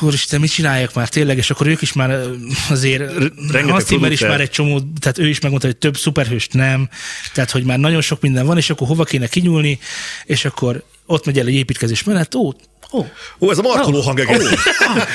úristen, 0.00 0.40
mit 0.40 0.50
csinálják 0.50 0.94
már 0.94 1.08
tényleg, 1.08 1.36
és 1.36 1.50
akkor 1.50 1.66
ők 1.66 1.82
is 1.82 1.92
már 1.92 2.20
azért, 2.68 3.12
rengeteg 3.38 3.64
Hans 3.64 3.84
Zimmer 3.84 4.12
is 4.12 4.20
már 4.20 4.40
egy 4.40 4.50
csomó, 4.50 4.80
tehát 5.00 5.18
ő 5.18 5.28
is 5.28 5.40
megmondta, 5.40 5.68
hogy 5.68 5.76
több 5.76 5.96
szuperhőst 5.96 6.52
nem, 6.52 6.88
tehát 7.32 7.50
hogy 7.50 7.64
már 7.64 7.78
nagyon 7.78 8.00
sok 8.00 8.20
minden 8.20 8.46
van, 8.46 8.56
és 8.56 8.70
akkor 8.70 8.86
hova 8.86 9.04
kéne 9.04 9.26
kinyúlni, 9.26 9.78
és 10.24 10.44
akkor 10.44 10.84
ott 11.08 11.24
megy 11.26 11.38
el 11.38 11.46
egy 11.46 11.54
építkezés 11.54 12.04
mellett, 12.04 12.34
ó, 12.34 12.52
ó, 12.92 13.04
Ó, 13.40 13.50
ez 13.50 13.58
a 13.58 13.62
markoló 13.62 14.00
hang 14.00 14.18
egész. 14.20 14.48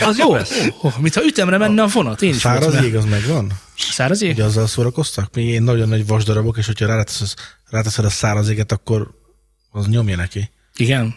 az 0.01 0.17
jó, 0.17 0.33
ó, 0.35 0.37
ó, 0.83 0.89
mintha 0.99 1.23
ütemre 1.25 1.57
menne 1.57 1.81
a 1.83 1.87
vonat, 1.87 2.21
én 2.21 2.29
is 2.29 2.35
Száraz 2.35 2.81
jég 2.81 2.95
az 2.95 3.05
megvan? 3.05 3.51
Száraz 3.77 4.21
jég? 4.21 4.31
Ugye 4.33 4.43
azzal 4.43 4.67
szórakoztak? 4.67 5.35
Még 5.35 5.47
én 5.47 5.63
nagyon 5.63 5.87
nagy 5.87 6.07
vasdarabok, 6.07 6.57
és 6.57 6.65
hogyha 6.65 6.85
ráteszed, 6.85 7.27
ráteszed 7.69 8.05
a 8.05 8.09
száraz 8.09 8.49
éget, 8.49 8.71
akkor 8.71 9.09
az 9.71 9.87
nyomja 9.87 10.15
neki. 10.15 10.49
Igen. 10.75 11.15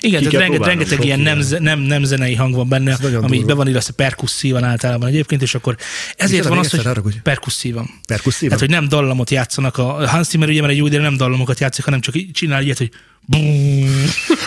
Igen, 0.00 0.22
Ki 0.22 0.28
tehát 0.28 0.56
rengeteg 0.64 0.96
sok 0.96 1.04
ilyen 1.04 1.20
nem, 1.20 1.40
nem, 1.58 1.78
nem 1.78 2.04
zenei 2.04 2.34
hang 2.34 2.54
van 2.54 2.68
benne, 2.68 2.94
ami 3.02 3.18
durva. 3.36 3.44
be 3.46 3.54
van 3.54 3.68
illesztve 3.68 3.92
perkusszívan 3.92 4.64
általában 4.64 5.08
egyébként, 5.08 5.42
és 5.42 5.54
akkor 5.54 5.76
ezért 6.16 6.30
Micsoda, 6.30 6.54
van 6.54 6.58
az, 6.64 6.70
hogy 6.70 6.82
haragudj. 6.84 7.16
perkusszívan. 7.22 7.90
Perkusszívan? 8.06 8.58
Tehát, 8.58 8.72
hogy 8.72 8.80
nem 8.80 8.88
dallamot 8.88 9.30
játszanak. 9.30 9.76
A 9.78 10.08
Hans 10.08 10.26
Zimmer 10.26 10.48
ugye, 10.48 10.60
mert 10.60 10.72
egy 10.72 10.78
jó 10.78 10.86
ide 10.86 10.98
nem 10.98 11.16
dallamokat 11.16 11.60
játszik, 11.60 11.84
hanem 11.84 12.00
csak 12.00 12.14
csinál 12.32 12.62
ilyet, 12.62 12.78
hogy 12.78 12.90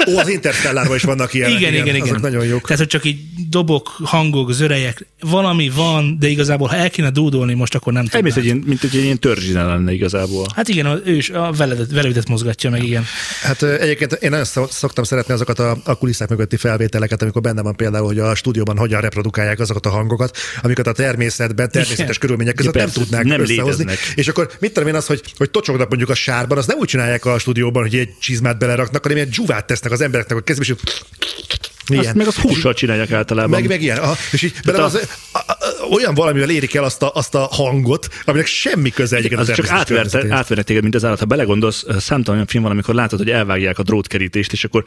Ó, 0.07 0.17
az 0.17 0.29
Interstellárban 0.29 0.95
is 0.95 1.03
vannak 1.03 1.33
ilyenek. 1.33 1.59
igen, 1.59 1.73
igen, 1.73 1.87
igen. 1.95 2.01
Azok 2.01 2.21
nagyon 2.21 2.45
jók. 2.45 2.61
Tehát, 2.61 2.77
hogy 2.77 2.87
csak 2.87 3.05
így 3.05 3.17
dobok, 3.49 3.87
hangok, 4.03 4.51
zörejek, 4.53 5.05
valami 5.19 5.69
van, 5.75 6.17
de 6.19 6.27
igazából, 6.27 6.67
ha 6.67 6.75
el 6.75 6.89
kéne 6.89 7.09
dúdolni 7.09 7.53
most, 7.53 7.75
akkor 7.75 7.93
nem 7.93 8.05
Elmész 8.11 8.35
egy 8.35 8.41
tudnám. 8.43 8.55
ilyen, 8.57 8.67
mint 8.69 8.83
egy 8.83 9.03
ilyen 9.03 9.19
törzsine 9.19 9.63
lenne 9.63 9.91
igazából. 9.93 10.45
Hát 10.55 10.67
igen, 10.67 11.01
ő 11.05 11.15
is 11.15 11.29
a 11.29 11.51
veledet, 11.57 11.91
velődet 11.91 12.27
mozgatja 12.27 12.69
meg, 12.69 12.83
igen. 12.83 13.03
Hát 13.41 13.63
egyébként 13.63 14.13
én 14.13 14.29
nagyon 14.29 14.45
szok- 14.45 14.71
szoktam 14.71 15.03
szeretni 15.03 15.33
azokat 15.33 15.59
a, 15.59 15.77
a 15.83 15.95
kulisszák 15.97 16.29
mögötti 16.29 16.57
felvételeket, 16.57 17.21
amikor 17.21 17.41
benne 17.41 17.61
van 17.61 17.75
például, 17.75 18.05
hogy 18.05 18.19
a 18.19 18.35
stúdióban 18.35 18.77
hogyan 18.77 19.01
reprodukálják 19.01 19.59
azokat 19.59 19.85
a 19.85 19.89
hangokat, 19.89 20.37
amiket 20.61 20.87
a 20.87 20.91
természetben, 20.91 21.69
természetes 21.71 22.05
Igen. 22.05 22.15
körülmények 22.19 22.55
között 22.55 22.73
Igen, 22.75 22.85
nem 22.93 23.03
tudnák 23.03 23.23
nem 23.23 23.39
összehozni. 23.41 23.83
léteznek. 23.83 24.13
És 24.15 24.27
akkor 24.27 24.49
mit 24.59 24.73
tudom 24.73 24.89
én 24.89 24.95
az, 24.95 25.05
hogy, 25.05 25.21
hogy 25.37 25.49
tocsognak 25.49 25.87
mondjuk 25.89 26.09
a 26.09 26.15
sárban, 26.15 26.57
az 26.57 26.65
nem 26.67 26.77
úgy 26.77 26.87
csinálják 26.87 27.25
a 27.25 27.39
stúdióban, 27.39 27.81
hogy 27.83 27.95
egy 27.95 28.09
csizmát 28.19 28.57
beleraknak, 28.69 29.01
hanem 29.01 29.17
ilyen 29.17 29.29
dzsuvát 29.29 29.65
tesznek 29.65 29.91
az 29.91 30.01
embereknek 30.01 30.37
a 30.37 30.41
kezébe, 30.41 30.65
és 30.65 30.73
így- 31.91 31.97
Azt 31.99 32.13
meg 32.13 32.27
az 32.27 32.35
hússal 32.35 32.73
csinálják 32.73 33.11
általában. 33.11 33.49
meg, 33.49 33.67
meg 33.67 33.81
ilyen. 33.81 33.97
Aha, 33.97 34.15
és 34.31 34.41
így 34.41 34.53
bele 34.65 34.77
a- 34.77 34.83
az, 34.83 35.07
a, 35.31 35.37
a, 35.37 35.57
olyan 35.91 36.13
valamivel 36.13 36.49
érik 36.49 36.75
el 36.75 36.83
azt 36.83 37.01
a, 37.01 37.11
azt 37.13 37.35
a 37.35 37.39
hangot, 37.51 38.07
aminek 38.25 38.45
semmi 38.47 38.89
köze 38.89 39.15
egyébként 39.17 39.41
Az 39.41 39.49
a 39.49 39.53
csak 39.53 39.69
átverte, 39.69 40.25
átvernek 40.29 40.65
téged, 40.65 40.81
mint 40.81 40.95
az 40.95 41.05
állat. 41.05 41.19
Ha 41.19 41.25
belegondolsz, 41.25 41.85
számtalan 41.99 42.33
olyan 42.35 42.47
film 42.47 42.63
van, 42.63 42.71
amikor 42.71 42.95
látod, 42.95 43.19
hogy 43.19 43.29
elvágják 43.29 43.79
a 43.79 43.83
drótkerítést, 43.83 44.51
és 44.51 44.63
akkor 44.63 44.83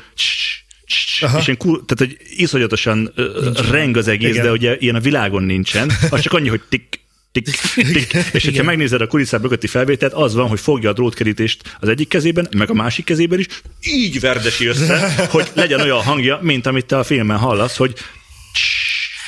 Aha. 1.20 1.38
és 1.38 1.46
ilyen 1.46 1.58
kul, 1.58 1.84
tehát, 1.86 2.14
hogy 2.14 2.16
iszonyatosan 2.36 3.12
ö, 3.14 3.50
reng 3.70 3.96
az 3.96 4.08
egész, 4.08 4.30
Igen. 4.32 4.44
de 4.44 4.50
ugye 4.50 4.76
ilyen 4.78 4.94
a 4.94 5.00
világon 5.00 5.42
nincsen. 5.42 5.92
Az 6.10 6.20
csak 6.20 6.32
annyi, 6.32 6.48
hogy 6.48 6.60
tik, 6.68 7.00
tik, 7.42 7.50
tik. 7.74 8.12
És 8.32 8.44
hogyha 8.44 8.62
megnézed 8.62 9.00
a 9.00 9.06
kulisszák 9.06 9.40
mögötti 9.40 9.66
felvételt, 9.66 10.12
az 10.12 10.34
van, 10.34 10.48
hogy 10.48 10.60
fogja 10.60 10.90
a 10.90 10.92
drótkerítést 10.92 11.76
az 11.80 11.88
egyik 11.88 12.08
kezében, 12.08 12.48
meg 12.56 12.70
a 12.70 12.74
másik 12.74 13.04
kezében 13.04 13.38
is, 13.38 13.46
így 13.80 14.20
verdesi 14.20 14.66
össze, 14.66 15.14
hogy 15.30 15.50
legyen 15.54 15.80
olyan 15.80 16.02
hangja, 16.02 16.38
mint 16.42 16.66
amit 16.66 16.86
te 16.86 16.98
a 16.98 17.04
filmen 17.04 17.38
hallasz, 17.38 17.76
hogy 17.76 17.94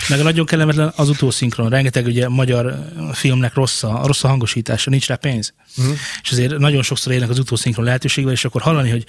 Meg 0.08 0.20
a 0.20 0.22
nagyon 0.22 0.46
kellemetlen 0.46 0.92
az 0.96 1.08
utószinkron. 1.08 1.68
Rengeteg 1.68 2.06
ugye 2.06 2.28
magyar 2.28 2.78
filmnek 3.12 3.54
rossz 3.54 3.82
a, 3.82 4.00
rossz 4.06 4.24
a 4.24 4.28
hangosítása, 4.28 4.90
nincs 4.90 5.06
rá 5.06 5.16
pénz. 5.16 5.54
Uh-huh. 5.76 5.94
És 6.22 6.30
azért 6.30 6.58
nagyon 6.58 6.82
sokszor 6.82 7.12
élnek 7.12 7.28
az 7.28 7.38
utószinkron 7.38 7.84
lehetőségvel, 7.84 8.32
és 8.32 8.44
akkor 8.44 8.62
hallani, 8.62 8.90
hogy, 8.90 9.04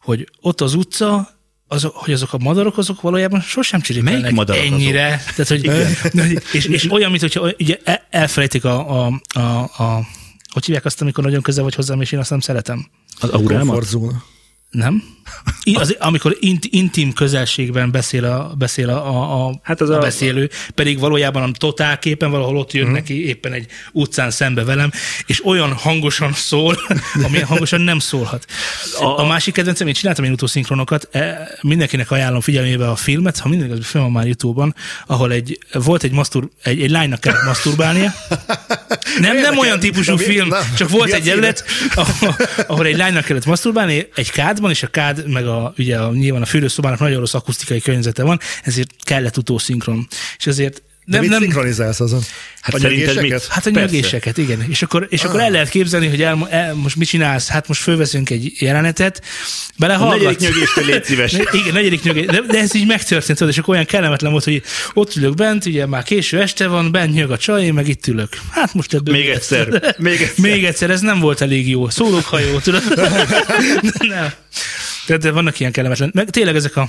hogy 0.00 0.28
ott 0.40 0.60
az 0.60 0.74
utca, 0.74 1.35
azok, 1.68 1.96
hogy 1.96 2.12
azok 2.12 2.32
a 2.32 2.38
madarok, 2.38 2.78
azok 2.78 3.00
valójában 3.00 3.40
sosem 3.40 3.80
csiripelnek 3.80 4.20
Melyik 4.20 4.36
madarak 4.36 4.62
azok? 4.62 4.74
ennyire. 4.74 5.22
Tehát, 5.36 5.48
hogy, 5.48 5.64
és, 6.56 6.64
és, 6.64 6.90
olyan, 6.90 7.10
mint 7.10 7.22
hogyha 7.22 7.52
ugye 7.58 7.78
el- 7.84 8.06
elfelejtik 8.10 8.64
a, 8.64 9.04
a, 9.06 9.20
a, 9.34 9.62
a 9.62 10.06
hogy 10.52 10.64
hívják 10.64 10.84
azt, 10.84 11.00
amikor 11.00 11.24
nagyon 11.24 11.42
közel 11.42 11.64
vagy 11.64 11.74
hozzám, 11.74 12.00
és 12.00 12.12
én 12.12 12.18
azt 12.18 12.30
nem 12.30 12.40
szeretem. 12.40 12.86
az 13.20 13.28
aurámat. 13.28 13.86
Nem? 14.70 15.02
Az, 15.74 15.96
amikor 15.98 16.36
int, 16.40 16.64
intim 16.64 17.12
közelségben 17.12 17.90
beszél 17.90 18.24
a, 18.24 18.54
beszél 18.58 18.88
a, 18.88 19.06
a, 19.08 19.46
a, 19.46 19.54
Hát 19.62 19.80
az 19.80 19.90
a 19.90 19.96
a- 19.96 19.98
beszélő, 19.98 20.50
pedig 20.74 20.98
valójában 20.98 21.42
a 21.42 21.50
totálképen 21.58 22.30
valahol 22.30 22.56
ott 22.56 22.72
jön 22.72 22.90
neki 22.90 23.26
éppen 23.26 23.52
egy 23.52 23.66
utcán 23.92 24.30
szembe 24.30 24.64
velem, 24.64 24.90
és 25.26 25.44
olyan 25.46 25.72
hangosan 25.72 26.32
szól, 26.32 26.78
amilyen 27.24 27.46
hangosan 27.46 27.80
nem 27.80 27.98
szólhat. 27.98 28.46
A, 29.00 29.04
A- 29.20 29.26
másik 29.26 29.54
kedvencem, 29.54 29.86
én 29.86 29.94
csináltam 29.94 30.24
én 30.24 30.32
utószinkronokat, 30.32 31.08
e, 31.12 31.48
mindenkinek 31.60 32.10
ajánlom 32.10 32.40
figyelmébe 32.40 32.90
a 32.90 32.96
filmet, 32.96 33.38
ha 33.38 33.48
minden 33.48 33.66
igaz, 33.66 33.86
film 33.86 34.02
van 34.04 34.12
már 34.12 34.24
Youtube-on, 34.24 34.74
ahol 35.06 35.32
egy, 35.32 35.58
volt 35.72 36.02
egy, 36.02 36.12
masztur, 36.12 36.48
egy, 36.62 36.82
egy 36.82 36.90
lánynak 36.90 37.20
kellett 37.20 37.44
maszturbálnia. 37.44 38.12
Nem, 39.20 39.36
nem 39.36 39.58
olyan 39.58 39.80
típusú 39.80 40.16
film, 40.16 40.48
csak 40.76 40.88
volt 40.90 41.12
egy 41.12 41.26
jelenet, 41.26 41.64
ahol, 41.94 42.36
ahol 42.66 42.86
egy 42.86 42.96
lánynak 42.96 43.24
kellett 43.24 43.44
maszturbálni 43.46 44.08
egy 44.14 44.30
kádban, 44.30 44.70
és 44.70 44.82
a 44.82 44.86
kád, 44.86 45.15
meg 45.26 45.46
a, 45.46 45.74
ugye 45.78 45.96
a, 45.98 46.12
nyilván 46.12 46.42
a 46.42 46.46
fürdőszobának 46.46 46.98
nagyon 46.98 47.18
rossz 47.18 47.34
akusztikai 47.34 47.80
környezete 47.80 48.22
van, 48.22 48.40
ezért 48.62 48.90
kellett 49.02 49.36
utószinkron. 49.36 50.06
És 50.38 50.46
ezért 50.46 50.74
De 51.04 51.12
nem, 51.12 51.20
mit 51.20 51.30
nem, 51.30 51.40
szinkronizálsz 51.40 52.00
azon? 52.00 52.20
Hát 52.60 52.74
A 52.74 52.78
nyögéseket? 52.78 53.22
mit? 53.22 53.46
Hát 53.46 53.66
a 53.66 53.70
nyögéseket, 53.70 54.36
igen. 54.38 54.64
És 54.68 54.82
akkor, 54.82 55.06
és 55.10 55.22
akkor 55.22 55.40
el 55.40 55.50
lehet 55.50 55.68
képzelni, 55.68 56.06
hogy 56.08 56.22
el, 56.22 56.46
el, 56.50 56.74
most 56.74 56.96
mit 56.96 57.08
csinálsz? 57.08 57.48
Hát 57.48 57.68
most 57.68 57.80
fölveszünk 57.80 58.30
egy 58.30 58.52
jelenetet, 58.58 59.20
A 59.22 59.72
belehallgatsz. 59.78 60.22
negyedik 60.22 60.38
nyögéstől 60.40 60.84
légy 60.84 61.04
szíves. 61.04 61.32
Igen, 61.32 61.72
negyedik 61.72 62.02
nyögés. 62.02 62.26
De, 62.26 62.40
de, 62.48 62.58
ez 62.58 62.74
így 62.74 62.86
megtörtént, 62.86 63.38
tudod, 63.38 63.52
és 63.52 63.58
akkor 63.58 63.74
olyan 63.74 63.86
kellemetlen 63.86 64.30
volt, 64.30 64.44
hogy 64.44 64.62
ott 64.94 65.16
ülök 65.16 65.34
bent, 65.34 65.66
ugye 65.66 65.86
már 65.86 66.02
késő 66.02 66.40
este 66.40 66.66
van, 66.66 66.90
bent 66.92 67.12
nyög 67.12 67.30
a 67.30 67.38
csaj, 67.38 67.64
én 67.64 67.74
meg 67.74 67.88
itt 67.88 68.06
ülök. 68.06 68.28
Hát 68.50 68.74
most 68.74 68.94
ebből 68.94 69.14
Még 69.14 69.28
egyszer, 69.28 69.68
még 69.98 70.20
egyszer. 70.20 70.44
Még 70.50 70.64
egyszer, 70.64 70.90
ez 70.90 71.00
nem 71.00 71.20
volt 71.20 71.40
elég 71.40 71.68
jó. 71.68 71.88
Szólok 71.90 72.24
hajó, 72.24 72.58
tudod? 72.58 72.82
nem. 73.98 74.32
Tehát 75.06 75.22
de 75.22 75.32
vannak 75.32 75.60
ilyen 75.60 75.72
kellemetlen. 75.72 76.10
Meg 76.14 76.30
tényleg 76.30 76.56
ezek 76.56 76.76
a 76.76 76.88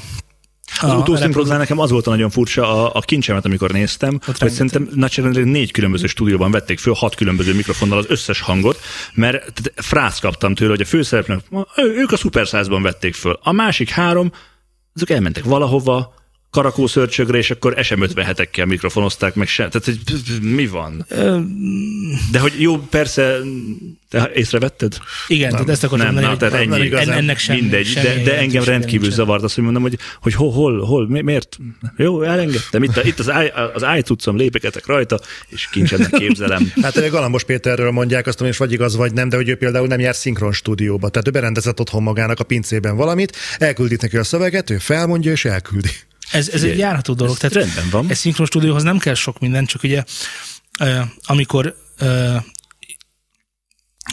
Az 0.82 0.90
a 0.90 0.96
utószinkronznál 0.96 1.58
nekem 1.58 1.80
az 1.80 1.92
volt 1.92 2.08
a 2.08 2.10
nagyon 2.10 2.30
furcsa 2.30 2.86
a, 2.86 2.92
a 2.94 3.00
kincsemet, 3.00 3.46
amikor 3.46 3.72
néztem, 3.72 4.12
hogy 4.12 4.20
rengeteg. 4.26 4.50
szerintem 4.50 4.90
nagyságrendileg 5.00 5.50
négy 5.50 5.72
különböző 5.72 6.08
stúdióban 6.08 6.52
vették 6.52 6.80
föl 6.80 6.94
hat 6.94 7.16
különböző 7.16 7.54
mikrofonnal 7.54 7.98
az 7.98 8.06
összes 8.08 8.42
hangot, 8.42 8.80
mert 9.14 9.72
frászt 9.76 10.20
kaptam 10.20 10.56
tőle, 10.56 10.70
hogy 10.70 10.82
a 10.82 10.86
főszereplők, 10.86 11.42
ők 11.76 12.12
a 12.12 12.18
szuperszázban 12.18 12.82
vették 12.82 13.16
föl. 13.16 13.40
A 13.44 13.52
másik 13.52 13.90
három, 13.90 14.32
azok 14.96 15.10
elmentek 15.10 15.44
valahova, 15.44 16.14
karakószörcsögre, 16.50 17.38
és 17.38 17.52
akkor 17.52 17.74
SM57-ekkel 17.78 18.66
mikrofonozták 18.66 19.36
meg 19.36 19.48
se. 19.48 19.68
Tehát, 19.68 19.86
hogy 19.86 20.42
mi 20.42 20.68
van? 20.68 21.06
De 22.32 22.40
hogy 22.40 22.54
jó, 22.58 22.78
persze, 22.78 23.38
te 24.10 24.32
észrevetted? 24.34 24.98
Igen, 25.28 25.52
tehát 25.52 25.70
ezt 25.70 25.84
akartam 25.84 26.14
Nem, 26.14 26.24
mondani, 26.24 26.34
na, 26.40 26.50
tehát 26.50 26.66
ennyi. 26.66 26.96
en- 26.96 27.10
ennek 27.10 27.38
sem, 27.38 27.56
Mindegy, 27.56 27.86
semmi 27.86 28.06
de, 28.08 28.24
de 28.24 28.38
engem 28.38 28.64
rendkívül 28.64 29.12
zavart 29.12 29.44
azt, 29.44 29.56
hogy 29.56 29.64
mondom, 29.64 29.82
hogy, 29.82 29.98
hogy 30.22 30.34
hol, 30.34 30.52
hol, 30.52 30.86
hol 30.86 31.08
mi, 31.08 31.22
miért? 31.22 31.58
Jó, 31.98 32.22
elengedtem, 32.22 32.84
itt, 32.84 32.98
a, 32.98 33.04
itt 33.04 33.20
az, 33.20 33.30
áj, 33.30 33.52
az 33.74 33.84
ájcuccom, 33.84 34.38
lépeketek 34.38 34.86
rajta, 34.86 35.20
és 35.48 35.68
kincsenek 35.72 36.10
képzelem. 36.10 36.72
Hát 36.82 36.98
ugye 36.98 37.08
Galambos 37.08 37.44
Péterről 37.44 37.92
mondják 37.92 38.28
azt, 38.28 38.40
hogy 38.40 38.58
vagy 38.58 38.72
igaz, 38.72 38.96
vagy 38.96 39.14
nem, 39.14 39.30
de 39.30 39.36
hogy 39.36 39.50
ő 39.50 39.56
például 39.56 39.88
nem 39.88 40.00
jár 40.00 40.16
szinkron 40.16 40.52
stúdióba. 40.52 41.10
Tehát 41.10 41.28
ő 41.28 41.32
berendezett 41.32 41.80
otthon 41.80 42.04
magának 42.04 42.40
a 42.40 42.44
pincében 42.44 42.96
valamit, 42.96 43.38
elküldik 43.58 44.02
neki 44.02 44.18
a 44.18 44.24
szöveget, 44.24 44.70
ő 44.70 44.78
felmondja 44.78 45.32
és 45.32 45.46
elküldi. 45.46 45.90
Ez, 46.32 46.50
ez 46.50 46.64
egy 46.64 46.78
járható 46.78 47.14
dolog. 47.14 47.34
ez 47.34 47.40
Tehát 47.40 47.56
rendben 47.56 47.90
van. 47.90 48.10
Egy 48.10 48.18
szinkron 48.18 48.48
stúdióhoz 48.48 48.84
nem 48.84 48.98
kell 48.98 49.14
sok 49.14 49.40
minden, 49.40 49.66
csak 49.66 49.84
ugye 49.84 50.04
amikor 51.24 51.76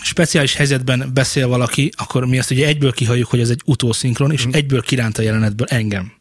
speciális 0.03 0.55
helyzetben 0.55 1.11
beszél 1.15 1.49
valaki, 1.49 1.91
akkor 1.97 2.27
mi 2.27 2.39
azt 2.39 2.51
ugye 2.51 2.67
egyből 2.67 2.93
kihalljuk, 2.93 3.29
hogy 3.29 3.41
ez 3.41 3.51
egy 3.51 3.63
utószinkron, 3.65 4.33
és 4.33 4.47
egyből 4.51 4.83
kiránt 4.83 5.19
a 5.19 5.23
jelenetből 5.23 5.67
engem. 5.71 6.13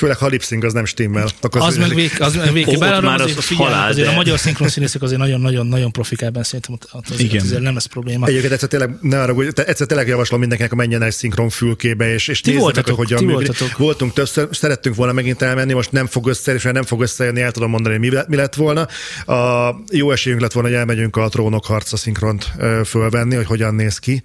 Főleg 0.00 0.16
ha 0.16 0.26
lipszing 0.26 0.64
az 0.64 0.72
nem 0.72 0.84
stimmel. 0.84 1.28
Akkor 1.40 1.60
Az 1.60 1.76
meg 1.76 1.94
vég, 1.94 2.10
az 2.18 2.34
meg 2.34 2.52
végképp. 2.52 2.74
Ott 2.74 3.00
már 3.02 3.20
az- 3.20 3.36
az 3.36 3.44
figyelj, 3.44 3.70
halál, 3.70 3.88
azért 3.88 4.06
de- 4.06 4.12
a 4.12 4.16
magyar 4.16 4.38
szinkron 4.38 4.68
színészek 4.68 5.02
azért 5.02 5.20
nagyon-nagyon 5.20 5.66
nagyon 5.66 5.92
profik 5.92 6.20
ebben 6.20 6.42
szerintem 6.42 6.78
azért, 6.90 7.20
Igen. 7.20 7.44
azért 7.44 7.60
nem 7.62 7.76
ez 7.76 7.84
probléma. 7.84 8.26
Egyébként 8.26 8.52
egyszer 8.52 8.68
tényleg, 8.68 8.90
ne 9.00 9.20
arra, 9.22 9.32
hogy 9.32 9.48
egyszer 9.54 9.86
tényleg 9.86 10.08
javaslom 10.08 10.40
mindenkinek, 10.40 10.72
hogy 10.72 10.80
menjen 10.80 11.02
el 11.02 11.10
szinkron 11.10 11.48
fülkébe, 11.48 12.12
és, 12.12 12.28
és 12.28 12.40
Ti 12.40 12.50
nézzék 12.50 12.64
meg, 12.64 12.74
voltatok, 12.74 12.96
hogy 12.98 13.06
hogyan 13.06 13.18
ti 13.18 13.24
működik. 13.24 13.46
voltatok. 13.58 13.78
Voltunk 13.78 14.12
többször, 14.12 14.48
szerettünk 14.50 14.94
volna 14.96 15.12
megint 15.12 15.42
elmenni, 15.42 15.72
most 15.72 15.92
nem 15.92 16.06
fog 16.06 16.26
össze, 16.28 16.54
és 16.54 16.62
nem 16.62 16.82
fog 16.82 17.00
összejönni, 17.02 17.40
el 17.40 17.50
tudom 17.52 17.70
mondani, 17.70 17.96
mi, 17.96 18.10
mi 18.26 18.36
lett 18.36 18.54
volna. 18.54 18.86
A 19.34 19.74
jó 19.92 20.10
esélyünk 20.12 20.42
lett 20.42 20.52
volna, 20.52 20.68
hogy 20.68 20.76
elmegyünk 20.78 21.16
a 21.16 21.28
trónok 21.28 21.64
harca 21.66 21.96
szinkront 21.96 22.52
fölvenni, 22.84 23.34
hogy 23.34 23.46
hogyan 23.46 23.74
néz 23.74 23.98
ki. 23.98 24.22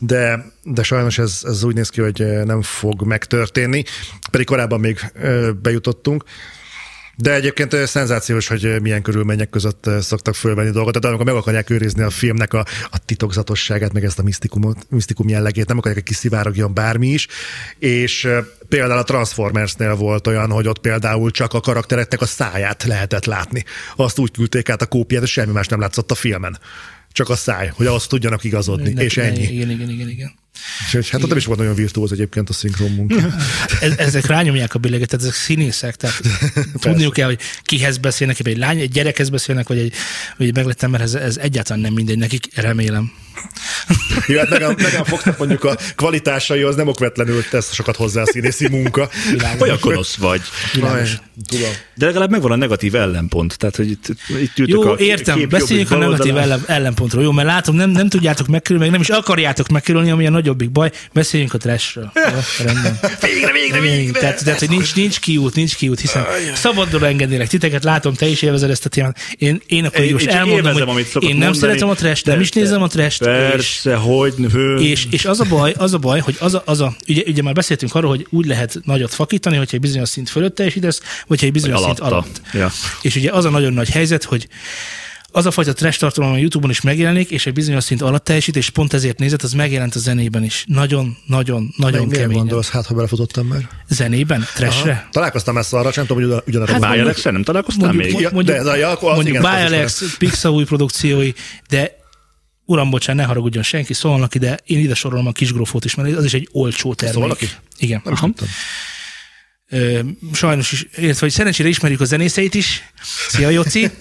De, 0.00 0.52
de 0.62 0.82
sajnos 0.82 1.18
ez, 1.18 1.40
ez 1.42 1.62
úgy 1.62 1.74
néz 1.74 1.88
ki, 1.88 2.00
hogy 2.00 2.20
ö, 2.20 2.44
nem 2.44 2.62
fog 2.62 3.02
megtörténni, 3.02 3.84
pedig 4.30 4.46
korábban 4.46 4.80
még 4.80 5.10
ö, 5.14 5.50
bejutottunk. 5.62 6.24
De 7.16 7.34
egyébként 7.34 7.72
ö, 7.72 7.84
szenzációs, 7.84 8.48
hogy 8.48 8.80
milyen 8.82 9.02
körülmények 9.02 9.50
között 9.50 9.90
szoktak 10.00 10.34
fölvenni 10.34 10.70
dolgot. 10.70 10.92
Tehát 10.92 11.08
amikor 11.08 11.26
meg 11.26 11.34
akarják 11.34 11.70
őrizni 11.70 12.02
a 12.02 12.10
filmnek 12.10 12.52
a, 12.52 12.64
a 12.90 13.04
titokzatosságát, 13.04 13.92
meg 13.92 14.04
ezt 14.04 14.18
a 14.18 14.22
misztikumot, 14.22 14.86
misztikum 14.88 15.28
jellegét, 15.28 15.68
nem 15.68 15.78
akarják, 15.78 16.00
hogy 16.00 16.14
kiszivárogjon 16.14 16.74
bármi 16.74 17.08
is. 17.08 17.26
És 17.78 18.28
például 18.68 18.98
a 18.98 19.04
Transformersnél 19.04 19.94
volt 19.94 20.26
olyan, 20.26 20.50
hogy 20.50 20.68
ott 20.68 20.78
például 20.78 21.30
csak 21.30 21.54
a 21.54 21.60
karaktereknek 21.60 22.20
a 22.20 22.26
száját 22.26 22.84
lehetett 22.84 23.24
látni. 23.24 23.64
Azt 23.96 24.18
úgy 24.18 24.30
küldték 24.30 24.68
át 24.68 24.82
a 24.82 24.86
kópiát, 24.86 25.22
és 25.22 25.30
semmi 25.30 25.52
más 25.52 25.66
nem 25.66 25.80
látszott 25.80 26.10
a 26.10 26.14
filmen. 26.14 26.58
Csak 27.20 27.28
a 27.28 27.36
száj, 27.36 27.68
hogy 27.76 27.86
azt 27.86 28.08
tudjanak 28.08 28.44
igazodni, 28.44 28.82
Minden- 28.82 29.04
és 29.04 29.16
ennyi. 29.16 29.42
Igen, 29.42 29.70
igen, 29.70 29.90
igen, 29.90 30.08
igen. 30.08 30.32
És 30.92 31.10
hát 31.10 31.22
ott 31.22 31.28
nem 31.28 31.36
is 31.36 31.44
volt 31.44 31.58
nagyon 31.58 31.74
virtuóz 31.74 32.12
egyébként 32.12 32.48
a 32.48 32.52
szinkron 32.52 32.90
munka. 32.90 33.14
Ez- 33.80 33.96
ezek 33.96 34.26
rányomják 34.26 34.74
a 34.74 34.78
billéget, 34.78 35.08
tehát 35.08 35.24
ezek 35.24 35.36
színészek, 35.36 35.96
tehát 35.96 36.20
tudniuk 36.80 37.12
kell, 37.12 37.26
hogy 37.26 37.38
kihez 37.62 37.98
beszélnek, 37.98 38.46
egy 38.46 38.58
lány, 38.58 38.78
egy 38.78 38.90
gyerekhez 38.90 39.28
beszélnek, 39.28 39.68
vagy 39.68 39.78
egy, 39.78 39.92
vagy 40.36 40.46
egy 40.46 40.54
meglett 40.54 40.82
emberhez, 40.82 41.14
ez 41.14 41.36
egyáltalán 41.36 41.82
nem 41.82 41.92
mindegy 41.92 42.18
nekik, 42.18 42.46
remélem. 42.54 43.12
Jó, 44.26 44.38
hát 44.38 44.48
Megan, 44.48 44.74
Megan 44.82 45.04
Foxnak 45.04 45.38
mondjuk 45.38 45.64
a 45.64 45.76
kvalitásai 45.96 46.62
az 46.62 46.76
nem 46.76 46.88
okvetlenül 46.88 47.44
tesz 47.50 47.72
sokat 47.72 47.96
hozzá 47.96 48.22
a 48.22 48.26
színészi 48.26 48.68
munka. 48.68 49.08
Világos. 49.30 49.60
Olyan 49.60 49.78
gonosz 49.80 50.14
vagy. 50.16 50.40
Világos. 50.74 51.16
Tudom. 51.46 51.70
De 51.94 52.06
legalább 52.06 52.30
megvan 52.30 52.52
a 52.52 52.56
negatív 52.56 52.94
ellenpont. 52.94 53.58
Tehát, 53.58 53.76
hogy 53.76 53.90
itt, 53.90 54.08
itt 54.28 54.58
ültök 54.58 54.68
Jó, 54.68 54.90
a 54.90 54.96
értem, 54.98 55.38
kép 55.38 55.48
beszéljünk 55.48 55.90
a 55.90 55.96
negatív 55.96 56.36
ellen, 56.36 56.62
ellenpontról, 56.66 57.22
jó, 57.22 57.32
mert 57.32 57.48
látom, 57.48 57.74
nem, 57.74 57.90
nem 57.90 58.08
tudjátok 58.08 58.46
megkerülni, 58.46 58.82
meg 58.84 58.92
nem 58.92 59.00
is 59.00 59.08
akarjátok 59.08 59.68
megkerülni, 59.68 60.10
ami 60.10 60.26
a 60.26 60.30
nagyobbik 60.50 60.70
baj, 60.70 60.90
beszéljünk 61.12 61.54
a 61.54 61.58
trashről. 61.58 62.12
Jó, 62.32 62.64
rendben. 62.64 62.98
Végre, 63.20 63.52
végre, 63.52 63.80
végre! 63.80 64.20
Tehát, 64.20 64.44
tehát, 64.44 64.58
hogy 64.58 64.68
nincs, 64.68 64.94
nincs 64.94 65.20
kiút, 65.20 65.54
nincs 65.54 65.76
kiút, 65.76 66.00
hiszen 66.00 66.24
szabadon 66.54 67.04
engednélek 67.04 67.48
titeket, 67.48 67.84
látom, 67.84 68.14
te 68.14 68.26
is 68.26 68.42
élvezed 68.42 68.70
ezt 68.70 68.84
a 68.84 68.88
témát. 68.88 69.18
Én, 69.38 69.60
én 69.66 69.84
akkor 69.84 70.04
Én- 70.04 70.12
most 70.12 70.26
elmondom, 70.26 70.66
élvezem, 70.66 70.88
hogy 70.88 71.22
én 71.22 71.28
nem 71.28 71.38
mondani. 71.38 71.56
szeretem 71.56 71.88
a 71.88 71.94
trash 71.94 72.26
nem 72.26 72.40
is 72.40 72.50
nézem 72.50 72.82
a 72.82 72.86
trash 72.86 73.20
és, 73.20 73.26
Persze, 73.26 73.94
hogy... 73.94 74.34
Hő. 74.52 74.76
és, 74.76 75.06
és, 75.10 75.24
az 75.24 75.40
a 75.40 75.44
baj, 75.44 75.74
az 75.76 75.94
a 75.94 75.98
baj, 75.98 76.20
hogy 76.20 76.36
az 76.38 76.54
a, 76.54 76.62
az 76.64 76.80
a 76.80 76.94
ugye, 77.08 77.22
ugye, 77.26 77.42
már 77.42 77.54
beszéltünk 77.54 77.94
arról, 77.94 78.10
hogy 78.10 78.26
úgy 78.30 78.46
lehet 78.46 78.80
nagyot 78.84 79.14
fakítani, 79.14 79.56
hogyha 79.56 79.74
egy 79.74 79.80
bizonyos 79.80 80.08
szint 80.08 80.30
fölött 80.30 80.54
teljesítesz, 80.54 81.00
vagy 81.26 81.40
ha 81.40 81.46
egy 81.46 81.52
bizonyos 81.52 81.80
szint 81.80 82.00
alatta. 82.00 82.16
alatt. 82.16 82.40
Ja. 82.52 82.70
És 83.02 83.16
ugye 83.16 83.30
az 83.30 83.44
a 83.44 83.50
nagyon 83.50 83.72
nagy 83.72 83.90
helyzet, 83.90 84.24
hogy 84.24 84.48
az 85.32 85.46
a 85.46 85.50
fajta 85.50 85.72
trash 85.72 85.98
tartalom 85.98 86.32
a 86.32 86.36
YouTube-on 86.36 86.70
is 86.70 86.80
megjelenik, 86.80 87.30
és 87.30 87.46
egy 87.46 87.52
bizonyos 87.52 87.84
szint 87.84 88.02
alatt 88.02 88.24
teljesít, 88.24 88.56
és 88.56 88.70
pont 88.70 88.92
ezért 88.92 89.18
nézett, 89.18 89.42
az 89.42 89.52
megjelent 89.52 89.94
a 89.94 89.98
zenében 89.98 90.44
is. 90.44 90.64
Nagyon, 90.68 91.16
nagyon, 91.26 91.74
nagyon 91.76 92.06
Miért 92.06 92.20
kemény. 92.20 92.36
gondolsz, 92.36 92.68
hát 92.70 92.86
ha 92.86 92.94
belefutottam 92.94 93.46
már? 93.46 93.68
Zenében? 93.88 94.44
Trashre? 94.54 94.92
Aha. 94.92 95.08
Találkoztam 95.12 95.56
ezt 95.56 95.72
arra, 95.72 95.92
sem 95.92 96.06
tudom, 96.06 96.22
hogy 96.22 96.32
ugyan- 96.32 96.46
ugyanarra 96.48 96.72
Hát 96.72 96.80
mondjuk- 96.80 97.04
Alex, 97.04 97.22
nem 97.22 97.42
találkoztál 97.42 97.92
Mondjuk, 97.92 98.12
még? 98.12 98.20
Ja, 98.22 98.30
mondjuk, 98.32 98.56
de 98.56 98.62
ez 98.62 98.82
a- 98.92 98.98
mondjuk 99.00 99.26
igen, 99.28 99.40
Bialex, 99.42 100.16
Pixar 100.18 100.50
új 100.52 100.64
produkciói, 100.64 101.32
de 101.68 101.98
uram, 102.64 102.90
bocsán, 102.90 103.16
ne 103.16 103.22
haragudjon 103.24 103.62
senki, 103.62 103.92
szólnak 103.94 104.34
ide, 104.34 104.58
én 104.64 104.78
ide 104.78 104.94
sorolom 104.94 105.26
a 105.26 105.32
kisgrófót 105.32 105.84
is, 105.84 105.94
mert 105.94 106.16
az 106.16 106.24
is 106.24 106.34
egy 106.34 106.48
olcsó 106.52 106.94
termék. 106.94 107.18
Szólnak 107.18 107.36
ki? 107.38 107.48
Igen. 107.78 108.00
Nem 108.04 108.14
tudtam. 108.14 108.48
Ö, 109.72 110.00
sajnos 110.32 110.72
is, 110.72 110.86
illetve 110.96 111.20
hogy 111.20 111.30
szerencsére 111.30 111.68
ismerjük 111.68 112.00
a 112.00 112.04
zenészeit 112.04 112.54
is. 112.54 112.82
Szia, 113.28 113.48
Joci! 113.48 113.90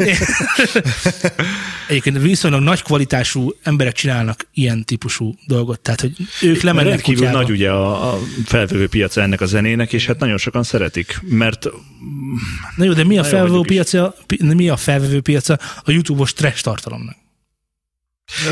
Egyébként 1.90 2.22
viszonylag 2.22 2.62
nagy 2.62 2.82
kvalitású 2.82 3.56
emberek 3.64 3.94
csinálnak 3.94 4.48
ilyen 4.54 4.86
típusú 4.86 5.36
dolgot, 5.48 5.80
tehát 5.80 6.02
hogy 6.02 6.12
ők 6.42 6.62
lemennek 6.62 6.90
Rendkívül 6.90 7.20
kutyába. 7.20 7.38
nagy 7.38 7.52
ugye 7.52 7.70
a, 7.72 8.14
a 8.14 8.20
felvevő 8.46 8.88
piaca 8.88 9.22
ennek 9.22 9.42
a 9.42 9.46
zenének, 9.46 9.94
és 9.94 10.06
hát 10.06 10.20
nagyon 10.20 10.38
sokan 10.38 10.64
szeretik, 10.64 11.20
mert 11.22 11.66
Na 12.76 12.84
jó, 12.84 12.94
de 12.94 13.04
mi 13.04 13.18
a, 13.18 13.24
felvevő 13.24 13.62
piaca, 13.62 14.16
pi- 14.26 14.44
mi 14.54 14.70
a 14.70 14.78
felvevő 14.78 15.22
piaca 15.22 15.60
a 15.84 15.92
YouTube-os 15.92 16.34
trash 16.34 16.64
tartalomnak? 16.64 17.16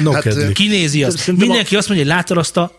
No 0.01 0.11
Hát, 0.11 0.23
kedvük. 0.23 0.53
Kinézi 0.53 1.03
azt. 1.03 1.17
Szerintem 1.17 1.47
Mindenki 1.47 1.75
azt 1.75 1.87
mondja, 1.87 2.05
hogy 2.05 2.15
láttad 2.15 2.37
azt 2.37 2.57
a 2.57 2.71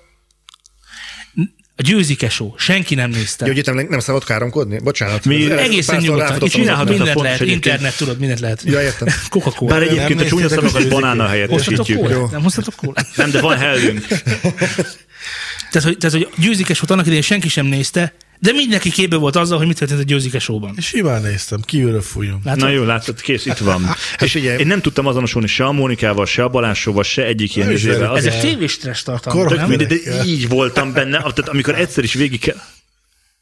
a 1.80 1.82
győzike 1.82 2.28
show. 2.28 2.52
Senki 2.56 2.94
nem 2.94 3.10
nézte. 3.10 3.52
Itt 3.52 3.66
nem, 3.66 3.86
nem 3.90 3.98
szabad 3.98 4.24
káromkodni? 4.24 4.78
Bocsánat. 4.78 5.24
Mi- 5.24 5.50
Ez- 5.50 5.58
Egészen 5.58 6.00
nyugodtan. 6.00 6.36
Itt 6.36 6.42
oknál. 6.42 6.84
mindent 6.84 7.20
lehet. 7.20 7.40
egyébként. 7.40 7.64
Internet, 7.64 7.96
tudod, 7.96 8.18
mindent 8.18 8.40
lehet. 8.40 8.62
Ja, 8.64 8.82
értem. 8.82 9.08
Coca-Cola. 9.30 9.70
bár 9.70 9.82
egyébként 9.82 10.20
a 10.20 10.24
csúnya 10.24 10.44
a 10.44 10.48
szavakat 10.48 10.88
Hoztatok 10.88 11.28
helyettesítjük. 11.28 12.30
Nem 12.30 12.42
hoztatok 12.42 12.74
kólát? 12.74 13.06
Nem, 13.16 13.30
de 13.30 13.40
van 13.40 13.56
hellünk. 13.58 14.06
Tehát, 15.70 15.88
hogy, 15.88 15.98
tehát, 15.98 16.16
hogy 16.16 16.28
győzike 16.36 16.74
show 16.74 16.90
annak 16.90 17.04
idején 17.04 17.22
senki 17.22 17.48
sem 17.48 17.66
nézte, 17.66 18.12
de 18.40 18.52
mindenki 18.52 18.90
képbe 18.90 19.16
volt 19.16 19.36
azzal, 19.36 19.58
hogy 19.58 19.66
mit 19.66 19.78
történt 19.78 20.00
a 20.00 20.02
győzike 20.02 20.38
showban. 20.38 20.74
Simán 20.80 21.22
néztem, 21.22 21.60
kívülről 21.60 22.02
fújom. 22.02 22.40
Látod? 22.44 22.62
Na 22.62 22.68
jó, 22.68 22.84
látod, 22.84 23.20
kész, 23.20 23.46
itt 23.46 23.56
van. 23.58 23.82
És 24.24 24.30
figyelj. 24.32 24.58
én 24.58 24.66
nem 24.66 24.80
tudtam 24.80 25.06
azonosulni 25.06 25.46
se 25.46 25.64
a 25.64 25.72
Mónikával, 25.72 26.26
se 26.26 26.42
a 26.44 26.48
Balássóval, 26.48 27.02
se 27.02 27.24
egyik 27.24 27.56
ilyen 27.56 27.70
izével. 27.70 27.98
velük. 27.98 28.16
Ez 28.16 28.26
Azért 28.26 28.44
egy 28.44 28.50
tévés 28.50 28.72
stress 28.72 29.02
tartalom, 29.02 29.38
Korok 29.38 29.58
nem? 29.58 29.68
mindegy, 29.68 29.88
de 30.04 30.24
így 30.24 30.48
voltam 30.48 30.92
benne, 30.92 31.18
tehát 31.18 31.48
amikor 31.48 31.74
egyszer 31.74 32.04
is 32.04 32.12
végig 32.14 32.40
kell, 32.40 32.60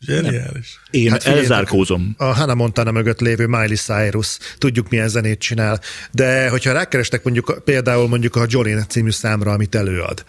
Zseniális. 0.07 0.81
én 0.91 1.11
Hát 1.11 1.25
elzárkózom. 1.25 2.15
a 2.17 2.25
Hannah 2.25 2.57
Montana 2.57 2.91
mögött 2.91 3.21
lévő 3.21 3.47
Miley 3.47 3.77
Cyrus, 3.77 4.39
tudjuk 4.59 4.91
milyen 4.91 5.09
zenét 5.09 5.39
csinál, 5.39 5.81
de 6.13 6.49
hogyha 6.49 6.73
rákerestek 6.73 7.23
mondjuk 7.25 7.61
például 7.65 8.09
mondjuk 8.09 8.37
a 8.37 8.45
Jolene 8.49 8.85
című 8.85 9.11
számra, 9.11 9.53
amit 9.53 9.75
előad, 9.75 10.25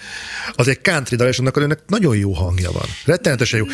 az 0.55 0.67
egy 0.67 0.81
country 0.81 1.15
dal, 1.15 1.27
és 1.27 1.39
annak 1.39 1.57
önnek 1.57 1.79
nagyon 1.87 2.17
jó 2.17 2.31
hangja 2.31 2.71
van. 2.71 2.85
Rettenetesen 3.05 3.59
jó. 3.59 3.65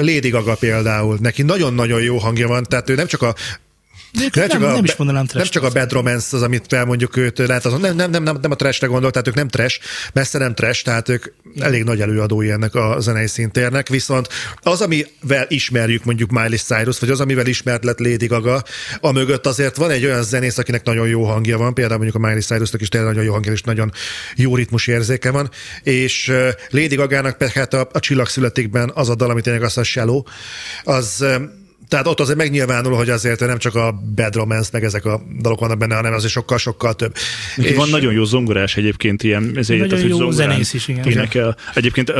Lady 0.00 0.28
Gaga 0.28 0.54
például, 0.54 1.18
neki 1.20 1.42
nagyon-nagyon 1.42 2.02
jó 2.02 2.18
hangja 2.18 2.48
van, 2.48 2.64
tehát 2.64 2.90
ő 2.90 2.94
nem 2.94 3.06
csak 3.06 3.22
a 3.22 3.34
Nem, 4.12 4.46
nem, 4.48 4.60
nem 4.60 4.84
is 4.84 4.96
mondanám 4.96 5.22
nem 5.22 5.30
trash. 5.30 5.50
csak 5.50 5.62
a 5.62 5.70
Bad 5.70 5.92
Romance 5.92 6.36
az, 6.36 6.42
amit 6.42 6.64
felmondjuk 6.68 7.16
őt, 7.16 7.38
lehet 7.38 7.64
azon, 7.64 7.80
nem, 7.80 7.96
nem, 7.96 8.10
nem, 8.10 8.22
nem, 8.22 8.38
nem 8.40 8.50
a 8.50 8.54
trashre 8.54 8.86
gondol, 8.86 9.10
tehát 9.10 9.28
ők 9.28 9.34
nem 9.34 9.48
trash, 9.48 9.80
messze 10.12 10.38
nem 10.38 10.54
trash, 10.54 10.84
tehát 10.84 11.08
ők 11.08 11.24
elég 11.58 11.84
nagy 11.84 12.00
előadói 12.00 12.50
ennek 12.50 12.74
a 12.74 12.96
zenei 13.00 13.26
szintérnek, 13.26 13.88
viszont 13.88 14.28
az, 14.60 14.80
amivel 14.80 15.46
ismerjük 15.48 16.04
mondjuk 16.04 16.30
Miley 16.30 16.56
Cyrus, 16.56 16.98
vagy 16.98 17.10
az, 17.10 17.20
amivel 17.20 17.46
ismert 17.46 17.84
lett 17.84 17.98
Lady 17.98 18.26
Gaga, 18.26 18.62
a 19.00 19.12
mögött 19.12 19.46
azért 19.46 19.76
van 19.76 19.90
egy 19.90 20.04
olyan 20.04 20.22
zenész, 20.22 20.58
akinek 20.58 20.84
nagyon 20.84 21.08
jó 21.08 21.24
hangja 21.24 21.58
van, 21.58 21.74
például 21.74 21.98
mondjuk 21.98 22.22
a 22.24 22.26
Miley 22.26 22.42
Cyrusnak 22.42 22.80
is 22.80 22.88
tényleg 22.88 23.08
nagyon 23.10 23.24
jó 23.24 23.32
hangja, 23.32 23.52
és 23.52 23.62
nagyon 23.62 23.92
jó 24.36 24.56
ritmus 24.56 24.86
érzéke 24.86 25.30
van, 25.30 25.50
és 25.82 26.32
Lady 26.70 26.94
Gagának 26.94 27.42
hát 27.42 27.74
a, 27.74 27.88
a 27.92 28.00
Csillag 28.00 28.28
születikben 28.28 28.90
az 28.94 29.08
a 29.08 29.14
dal, 29.14 29.30
amit 29.30 29.44
tényleg 29.44 29.62
az 29.62 29.78
a 29.78 29.82
Shallow, 29.82 30.22
az 30.84 31.24
tehát 31.88 32.06
ott 32.06 32.20
azért 32.20 32.38
megnyilvánul, 32.38 32.92
hogy 32.96 33.10
azért 33.10 33.40
nem 33.40 33.58
csak 33.58 33.74
a 33.74 33.92
Bad 34.14 34.34
Romance, 34.34 34.68
meg 34.72 34.84
ezek 34.84 35.04
a 35.04 35.22
dalok 35.40 35.60
vannak 35.60 35.78
benne, 35.78 35.94
hanem 35.94 36.12
azért 36.12 36.32
sokkal-sokkal 36.32 36.94
több. 36.94 37.14
Neki 37.56 37.74
van 37.74 37.88
nagyon 37.88 38.12
jó 38.12 38.24
zongorás 38.24 38.76
egyébként 38.76 39.22
ilyen, 39.22 39.52
ezért 39.54 39.80
Nagyon 39.80 40.00
hogy 40.00 40.08
jó 40.08 40.16
zongorán 40.16 40.50
zenész 40.50 40.72
is, 40.74 40.88
igen. 40.88 41.04
Énekel. 41.08 41.56
Egyébként 41.74 42.12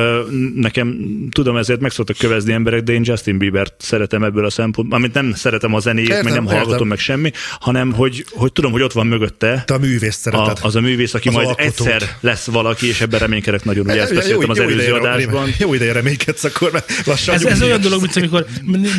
nekem 0.54 0.96
tudom, 1.30 1.56
ezért 1.56 1.80
meg 1.80 1.90
szoktak 1.90 2.16
kövezni 2.16 2.52
emberek, 2.52 2.82
de 2.82 2.92
én 2.92 3.00
Justin 3.04 3.38
Bieber-t 3.38 3.74
szeretem 3.78 4.22
ebből 4.22 4.44
a 4.44 4.50
szempontból, 4.50 4.98
amit 4.98 5.14
nem 5.14 5.32
szeretem 5.34 5.74
a 5.74 5.80
zenéjét, 5.80 6.08
Értem, 6.08 6.24
meg 6.24 6.34
nem 6.34 6.42
értem. 6.44 6.58
hallgatom 6.58 6.88
meg 6.88 6.98
semmi, 6.98 7.30
hanem 7.60 7.92
hogy, 7.92 8.24
hogy 8.30 8.52
tudom, 8.52 8.72
hogy 8.72 8.82
ott 8.82 8.92
van 8.92 9.06
mögötte 9.06 9.62
Te 9.66 9.74
a 9.74 9.78
művész 9.78 10.16
szereted. 10.16 10.58
a, 10.62 10.66
az 10.66 10.76
a 10.76 10.80
művész, 10.80 11.14
aki 11.14 11.28
Az 11.28 11.34
majd 11.34 11.46
alkotót. 11.46 11.86
egyszer 11.86 12.16
lesz 12.20 12.46
valaki, 12.46 12.86
és 12.88 13.00
ebben 13.00 13.20
reménykedek 13.20 13.64
nagyon, 13.64 13.86
ugye 13.86 14.00
ezt 14.00 14.14
beszéltem 14.14 14.50
az 14.50 14.58
előző 14.58 14.92
adásban. 14.92 15.48
Jó 15.58 15.74
ideje 15.74 15.92
reménykedsz 15.92 16.44
akkor, 16.44 16.72
mert 16.72 16.92
lassan 17.06 17.34
Ez, 17.34 17.44
ez 17.44 17.62
olyan 17.62 17.80
dolog, 17.80 18.00
mint 18.00 18.16
amikor... 18.16 18.46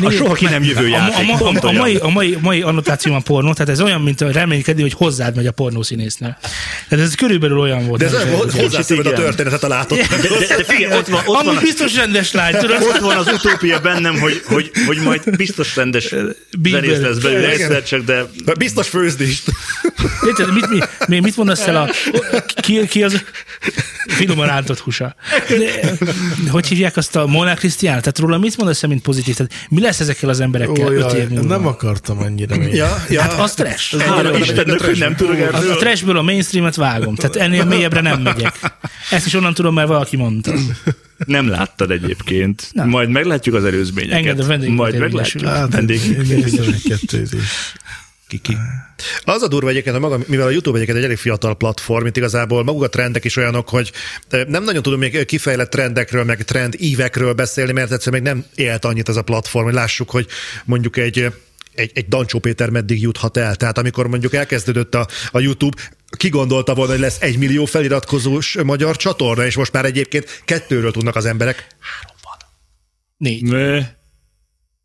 A 0.02 0.10
soha 0.10 0.34
ki 0.34 0.44
nem 0.44 0.57
jövő 0.62 0.84
a, 0.84 0.86
a, 0.86 0.88
játék. 0.88 1.28
a, 1.28 1.44
a, 1.44 1.48
a, 1.48 1.58
olyan. 1.62 1.74
mai, 1.74 1.96
a, 1.96 2.08
mai, 2.08 2.38
mai 2.40 2.62
annotációban 2.62 3.22
pornó, 3.22 3.52
tehát 3.52 3.68
ez 3.68 3.80
olyan, 3.80 4.00
mint 4.00 4.20
reménykedni, 4.20 4.82
hogy 4.82 4.92
hozzád 4.92 5.36
megy 5.36 5.46
a 5.46 5.52
pornószínésznél. 5.52 6.38
Tehát 6.88 7.04
ez 7.04 7.14
körülbelül 7.14 7.58
olyan 7.58 7.86
volt. 7.86 8.00
De 8.00 8.06
ez 8.06 8.12
nem 8.12 8.28
olyan, 8.28 8.50
hozzászöved 8.50 9.06
a 9.06 9.12
történetet 9.12 9.64
a 9.64 9.68
látott. 9.68 9.98
De, 9.98 10.16
de, 10.16 10.56
de 10.56 10.64
figyelj, 10.64 10.98
ott 10.98 11.06
van, 11.06 11.20
ott 11.26 11.36
van, 11.36 11.46
Amúgy 11.46 11.62
biztos 11.62 11.94
rendes 11.94 12.32
lány, 12.32 12.54
tudod? 12.54 12.82
ott 12.82 12.98
van 12.98 13.16
az 13.16 13.26
utópia 13.26 13.80
bennem, 13.80 14.18
hogy, 14.18 14.42
hogy, 14.46 14.70
hogy 14.86 14.98
majd 14.98 15.36
biztos 15.36 15.76
rendes 15.76 16.14
zenész 16.62 17.00
lesz 17.00 17.16
belőle 17.16 17.48
egyszer 17.48 17.82
csak, 17.82 18.04
de 18.04 18.26
Biztos 18.58 18.88
főzni 18.88 19.24
is. 19.24 19.42
Érted, 20.26 20.52
mit, 20.54 20.68
mit, 20.68 20.88
mit, 21.06 21.22
mit 21.22 21.36
mondasz 21.36 21.66
el 21.66 21.76
a... 21.76 21.90
Ki, 22.62 22.86
ki 22.86 23.02
az... 23.02 23.24
Finoman 24.06 24.46
rántott 24.46 24.78
húsa. 24.78 25.14
De, 25.48 26.50
hogy 26.50 26.66
hívják 26.66 26.96
azt 26.96 27.16
a 27.16 27.26
Molnár 27.26 27.56
Krisztián? 27.58 27.98
Tehát 27.98 28.18
róla 28.18 28.38
mit 28.38 28.56
mondasz 28.56 28.82
el, 28.82 28.88
mint 28.88 29.02
pozitív? 29.02 29.36
Tehát 29.36 29.52
mi 29.68 29.80
lesz 29.80 30.00
ezekkel 30.00 30.28
az 30.28 30.40
emberekkel 30.40 30.86
Ó, 30.86 30.90
öt 30.90 31.00
jaj, 31.12 31.20
év 31.20 31.28
múlva? 31.28 31.46
nem 31.48 31.66
akartam 31.66 32.18
annyira 32.18 32.56
még. 32.56 32.74
Ja, 32.74 33.04
ja. 33.08 33.20
Hát 33.20 33.32
az 33.32 33.54
trash. 33.54 33.98
hála 33.98 34.38
Istennek, 34.38 34.80
hogy 34.80 34.98
nem 34.98 35.16
tudok 35.16 35.34
Az 35.34 35.40
a 35.40 35.56
erről. 35.56 35.76
trashből 35.76 36.16
a 36.16 36.22
mainstreamet 36.22 36.76
vágom. 36.76 37.14
Tehát 37.14 37.36
ennél 37.36 37.64
mélyebbre 37.64 38.00
nem 38.00 38.20
megyek. 38.20 38.60
Ezt 39.10 39.26
is 39.26 39.34
onnan 39.34 39.54
tudom, 39.54 39.74
mert 39.74 39.88
valaki 39.88 40.16
mondta. 40.16 40.52
Nem 41.26 41.48
láttad 41.48 41.90
egyébként. 41.90 42.68
Nem. 42.72 42.88
Majd 42.88 43.08
meglátjuk 43.08 43.54
az 43.54 43.64
előzményeket. 43.64 44.40
Engedd 44.40 44.68
a 44.68 44.70
Majd 44.70 44.98
meglátjuk. 44.98 45.44
Hát, 45.44 45.72
Vendég. 45.72 46.00
is. 46.42 47.32
Kiki. 48.28 48.56
Az 49.24 49.42
a 49.42 49.48
durva 49.48 49.68
egyébként, 49.68 49.96
a 49.96 49.98
maga, 49.98 50.18
mivel 50.26 50.46
a 50.46 50.50
YouTube 50.50 50.76
egyébként 50.76 50.98
egy 50.98 51.04
elég 51.04 51.16
fiatal 51.16 51.56
platform, 51.56 52.06
itt 52.06 52.16
igazából 52.16 52.64
maguk 52.64 52.82
a 52.82 52.88
trendek 52.88 53.24
is 53.24 53.36
olyanok, 53.36 53.68
hogy 53.68 53.92
nem 54.46 54.64
nagyon 54.64 54.82
tudunk 54.82 55.02
még 55.02 55.24
kifejlett 55.24 55.70
trendekről, 55.70 56.24
meg 56.24 56.44
trend 56.44 56.74
ívekről 56.78 57.32
beszélni, 57.32 57.72
mert 57.72 57.92
egyszerűen 57.92 58.22
még 58.22 58.32
nem 58.32 58.44
élt 58.54 58.84
annyit 58.84 59.08
ez 59.08 59.16
a 59.16 59.22
platform, 59.22 59.64
hogy 59.64 59.74
lássuk, 59.74 60.10
hogy 60.10 60.26
mondjuk 60.64 60.96
egy 60.96 61.32
egy, 61.78 61.90
egy 61.94 62.08
Dancsó 62.08 62.38
Péter 62.38 62.70
meddig 62.70 63.00
juthat 63.00 63.36
el. 63.36 63.54
Tehát 63.54 63.78
amikor 63.78 64.06
mondjuk 64.06 64.34
elkezdődött 64.34 64.94
a, 64.94 65.08
a 65.30 65.40
YouTube, 65.40 65.82
ki 66.16 66.28
gondolta 66.28 66.74
volna, 66.74 66.92
hogy 66.92 67.00
lesz 67.00 67.20
egy 67.20 67.38
millió 67.38 67.64
feliratkozós 67.64 68.56
magyar 68.62 68.96
csatorna, 68.96 69.46
és 69.46 69.56
most 69.56 69.72
már 69.72 69.84
egyébként 69.84 70.42
kettőről 70.44 70.92
tudnak 70.92 71.16
az 71.16 71.24
emberek. 71.24 71.66
Négy. 73.16 73.42
Mö. 73.42 73.80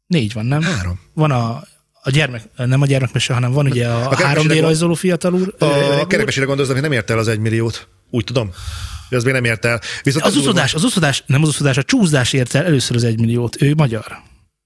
Négy 0.08 0.34
van, 0.34 0.46
nem? 0.46 0.62
Három. 0.62 1.00
Van 1.14 1.32
a, 1.32 1.64
a 2.04 2.10
gyermek, 2.10 2.44
nem 2.56 2.82
a 2.82 2.86
gyermekmese, 2.86 3.34
hanem 3.34 3.52
van 3.52 3.66
ugye 3.66 3.88
a, 3.88 4.10
A 4.10 4.16
3D 4.16 4.18
keresőre- 4.18 4.60
rajzoló 4.62 4.94
fiatal 4.94 5.34
úr. 5.34 5.54
A 5.60 5.66
öreg 5.66 6.00
úr. 6.00 6.08
kerekesére 6.08 6.46
gondolsz, 6.46 6.72
hogy 6.72 6.82
nem 6.82 6.92
ért 6.92 7.10
el 7.10 7.18
az 7.18 7.28
egy 7.28 7.40
milliót. 7.40 7.88
Úgy 8.10 8.24
tudom. 8.24 8.52
De 9.10 9.16
az 9.18 9.24
még 9.24 9.34
nem 9.34 9.44
ért 9.44 9.66
el. 9.66 9.80
Viszont 10.04 10.26
Az 10.26 10.34
durva- 10.34 10.50
úszodás, 10.50 10.74
az 10.74 10.84
úszodás, 10.84 11.24
nem 11.26 11.42
az 11.42 11.48
úszodás, 11.48 11.78
a 11.78 11.84
csúszdás 11.84 12.34
ért 12.34 12.56
el 12.56 12.66
először 12.66 12.96
az 12.96 13.04
egymilliót. 13.04 13.62
Ő 13.62 13.74
magyar. 13.76 14.06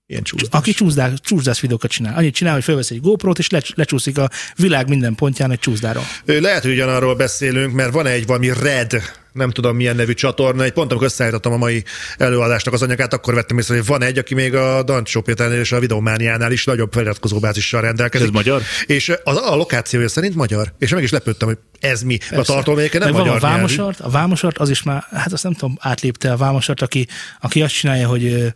Ilyen 0.10 0.24
csúszdás. 0.24 0.50
Aki 0.52 0.72
csúszdás, 0.72 1.12
csúszdás 1.22 1.60
videókat 1.62 1.92
csinál. 1.92 2.16
Annyit 2.18 2.34
csinál, 2.36 2.54
hogy 2.54 2.64
felvesz 2.64 2.90
egy 2.90 3.02
GoPro-t, 3.02 3.40
és 3.40 3.50
lecs- 3.50 3.76
lecsúszik 3.76 4.18
a 4.18 4.30
világ 4.56 4.88
minden 4.90 5.16
pontján 5.16 5.52
egy 5.52 5.60
csúszdára. 5.60 6.02
Ö, 6.26 6.40
Lehet, 6.40 6.62
hogy 6.62 6.72
ugyanarról 6.72 7.16
beszélünk, 7.16 7.74
mert 7.74 7.92
van 7.92 8.06
egy 8.06 8.26
valami 8.26 8.52
Red, 8.62 9.02
nem 9.34 9.52
tudom 9.52 9.76
milyen 9.76 9.96
nevű 9.96 10.14
csatorna, 10.14 10.64
egy 10.64 10.72
pont 10.72 10.90
amikor 10.92 11.08
összeállítottam 11.08 11.52
a 11.54 11.58
mai 11.58 11.84
előadásnak 12.18 12.74
az 12.74 12.82
anyagát, 12.82 13.14
akkor 13.14 13.34
vettem 13.34 13.58
észre, 13.58 13.76
hogy 13.76 13.86
van 13.86 14.04
egy, 14.04 14.18
aki 14.18 14.34
még 14.34 14.56
a 14.56 14.84
Dancsó 14.84 15.22
Péternél 15.22 15.60
és 15.60 15.72
a 15.72 15.80
Videomániánál 15.80 16.52
is 16.52 16.66
nagyobb 16.66 16.92
feliratkozó 16.94 17.40
bázissal 17.40 17.82
rendelkezik. 17.82 18.28
Ez 18.28 18.34
magyar? 18.34 18.62
És 18.86 19.14
az, 19.24 19.38
a 19.38 19.56
lokációja 19.56 20.08
szerint 20.08 20.36
magyar. 20.36 20.74
És 20.80 20.92
meg 20.92 21.04
is 21.04 21.12
lepődtem, 21.12 21.48
hogy 21.48 21.58
ez 21.80 22.02
mi. 22.02 22.18
A 22.32 22.42
tartalméke 22.42 22.98
nem 22.98 23.08
Meg 23.08 23.18
van 23.18 23.28
magyar 23.28 23.44
a 23.44 23.48
nyelvű. 23.48 23.56
Vámosart, 23.62 24.00
a 24.00 24.10
Vámosart, 24.10 24.58
az 24.58 24.70
is 24.70 24.84
már, 24.84 25.04
hát 25.12 25.34
azt 25.34 25.44
nem 25.44 25.54
tudom, 25.54 25.78
átlépte 25.80 26.32
a 26.32 26.38
Vámosart, 26.38 26.82
aki, 26.82 27.08
aki 27.42 27.62
azt 27.62 27.74
csinálja, 27.74 28.08
hogy 28.08 28.26
ö, 28.26 28.48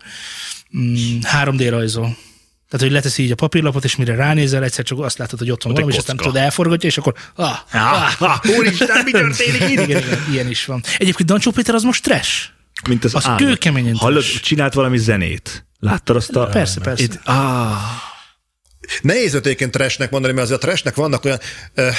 mm, 0.78 1.20
3D 1.22 1.68
rajzol. 1.70 2.18
Tehát, 2.70 2.86
hogy 2.86 2.92
leteszi 2.96 3.24
így 3.24 3.32
a 3.32 3.36
papírlapot, 3.36 3.84
és 3.84 3.96
mire 3.96 4.16
ránézel, 4.16 4.64
egyszer 4.64 4.86
csak 4.86 5.00
azt 5.00 5.18
látod, 5.18 5.40
hogy 5.40 5.52
ott 5.52 5.64
van 5.64 5.72
Ott 5.72 5.78
valami, 5.78 5.94
és 5.94 6.00
aztán 6.00 6.18
tudod, 6.18 6.36
elforgatja, 6.36 6.90
és 6.90 6.98
akkor 6.98 7.14
ah, 7.36 7.58
ah, 7.72 8.22
Ah, 8.22 8.46
Úristen, 8.58 9.04
mi 9.04 9.12
történik 9.12 9.70
igen, 9.70 9.90
igen, 9.90 10.04
ilyen 10.32 10.50
is 10.50 10.66
van. 10.66 10.84
Egyébként 10.98 11.30
Dancsó 11.30 11.52
Péter 11.52 11.76
az 11.76 11.84
most 11.84 12.04
trash. 12.04 12.48
Mint 12.90 13.04
az, 13.04 13.16
Az 13.16 13.26
állat. 13.26 13.40
kőkeményen 13.42 13.96
Hallod, 13.96 14.24
trash. 14.24 14.42
csinált 14.42 14.74
valami 14.74 14.98
zenét. 14.98 15.66
Láttad 15.80 16.16
azt 16.16 16.36
a... 16.36 16.46
Persze, 16.46 16.80
persze. 16.82 17.04
Itt, 17.04 17.20
ah, 17.24 17.78
Nehéz 19.02 19.34
őt 19.34 19.46
egyébként 19.46 19.72
trashnek 19.72 20.12
mondani, 20.12 20.34
mert 20.34 20.46
azért 20.46 20.64
a 20.64 20.66
trashnek 20.66 20.96
vannak 20.96 21.26
olyan 21.26 21.40
ö, 21.74 21.90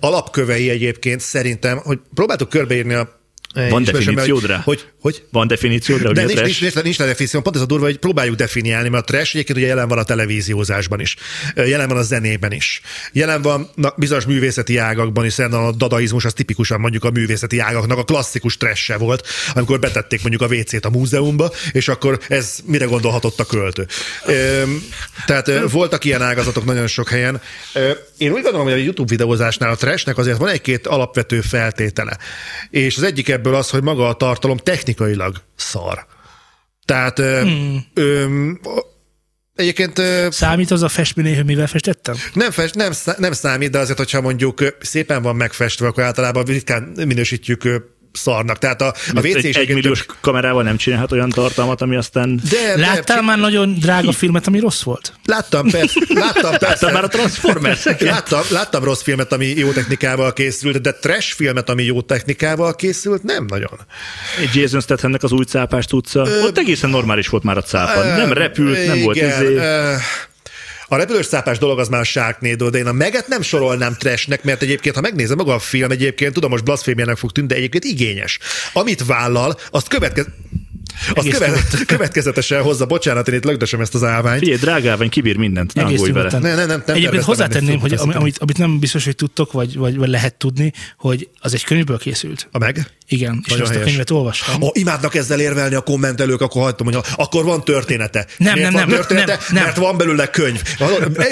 alapkövei 0.00 0.70
egyébként 0.70 1.20
szerintem, 1.20 1.76
hogy 1.78 1.98
próbáltuk 2.14 2.48
körbeírni 2.48 2.94
a 2.94 3.19
Van 3.54 3.64
ismerősömmel, 3.64 4.02
definíciód 4.02 4.40
hogy, 4.40 4.50
rá? 4.50 4.60
Hogy, 4.64 4.86
hogy 5.00 5.22
van 5.30 5.46
definíciód, 5.46 6.00
hogy 6.00 6.12
De 6.14 6.24
nincs, 6.24 6.34
nincs, 6.34 6.58
trash? 6.58 6.74
nincs, 6.74 6.84
nincs, 6.84 6.98
definíció, 6.98 7.40
pont 7.40 7.56
ez 7.56 7.62
a 7.62 7.66
durva, 7.66 7.84
hogy 7.84 7.98
próbáljuk 7.98 8.36
definiálni, 8.36 8.88
mert 8.88 9.02
a 9.02 9.12
trash 9.12 9.34
egyébként 9.34 9.58
ugye 9.58 9.66
jelen 9.66 9.88
van 9.88 9.98
a 9.98 10.02
televíziózásban 10.02 11.00
is, 11.00 11.16
jelen 11.54 11.88
van 11.88 11.96
a 11.96 12.02
zenében 12.02 12.52
is, 12.52 12.80
jelen 13.12 13.42
van 13.42 13.70
na, 13.74 13.94
bizonyos 13.96 14.24
művészeti 14.24 14.76
ágakban 14.76 15.24
is, 15.24 15.34
hiszen 15.36 15.52
a 15.52 15.72
dadaizmus 15.72 16.24
az 16.24 16.32
tipikusan 16.32 16.80
mondjuk 16.80 17.04
a 17.04 17.10
művészeti 17.10 17.58
ágaknak 17.58 17.98
a 17.98 18.04
klasszikus 18.04 18.56
tresse 18.56 18.96
volt, 18.96 19.26
amikor 19.54 19.78
betették 19.78 20.20
mondjuk 20.22 20.42
a 20.42 20.54
WC-t 20.54 20.84
a 20.84 20.90
múzeumba, 20.90 21.52
és 21.72 21.88
akkor 21.88 22.18
ez 22.28 22.58
mire 22.64 22.84
gondolhatott 22.84 23.40
a 23.40 23.44
költő. 23.44 23.86
Tehát 25.26 25.70
voltak 25.70 26.04
ilyen 26.04 26.22
ágazatok 26.22 26.64
nagyon 26.64 26.86
sok 26.86 27.08
helyen. 27.08 27.40
Én 28.18 28.32
úgy 28.32 28.42
gondolom, 28.42 28.62
hogy 28.62 28.72
a 28.72 28.76
YouTube 28.76 29.08
videózásnál 29.08 29.70
a 29.70 29.76
trashnek 29.76 30.18
azért 30.18 30.38
van 30.38 30.48
egy-két 30.48 30.86
alapvető 30.86 31.40
feltétele. 31.40 32.18
És 32.70 32.96
az 32.96 33.02
egyik 33.02 33.28
ebből 33.40 33.54
az, 33.54 33.70
hogy 33.70 33.82
maga 33.82 34.08
a 34.08 34.14
tartalom 34.14 34.56
technikailag 34.56 35.36
szar. 35.56 36.06
Tehát 36.84 37.18
hmm. 37.18 37.86
ö, 37.94 38.50
egyébként 39.54 40.02
Számít 40.30 40.70
az 40.70 40.82
a 40.82 40.88
festménynél, 40.88 41.34
hogy 41.34 41.44
mivel 41.44 41.66
festettem? 41.66 42.14
nem, 42.34 42.50
fest, 42.50 42.74
nem, 42.74 42.92
nem 43.18 43.32
számít, 43.32 43.70
de 43.70 43.78
azért, 43.78 43.98
hogyha 43.98 44.20
mondjuk 44.20 44.76
szépen 44.80 45.22
van 45.22 45.36
megfestve, 45.36 45.86
akkor 45.86 46.02
általában 46.02 46.44
ritkán 46.44 46.82
minősítjük 46.82 47.62
szarnak. 48.12 48.58
Tehát 48.58 48.82
a, 48.82 48.86
a 48.86 49.18
WC 49.18 49.24
egy 49.24 49.24
is 49.24 49.34
egyébként 49.34 49.56
egymilliós 49.56 50.06
kamerával 50.20 50.62
nem 50.62 50.76
csinálhat 50.76 51.12
olyan 51.12 51.30
tartalmat, 51.30 51.80
ami 51.80 51.96
aztán... 51.96 52.40
De, 52.50 52.74
de, 52.76 52.80
Láttál 52.80 53.22
már 53.22 53.38
nagyon 53.38 53.74
drága 53.78 54.12
filmet, 54.12 54.46
ami 54.46 54.58
rossz 54.58 54.82
volt? 54.82 55.12
Láttam, 55.24 55.70
persze. 55.70 56.00
Láttam, 56.08 56.50
persze. 56.50 56.66
Láttad 56.66 56.92
már 56.92 57.04
a 57.04 57.08
transformers 57.08 57.84
Láttam, 57.98 58.40
láttam 58.50 58.84
rossz 58.84 59.02
filmet, 59.02 59.32
ami 59.32 59.46
jó 59.46 59.70
technikával 59.70 60.32
készült, 60.32 60.80
de 60.80 60.92
trash 60.92 61.34
filmet, 61.34 61.68
ami 61.68 61.84
jó 61.84 62.02
technikával 62.02 62.74
készült, 62.74 63.22
nem 63.22 63.44
nagyon. 63.48 63.78
Egy 64.40 64.54
Jason 64.54 64.80
Stathamnek 64.80 65.22
az 65.22 65.32
új 65.32 65.44
cápás 65.44 65.84
tudca. 65.84 66.26
Ott 66.44 66.58
egészen 66.58 66.90
normális 66.90 67.28
volt 67.28 67.42
már 67.42 67.56
a 67.56 67.62
cápa. 67.62 68.02
Nem 68.02 68.32
repült, 68.32 68.86
nem 68.86 69.00
volt 69.00 69.16
izé. 69.16 69.58
A 70.92 70.96
repülős 70.96 71.26
szápás 71.26 71.58
dolog 71.58 71.78
az 71.78 71.88
már 71.88 72.00
a 72.00 72.04
Sharknado, 72.04 72.70
de 72.70 72.78
én 72.78 72.86
a 72.86 72.92
meget 72.92 73.28
nem 73.28 73.42
sorolnám 73.42 73.94
trashnek, 73.94 74.44
mert 74.44 74.62
egyébként, 74.62 74.94
ha 74.94 75.00
megnézem 75.00 75.36
maga 75.36 75.54
a 75.54 75.58
film, 75.58 75.90
egyébként 75.90 76.32
tudom, 76.32 76.50
most 76.50 76.64
blasfémiának 76.64 77.18
fog 77.18 77.32
tűnni, 77.32 77.48
de 77.48 77.54
egyébként 77.54 77.84
igényes. 77.84 78.38
Amit 78.72 79.06
vállal, 79.06 79.58
azt 79.70 79.88
következ... 79.88 80.26
Egész 81.14 81.38
követ, 81.38 81.84
következetesen 81.86 82.62
hozza, 82.62 82.86
bocsánat, 82.86 83.28
én 83.28 83.34
itt 83.34 83.44
lögdösöm 83.44 83.80
ezt 83.80 83.94
az 83.94 84.04
állványt. 84.04 84.38
Figyelj, 84.38 84.58
drágávány 84.58 85.08
kibír 85.08 85.36
mindent, 85.36 85.74
ne 85.74 85.82
aggódj 85.82 86.10
vele. 86.10 86.30
Ne, 86.30 86.38
ne, 86.38 86.54
nem, 86.54 86.82
nem 86.86 86.96
Egyébként 86.96 87.22
hozzátenném, 87.22 87.80
hogy 87.80 87.92
ami, 87.92 88.14
amit, 88.14 88.38
amit 88.38 88.58
nem 88.58 88.78
biztos, 88.78 89.04
hogy 89.04 89.16
tudtok, 89.16 89.52
vagy, 89.52 89.76
vagy, 89.76 89.96
vagy 89.96 90.08
lehet 90.08 90.34
tudni, 90.34 90.72
hogy 90.98 91.28
az 91.40 91.54
egy 91.54 91.64
könyvből 91.64 91.98
készült. 91.98 92.48
A 92.52 92.58
meg? 92.58 92.86
Igen, 93.08 93.40
és 93.44 93.50
Nagyon 93.50 93.62
azt 93.62 93.70
a 93.70 93.74
helyes. 93.74 93.88
könyvet 93.90 94.10
olvastam. 94.10 94.62
Ó, 94.62 94.68
imádnak 94.72 95.14
ezzel 95.14 95.40
érvelni 95.40 95.74
a 95.74 95.80
kommentelők, 95.80 96.40
akkor 96.40 96.62
hagytam, 96.62 96.86
hogy 96.86 96.98
akkor 97.16 97.44
van 97.44 97.64
története. 97.64 98.26
Nem, 98.36 98.54
Miért 98.54 98.70
nem, 98.70 98.80
van 98.80 98.88
nem, 98.88 98.96
története? 98.96 99.32
nem, 99.32 99.40
nem. 99.50 99.64
Mert 99.64 99.76
van 99.76 99.96
belőle 99.96 100.26
könyv. 100.26 100.62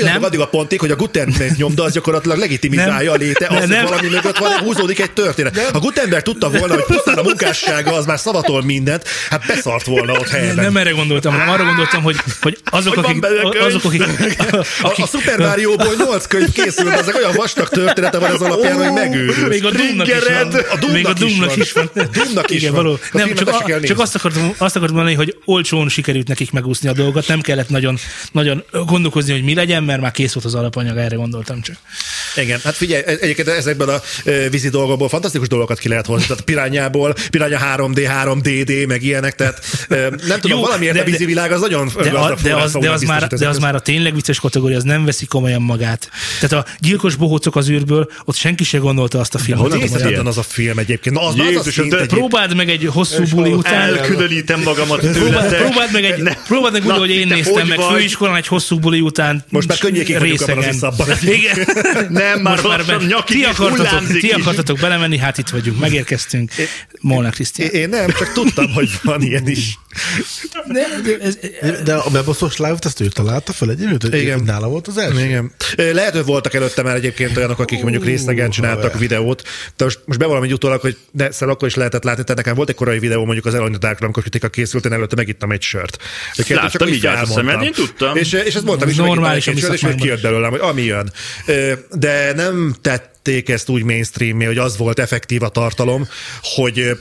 Nem. 0.01 0.23
addig 0.23 0.41
a 0.41 0.47
pontig, 0.47 0.81
hogy 0.81 0.91
a 0.91 0.97
Gutenberg 0.97 1.57
nyomda 1.57 1.83
az 1.83 1.93
gyakorlatilag 1.93 2.39
legitimizálja 2.39 3.13
a 3.13 3.15
léte, 3.15 3.47
Nem, 3.49 3.57
azt, 3.57 3.67
hogy 3.67 3.77
nem. 3.77 3.85
valami 3.85 4.09
mögött 4.09 4.39
van, 4.39 4.51
húzódik 4.51 5.01
egy 5.01 5.13
történet. 5.13 5.59
Ha 5.59 5.79
Gutenberg 5.79 6.23
tudta 6.23 6.51
volna, 6.51 6.75
hogy 6.75 6.85
pusztán 6.85 7.19
a 7.19 7.23
munkássága 7.23 7.93
az 7.93 8.07
már 8.07 8.19
szavatol 8.19 8.63
mindent, 8.63 9.05
hát 9.31 9.45
leszart 9.49 9.87
volna 9.87 10.13
ott 10.13 10.29
helyben. 10.29 10.65
Nem 10.65 10.77
erre 10.77 10.91
gondoltam, 10.91 11.33
hanem 11.33 11.49
arra 11.49 11.65
gondoltam, 11.65 12.03
hogy, 12.03 12.17
hogy 12.41 12.59
azok, 12.65 12.95
Hogy 12.95 13.05
akik, 13.05 13.61
azok, 13.61 13.85
akik, 13.89 14.03
A, 14.83 15.03
a 15.03 15.07
Super 15.07 15.39
Mario-ból 15.39 15.95
nyolc 15.99 16.27
könyv 16.27 16.53
készült, 16.53 16.93
ezek 16.93 17.17
olyan 17.17 17.33
vastag 17.35 17.69
története 17.69 18.19
van 18.19 18.31
az 18.31 18.43
alapján, 18.43 18.77
hogy 18.77 18.93
megőrül. 18.93 19.49
még 19.49 19.65
a 19.65 19.71
Doomnak 19.71 20.07
is 20.07 20.15
van. 20.15 20.53
A 20.71 20.77
Doomnak 20.79 20.93
még 20.93 21.07
a 21.07 21.13
Doomnak 21.13 21.57
is 21.57 21.73
van. 21.73 21.91
Doomnak 22.13 22.51
is 22.51 22.63
van. 22.63 22.73
való. 22.73 22.99
Nem, 23.13 23.35
csak, 23.35 23.49
a, 23.49 23.81
csak 23.81 23.99
azt, 23.99 24.15
akartam, 24.15 24.55
azt 24.59 24.77
akartam 24.77 24.97
mondani, 24.97 25.17
hogy 25.17 25.37
olcsón 25.45 25.89
sikerült 25.89 26.29
nekik 26.29 26.53
megúszni 26.53 26.89
a 26.89 26.93
dolgot, 26.93 27.29
nem 27.29 27.41
kellett 27.41 27.69
nagyon, 27.69 27.99
nagyon 28.33 28.65
gondolkozni, 28.87 29.33
hogy 29.33 29.43
mi 29.43 29.55
legyen, 29.55 29.83
mert 29.83 30.01
már 30.01 30.11
kész 30.11 30.33
volt 30.33 30.47
az 30.47 30.55
alapanyag, 30.55 30.97
erre 30.97 31.17
gondoltam 31.17 31.61
csak. 31.61 31.77
Igen, 32.37 32.61
hát 32.65 32.75
figyelj, 32.75 33.03
egyébként 33.07 33.49
ezekből 33.49 33.89
a 33.89 34.03
vízi 34.51 34.69
dolgokból 34.69 35.09
fantasztikus 35.09 35.49
dolgokat 35.49 35.79
ki 35.79 35.89
lehet 35.89 36.07
hozni. 36.07 36.27
Tehát 36.27 36.43
pirányából, 36.43 37.15
piránya 37.31 37.59
3D, 37.77 38.11
3DD, 38.25 38.87
meg 38.87 39.03
ilyenek, 39.03 39.35
tehát 39.39 39.63
ö, 39.89 40.09
nem 40.27 40.41
tudom, 40.41 40.59
Jó, 40.59 40.65
valamiért 40.65 40.95
de- 40.95 41.01
a 41.01 41.05
vízi 41.05 41.25
világ 41.25 41.53
az 41.53 41.61
nagyon 41.61 41.91
De, 42.03 42.11
a, 42.11 42.35
de, 42.43 42.55
az, 42.57 42.73
de, 42.81 42.91
az 42.91 43.03
már, 43.03 43.27
de 43.27 43.49
az 43.49 43.59
már 43.59 43.75
a 43.75 43.81
tényleg 43.81 44.15
vicces 44.15 44.41
kategória, 44.41 44.77
az 44.77 44.83
nem 44.83 45.05
veszi 45.05 45.27
komolyan 45.27 45.63
magát. 45.63 46.11
Tehát 46.41 46.67
a 46.67 46.71
gyilkos 46.79 47.15
bohócok 47.15 47.57
az 47.57 47.69
űrből, 47.69 48.11
ott 48.25 48.37
senki 48.37 48.65
se 48.65 48.79
gondolta 48.79 49.19
azt 49.19 49.35
a 49.35 49.39
filmet. 49.39 49.63
honnan 49.63 49.79
tudod, 49.81 49.97
Hihetetlen 49.97 50.27
az 50.27 50.39
a 50.39 50.43
film 50.43 50.79
egyébként. 50.79 51.15
Na, 51.15 51.27
az, 51.27 51.35
az 51.35 51.67
a 51.67 51.71
szint 51.71 51.75
de 51.91 51.97
egyébként. 51.97 52.07
Próbáld 52.09 52.55
meg 52.57 52.69
egy 52.69 52.89
hosszú 52.93 53.23
buli 53.35 53.53
után, 53.53 53.81
Elkülönítem 53.97 54.61
magamat 54.63 54.99
Próbáld, 55.01 55.23
tőletek. 55.25 55.61
próbáld 55.61 55.93
meg, 55.93 56.05
egy, 56.05 56.23
Ne. 56.23 56.35
próbáld 56.35 56.73
meg 56.73 56.85
úgy, 56.87 56.99
hogy 56.99 57.11
én 57.11 57.29
te 57.29 57.35
néztem 57.35 57.67
meg 57.67 57.81
főiskolán 57.81 58.37
egy 58.37 58.47
hosszú 58.47 58.79
buli 58.79 59.01
után. 59.01 59.45
Most 59.49 59.69
már 59.69 59.79
könnyékig 59.79 60.19
vagyunk 60.19 60.41
abban 60.41 60.59
az 60.59 60.65
részegen. 60.65 60.75
iszapban. 60.75 61.07
Igen. 61.39 62.09
Nem, 62.09 62.41
már 62.41 62.63
lassan 62.63 63.05
nyakig 63.05 63.37
ti 63.37 63.45
akartatok, 63.45 64.19
ti 64.19 64.31
akartatok 64.31 64.79
belemenni, 64.79 65.17
hát 65.19 65.39
itt 65.39 65.49
vagyunk, 65.49 65.79
megérkeztünk. 65.81 66.53
Molnár 67.01 67.33
Krisztián. 67.33 67.71
Én 67.71 67.89
nem, 67.89 68.07
csak 68.07 68.33
tudtam, 68.33 68.73
hogy 68.73 68.91
van 69.03 69.23
ilyen 69.29 69.49
is. 69.49 69.79
De, 70.67 70.85
de 71.03 71.19
ez, 71.21 71.39
De 71.85 71.95
a 71.95 72.11
bebaszos 72.11 72.57
live-t 72.57 72.85
ezt 72.85 73.01
ő 73.01 73.09
találta 73.09 73.53
fel 73.53 73.71
egyébként? 73.71 74.15
Igen. 74.15 74.43
Nála 74.45 74.69
volt 74.69 74.87
az 74.87 74.97
első? 74.99 75.25
Igen. 75.25 75.53
Lehet, 75.77 76.13
hogy 76.13 76.25
voltak 76.25 76.55
előtte 76.55 76.83
már 76.83 76.97
egyébként 76.97 77.37
olyanok, 77.37 77.59
akik 77.59 77.83
mondjuk 77.83 78.05
részegen 78.05 78.51
csináltak 78.51 78.83
haver. 78.83 78.99
videót. 78.99 79.43
De 79.77 79.85
most, 79.85 80.01
most 80.05 80.19
bevallom 80.19 80.43
egy 80.43 80.53
utólag, 80.53 80.81
hogy 80.81 80.97
de 81.11 81.31
szóval 81.31 81.55
akkor 81.55 81.69
is 81.69 81.75
lehetett 81.75 82.05
látni, 82.05 82.23
tehát 82.23 82.37
nekem 82.37 82.55
volt 82.55 82.69
egy 82.69 82.75
korai 82.75 82.99
videó 82.99 83.25
mondjuk 83.25 83.47
az 83.47 83.55
Elony 83.55 83.77
Darkra, 83.79 84.05
amikor 84.05 84.23
kritika 84.23 84.49
készült, 84.49 84.85
én 84.85 84.93
előtte 84.93 85.17
megittem 85.17 85.51
egy 85.51 85.63
sört. 85.63 85.99
Láttam, 86.49 86.89
úgy 86.89 86.95
így 86.95 87.07
állt 87.07 87.29
a 87.29 87.33
szemed, 87.33 87.63
én 87.63 87.73
tudtam. 87.73 88.17
És, 88.17 88.33
és 88.33 88.55
ezt 88.55 88.65
mondtam 88.65 88.89
Ez 88.89 88.95
is, 88.95 89.01
megittam 89.01 89.07
normális 89.07 89.47
egy 89.47 89.59
sört, 89.59 89.73
és 89.73 89.79
szakmánkban. 89.79 90.07
kijött 90.07 90.23
belőlem, 90.23 90.51
hogy 90.51 90.61
ami 90.61 90.83
jön. 90.83 91.13
De 91.93 92.33
nem 92.33 92.75
tették 92.81 93.49
ezt 93.49 93.69
úgy 93.69 93.83
mainstream 93.83 94.43
hogy 94.43 94.59
az 94.59 94.77
volt 94.77 94.99
effektív 94.99 95.43
a 95.43 95.49
tartalom, 95.49 96.09
hogy 96.43 96.99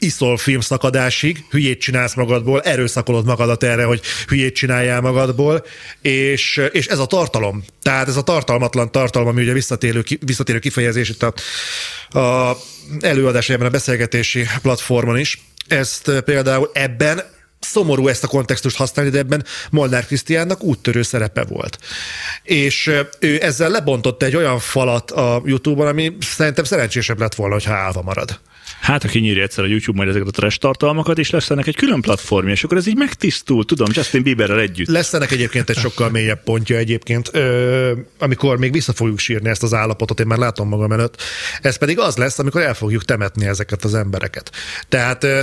iszol 0.00 0.36
filmszakadásig, 0.36 1.44
hülyét 1.50 1.80
csinálsz 1.80 2.14
magadból, 2.14 2.60
erőszakolod 2.60 3.24
magadat 3.24 3.62
erre, 3.62 3.84
hogy 3.84 4.00
hülyét 4.26 4.54
csináljál 4.54 5.00
magadból, 5.00 5.64
és, 6.00 6.60
és 6.72 6.86
ez 6.86 6.98
a 6.98 7.06
tartalom. 7.06 7.64
Tehát 7.82 8.08
ez 8.08 8.16
a 8.16 8.22
tartalmatlan 8.22 8.92
tartalom, 8.92 9.28
ami 9.28 9.42
ugye 9.42 9.52
visszatérő, 9.52 10.04
visszatérő 10.20 10.58
kifejezés 10.58 11.08
itt 11.08 11.22
a, 11.22 11.32
a 12.18 12.56
előadásában, 13.00 13.66
a 13.66 13.70
beszélgetési 13.70 14.46
platformon 14.62 15.18
is. 15.18 15.42
Ezt 15.66 16.08
eh, 16.08 16.20
például 16.20 16.70
ebben 16.72 17.22
szomorú 17.60 18.08
ezt 18.08 18.24
a 18.24 18.28
kontextust 18.28 18.76
használni, 18.76 19.10
de 19.10 19.18
ebben 19.18 19.44
Molnár 19.70 20.06
Krisztiánnak 20.06 20.62
úttörő 20.62 21.02
szerepe 21.02 21.44
volt. 21.44 21.78
És 22.42 22.86
ö, 22.86 23.00
ő 23.18 23.42
ezzel 23.42 23.70
lebontott 23.70 24.22
egy 24.22 24.36
olyan 24.36 24.58
falat 24.58 25.10
a 25.10 25.42
YouTube-on, 25.44 25.86
ami 25.86 26.16
szerintem 26.20 26.64
szerencsésebb 26.64 27.18
lett 27.18 27.34
volna, 27.34 27.54
hogyha 27.54 27.74
állva 27.74 28.02
marad. 28.02 28.40
Hát, 28.80 29.04
aki 29.04 29.18
nyírja 29.18 29.42
egyszer 29.42 29.64
a 29.64 29.66
YouTube 29.66 29.96
majd 29.96 30.08
ezeket 30.08 30.28
a 30.28 30.30
trash 30.30 30.58
tartalmakat, 30.58 31.18
és 31.18 31.30
lesz 31.30 31.50
ennek 31.50 31.66
egy 31.66 31.76
külön 31.76 32.00
platformja, 32.00 32.52
és 32.52 32.64
akkor 32.64 32.76
ez 32.76 32.86
így 32.86 32.96
megtisztul, 32.96 33.64
tudom, 33.64 33.88
Justin 33.92 34.22
Bieberrel 34.22 34.60
együtt. 34.60 34.88
Lesz 34.88 35.12
ennek 35.12 35.30
egyébként 35.30 35.70
egy 35.70 35.76
sokkal 35.76 36.10
mélyebb 36.10 36.42
pontja 36.42 36.76
egyébként, 36.76 37.30
ö, 37.32 37.92
amikor 38.18 38.58
még 38.58 38.72
vissza 38.72 38.92
fogjuk 38.92 39.18
sírni 39.18 39.48
ezt 39.48 39.62
az 39.62 39.74
állapotot, 39.74 40.20
én 40.20 40.26
már 40.26 40.38
látom 40.38 40.68
magam 40.68 40.92
előtt. 40.92 41.22
Ez 41.62 41.76
pedig 41.76 41.98
az 41.98 42.16
lesz, 42.16 42.38
amikor 42.38 42.60
el 42.60 42.74
fogjuk 42.74 43.04
temetni 43.04 43.46
ezeket 43.46 43.84
az 43.84 43.94
embereket. 43.94 44.50
Tehát 44.88 45.24
ö, 45.24 45.42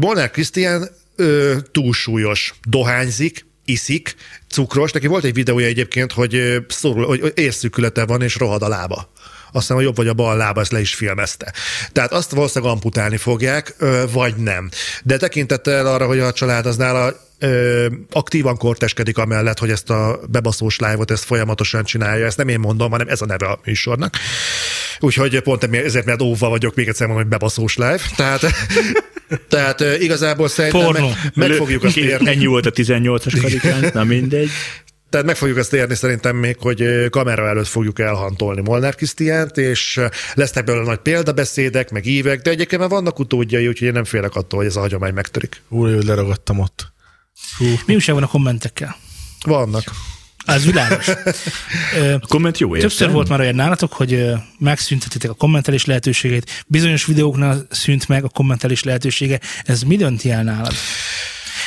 Molnár 0.00 0.30
Krisztián 0.30 0.88
ö, 1.16 1.56
túlsúlyos, 1.72 2.54
dohányzik, 2.68 3.46
iszik, 3.64 4.14
cukros. 4.48 4.92
Neki 4.92 5.06
volt 5.06 5.24
egy 5.24 5.34
videója 5.34 5.66
egyébként, 5.66 6.12
hogy, 6.12 6.64
szorul, 6.68 7.06
hogy 7.06 7.32
érszűkülete 7.34 8.04
van, 8.04 8.22
és 8.22 8.36
rohad 8.36 8.62
a 8.62 8.68
lába. 8.68 9.10
Azt 9.52 9.66
hiszem, 9.66 9.76
a 9.76 9.80
jobb 9.80 9.96
vagy 9.96 10.08
a 10.08 10.14
bal 10.14 10.36
lába 10.36 10.60
ezt 10.60 10.72
le 10.72 10.80
is 10.80 10.94
filmezte. 10.94 11.52
Tehát 11.92 12.12
azt 12.12 12.30
valószínűleg 12.30 12.74
amputálni 12.74 13.16
fogják, 13.16 13.74
vagy 14.12 14.36
nem. 14.36 14.70
De 15.02 15.16
tekintettel 15.16 15.86
arra, 15.86 16.06
hogy 16.06 16.18
a 16.18 16.32
család 16.32 16.66
az 16.66 16.76
nála 16.76 17.24
ö, 17.38 17.86
aktívan 18.10 18.56
korteskedik 18.56 19.18
amellett, 19.18 19.58
hogy 19.58 19.70
ezt 19.70 19.90
a 19.90 20.20
bebaszós 20.30 20.78
live-ot 20.78 21.10
ezt 21.10 21.24
folyamatosan 21.24 21.84
csinálja. 21.84 22.26
Ezt 22.26 22.36
nem 22.36 22.48
én 22.48 22.60
mondom, 22.60 22.90
hanem 22.90 23.08
ez 23.08 23.20
a 23.20 23.26
neve 23.26 23.46
a 23.46 23.60
műsornak. 23.64 24.16
Úgyhogy 25.00 25.40
pont 25.40 25.64
ezért, 25.64 26.04
mert 26.04 26.22
óva 26.22 26.48
vagyok, 26.48 26.74
még 26.74 26.88
egyszer 26.88 27.06
mondom, 27.06 27.24
hogy 27.24 27.32
bebaszós 27.32 27.76
live. 27.76 28.00
Tehát, 28.16 28.40
tehát 29.48 29.80
igazából 29.80 30.48
szerintem 30.48 30.80
Pornó. 30.80 31.08
meg, 31.08 31.32
meg 31.34 31.50
fogjuk 31.50 31.84
azt 31.84 31.96
érni. 31.96 32.28
Ennyi 32.28 32.46
volt 32.46 32.66
a 32.66 32.70
18-as 32.70 33.38
karikán, 33.40 33.90
na 33.94 34.04
mindegy. 34.04 34.50
Tehát 35.10 35.26
meg 35.26 35.36
fogjuk 35.36 35.56
azt 35.56 35.72
érni 35.72 35.94
szerintem 35.94 36.36
még, 36.36 36.56
hogy 36.58 37.08
kamera 37.10 37.48
előtt 37.48 37.66
fogjuk 37.66 37.98
elhantolni 37.98 38.60
Molnár 38.60 38.94
Krisztiánt, 38.94 39.56
és 39.56 40.00
lesznek 40.34 40.64
belőle 40.64 40.84
nagy 40.84 40.98
példabeszédek, 40.98 41.90
meg 41.90 42.06
ívek, 42.06 42.40
de 42.42 42.50
egyébként 42.50 42.80
már 42.80 42.90
vannak 42.90 43.18
utódjai, 43.18 43.68
úgyhogy 43.68 43.86
én 43.86 43.92
nem 43.92 44.04
félek 44.04 44.34
attól, 44.34 44.58
hogy 44.58 44.68
ez 44.68 44.76
a 44.76 44.80
hagyomány 44.80 45.14
megtörik. 45.14 45.62
Úr, 45.68 45.94
hogy 45.94 46.04
leragadtam 46.04 46.58
ott. 46.58 46.92
mi 47.86 47.94
újság 47.94 48.14
van 48.14 48.24
a 48.24 48.28
kommentekkel? 48.28 48.96
Vannak. 49.44 49.84
Az 50.46 50.64
világos. 50.64 51.08
A 52.20 52.26
komment 52.28 52.58
jó 52.58 52.72
Többször 52.72 53.00
értem. 53.00 53.12
volt 53.12 53.28
már 53.28 53.40
olyan 53.40 53.54
nálatok, 53.54 53.92
hogy 53.92 54.30
megszüntetitek 54.58 55.30
a 55.30 55.34
kommentelés 55.34 55.84
lehetőségét. 55.84 56.64
Bizonyos 56.66 57.04
videóknál 57.04 57.66
szűnt 57.70 58.08
meg 58.08 58.24
a 58.24 58.28
kommentelés 58.28 58.82
lehetősége. 58.82 59.40
Ez 59.64 59.82
mi 59.82 59.96
dönti 59.96 60.30
el 60.30 60.42
nálad? 60.42 60.72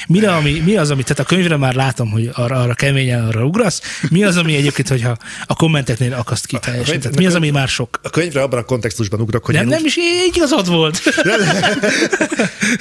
Mi, 0.10 0.26
ami, 0.26 0.62
mi 0.66 0.78
az, 0.78 0.92
ami, 0.92 1.02
tehát 1.02 1.20
a 1.20 1.24
könyvre 1.24 1.58
már 1.58 1.74
látom, 1.74 2.12
hogy 2.12 2.30
arra, 2.34 2.62
arra 2.62 2.74
keményen 2.74 3.28
arra 3.28 3.46
ugrasz. 3.46 3.82
Mi 4.10 4.24
az, 4.24 4.38
ami 4.38 4.56
egyébként, 4.56 4.88
hogyha 4.88 5.18
a 5.46 5.56
kommenteknél 5.56 6.14
akaszt 6.14 6.46
ki 6.46 6.58
teljesen? 6.60 7.00
Tehát 7.00 7.18
mi 7.18 7.26
az, 7.26 7.36
ami 7.36 7.50
már 7.50 7.68
sok? 7.68 8.00
A 8.04 8.10
könyvre 8.10 8.42
abban 8.42 8.60
a 8.60 8.64
kontextusban 8.64 9.22
ugrok, 9.22 9.46
hogy 9.46 9.56
Nem, 9.56 9.64
én 9.64 9.70
nem 9.70 9.86
is 9.86 9.98
így 9.98 10.36
igazad 10.36 10.68
volt. 10.68 11.02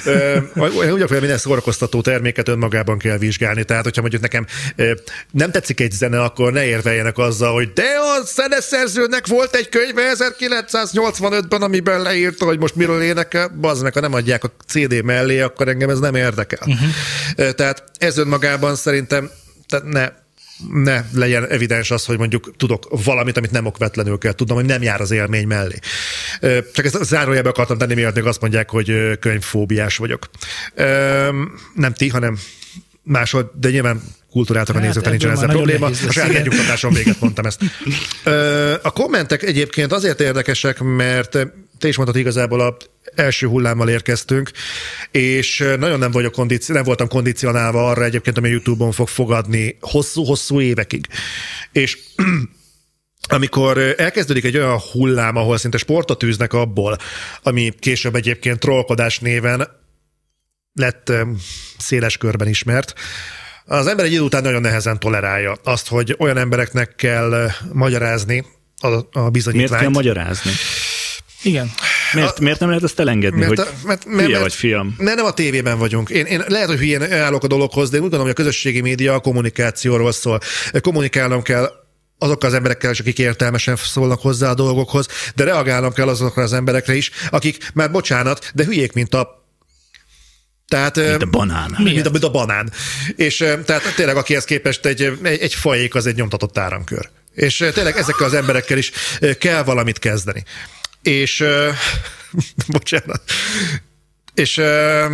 Ö, 0.05 0.37
úgy 0.91 1.01
hogy 1.01 1.19
minden 1.19 1.37
szórakoztató 1.37 2.01
terméket 2.01 2.47
önmagában 2.47 2.97
kell 2.97 3.17
vizsgálni. 3.17 3.63
Tehát, 3.63 3.83
hogyha 3.83 4.01
mondjuk 4.01 4.21
nekem 4.21 4.45
nem 5.31 5.51
tetszik 5.51 5.79
egy 5.79 5.91
zene, 5.91 6.21
akkor 6.21 6.53
ne 6.53 6.65
érveljenek 6.65 7.17
azzal, 7.17 7.53
hogy 7.53 7.73
de 7.73 7.83
a 7.83 8.23
zeneszerzőnek 8.23 9.27
volt 9.27 9.55
egy 9.55 9.69
könyve 9.69 10.13
1985-ben, 10.17 11.61
amiben 11.61 12.01
leírta, 12.01 12.45
hogy 12.45 12.59
most 12.59 12.75
miről 12.75 13.01
énekel, 13.01 13.47
bazd 13.61 13.83
meg, 13.83 13.93
ha 13.93 13.99
nem 13.99 14.13
adják 14.13 14.43
a 14.43 14.51
CD 14.67 15.03
mellé, 15.03 15.39
akkor 15.39 15.67
engem 15.67 15.89
ez 15.89 15.99
nem 15.99 16.15
érdekel. 16.15 16.67
Uh-huh. 16.67 16.89
Tehát 17.35 17.83
ez 17.97 18.17
önmagában 18.17 18.75
szerintem 18.75 19.29
tehát 19.67 19.85
ne 19.85 20.11
ne 20.73 21.03
legyen 21.13 21.47
evidens 21.47 21.91
az, 21.91 22.05
hogy 22.05 22.17
mondjuk 22.17 22.55
tudok 22.57 22.87
valamit, 23.03 23.37
amit 23.37 23.51
nem 23.51 23.65
okvetlenül 23.65 24.17
kell 24.17 24.33
tudnom, 24.33 24.57
hogy 24.57 24.65
nem 24.65 24.81
jár 24.81 25.01
az 25.01 25.11
élmény 25.11 25.47
mellé. 25.47 25.75
Csak 26.73 26.85
ezt 26.85 27.03
zárójelbe 27.03 27.49
akartam 27.49 27.77
tenni, 27.77 27.93
miatt 27.93 28.15
még 28.15 28.25
azt 28.25 28.41
mondják, 28.41 28.69
hogy 28.69 29.19
könyvfóbiás 29.19 29.97
vagyok. 29.97 30.29
Nem 31.73 31.93
ti, 31.93 32.09
hanem 32.09 32.37
máshol, 33.03 33.51
de 33.59 33.69
nyilván 33.69 34.01
kultúráltak 34.31 34.75
a 34.75 34.77
Hát 34.77 34.87
nézőknek, 34.87 35.11
nincsen 35.11 35.31
ezzel 35.31 35.47
probléma. 35.47 35.85
A 35.85 35.93
saját 35.93 36.29
igen. 36.29 36.41
megnyugtatáson 36.41 36.93
véget 36.93 37.19
mondtam 37.19 37.45
ezt. 37.45 37.61
A 38.81 38.91
kommentek 38.91 39.43
egyébként 39.43 39.91
azért 39.91 40.19
érdekesek, 40.19 40.79
mert 40.79 41.37
te 41.79 41.87
is 41.87 41.95
mondtad 41.95 42.19
igazából 42.19 42.59
a 42.59 42.77
első 43.15 43.47
hullámmal 43.47 43.89
érkeztünk, 43.89 44.51
és 45.11 45.57
nagyon 45.79 45.99
nem, 45.99 46.11
vagyok 46.11 46.31
kondici- 46.31 46.71
nem 46.71 46.83
voltam 46.83 47.07
kondicionálva 47.07 47.89
arra 47.89 48.03
egyébként, 48.03 48.37
ami 48.37 48.47
a 48.47 48.51
YouTube-on 48.51 48.91
fog 48.91 49.07
fogadni 49.07 49.77
hosszú-hosszú 49.81 50.61
évekig. 50.61 51.07
És 51.71 51.97
amikor 53.27 53.77
elkezdődik 53.97 54.43
egy 54.43 54.57
olyan 54.57 54.79
hullám, 54.91 55.35
ahol 55.35 55.57
szinte 55.57 55.77
sportot 55.77 56.23
űznek 56.23 56.53
abból, 56.53 56.97
ami 57.43 57.73
később 57.79 58.15
egyébként 58.15 58.59
trollkodás 58.59 59.19
néven 59.19 59.67
lett 60.73 61.11
széles 61.77 62.17
körben 62.17 62.47
ismert, 62.47 62.93
az 63.65 63.87
ember 63.87 64.05
egy 64.05 64.11
idő 64.11 64.21
után 64.21 64.41
nagyon 64.43 64.61
nehezen 64.61 64.99
tolerálja 64.99 65.55
azt, 65.63 65.87
hogy 65.87 66.15
olyan 66.19 66.37
embereknek 66.37 66.95
kell 66.95 67.49
magyarázni 67.73 68.45
a, 68.77 68.87
a 68.87 69.01
Miért 69.13 69.31
bizonyítványt. 69.31 69.81
kell 69.81 69.91
magyarázni? 69.91 70.51
Igen. 71.43 71.71
Miért, 72.13 72.39
miért 72.39 72.59
nem 72.59 72.69
lehet 72.69 72.83
ezt 72.83 72.99
elengedni, 72.99 73.39
Mert, 73.39 73.49
hogy 73.49 73.59
a- 73.59 73.87
mert, 73.87 74.05
mert, 74.05 74.17
hülye 74.17 74.27
mert, 74.29 74.41
vagy 74.41 74.53
fiam? 74.53 74.95
Ne, 74.97 75.13
nem 75.13 75.25
a 75.25 75.31
tévében 75.31 75.77
vagyunk. 75.77 76.09
Én, 76.09 76.25
én 76.25 76.43
lehet, 76.47 76.67
hogy 76.67 76.77
hülyén 76.77 77.11
állok 77.13 77.43
a 77.43 77.47
dologhoz, 77.47 77.89
de 77.89 77.97
én 77.97 78.03
úgy 78.03 78.09
gondolom, 78.09 78.33
hogy 78.33 78.35
a 78.39 78.43
közösségi 78.43 78.81
média 78.81 79.13
a 79.13 79.19
kommunikációról 79.19 80.11
szól. 80.11 80.39
Kommunikálnom 80.81 81.41
kell 81.41 81.69
azokkal 82.17 82.49
az 82.49 82.55
emberekkel 82.55 82.91
is, 82.91 82.99
akik 82.99 83.19
értelmesen 83.19 83.75
szólnak 83.75 84.21
hozzá 84.21 84.49
a 84.49 84.53
dolgokhoz, 84.53 85.07
de 85.35 85.43
reagálnom 85.43 85.93
kell 85.93 86.07
azokra 86.07 86.43
az 86.43 86.53
emberekre 86.53 86.95
is, 86.95 87.11
akik 87.29 87.69
már 87.73 87.91
bocsánat, 87.91 88.51
de 88.55 88.63
hülyék, 88.63 88.93
mint 88.93 89.13
a 89.13 89.37
Tehát, 90.67 90.95
Mint 90.95 91.21
a 91.21 91.25
banán. 91.25 91.75
Mint, 91.77 91.93
mint, 91.93 92.05
a, 92.05 92.09
mint 92.09 92.23
a 92.23 92.29
banán. 92.31 92.71
És 93.15 93.37
tehát 93.65 93.95
tényleg 93.95 94.17
akihez 94.17 94.43
képest 94.43 94.85
egy, 94.85 95.01
egy, 95.23 95.39
egy 95.39 95.53
fajék 95.53 95.95
az 95.95 96.05
egy 96.05 96.15
nyomtatott 96.15 96.57
áramkör. 96.57 97.09
És 97.33 97.65
tényleg 97.73 97.97
ezekkel 97.97 98.25
az 98.25 98.33
emberekkel 98.33 98.77
is 98.77 98.91
kell 99.39 99.63
valamit 99.63 99.99
kezdeni. 99.99 100.43
És 101.01 101.39
ö, 101.39 101.69
bocsánat. 102.67 103.21
És 104.33 104.57
ö, 104.57 105.05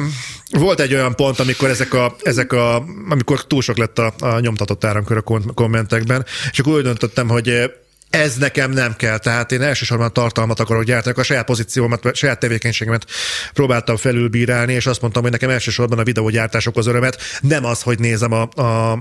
volt 0.51 0.79
egy 0.79 0.93
olyan 0.93 1.15
pont, 1.15 1.39
amikor 1.39 1.69
ezek 1.69 1.93
a, 1.93 2.15
ezek 2.21 2.53
a 2.53 2.85
amikor 3.09 3.47
túl 3.47 3.61
sok 3.61 3.77
lett 3.77 3.99
a, 3.99 4.13
a 4.19 4.39
nyomtatott 4.39 4.83
áramkör 4.83 5.17
a 5.17 5.53
kommentekben, 5.53 6.25
és 6.51 6.59
akkor 6.59 6.73
úgy 6.73 6.83
döntöttem, 6.83 7.27
hogy 7.27 7.71
ez 8.09 8.35
nekem 8.35 8.71
nem 8.71 8.95
kell, 8.95 9.17
tehát 9.17 9.51
én 9.51 9.61
elsősorban 9.61 10.13
tartalmat 10.13 10.59
akarok 10.59 10.83
gyártani, 10.83 11.19
a 11.19 11.23
saját 11.23 11.45
pozíciómat, 11.45 12.05
a 12.05 12.13
saját 12.13 12.39
tevékenységemet 12.39 13.05
próbáltam 13.53 13.95
felülbírálni, 13.95 14.73
és 14.73 14.85
azt 14.85 15.01
mondtam, 15.01 15.21
hogy 15.21 15.31
nekem 15.31 15.49
elsősorban 15.49 15.99
a 15.99 16.03
videógyártás 16.03 16.65
okoz 16.65 16.87
örömet, 16.87 17.21
nem 17.41 17.65
az, 17.65 17.81
hogy 17.81 17.99
nézem 17.99 18.31
a, 18.31 18.41
a 18.41 18.99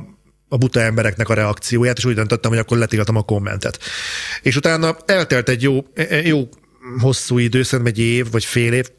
a 0.49 0.57
buta 0.57 0.81
embereknek 0.81 1.29
a 1.29 1.35
reakcióját, 1.35 1.99
és 1.99 2.05
úgy 2.05 2.15
döntöttem, 2.15 2.51
hogy 2.51 2.61
akkor 2.61 2.79
letiltom 2.79 3.17
a 3.17 3.23
kommentet. 3.23 3.79
És 4.43 4.57
utána 4.57 4.97
eltelt 5.07 5.49
egy 5.49 5.63
jó, 5.63 5.85
jó 6.25 6.49
hosszú 7.01 7.39
idő, 7.39 7.63
szerintem 7.63 7.95
egy 7.95 8.01
év 8.01 8.31
vagy 8.31 8.45
fél 8.45 8.73
év, 8.73 8.91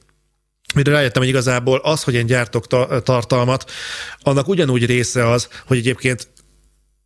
mire 0.76 0.92
rájöttem, 0.92 1.22
hogy 1.22 1.32
igazából 1.32 1.78
az, 1.78 2.04
hogy 2.04 2.14
én 2.14 2.26
gyártok 2.26 2.68
ta- 2.68 3.04
tartalmat, 3.04 3.72
annak 4.20 4.48
ugyanúgy 4.48 4.86
része 4.86 5.30
az, 5.30 5.48
hogy 5.66 5.78
egyébként 5.78 6.28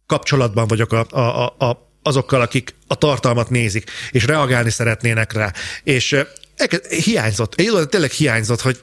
kapcsolatban 0.05 0.67
vagyok 0.67 0.91
a, 0.91 1.05
a, 1.09 1.45
a, 1.45 1.89
azokkal, 2.03 2.41
akik 2.41 2.75
a 2.87 2.95
tartalmat 2.95 3.49
nézik, 3.49 3.89
és 4.11 4.25
reagálni 4.25 4.69
szeretnének 4.69 5.33
rá. 5.33 5.53
És 5.83 6.13
eh, 6.13 6.27
elkezd- 6.55 6.91
hiányzott, 6.91 7.55
egy 7.55 7.89
tényleg 7.89 8.11
hiányzott, 8.11 8.61
hogy 8.61 8.79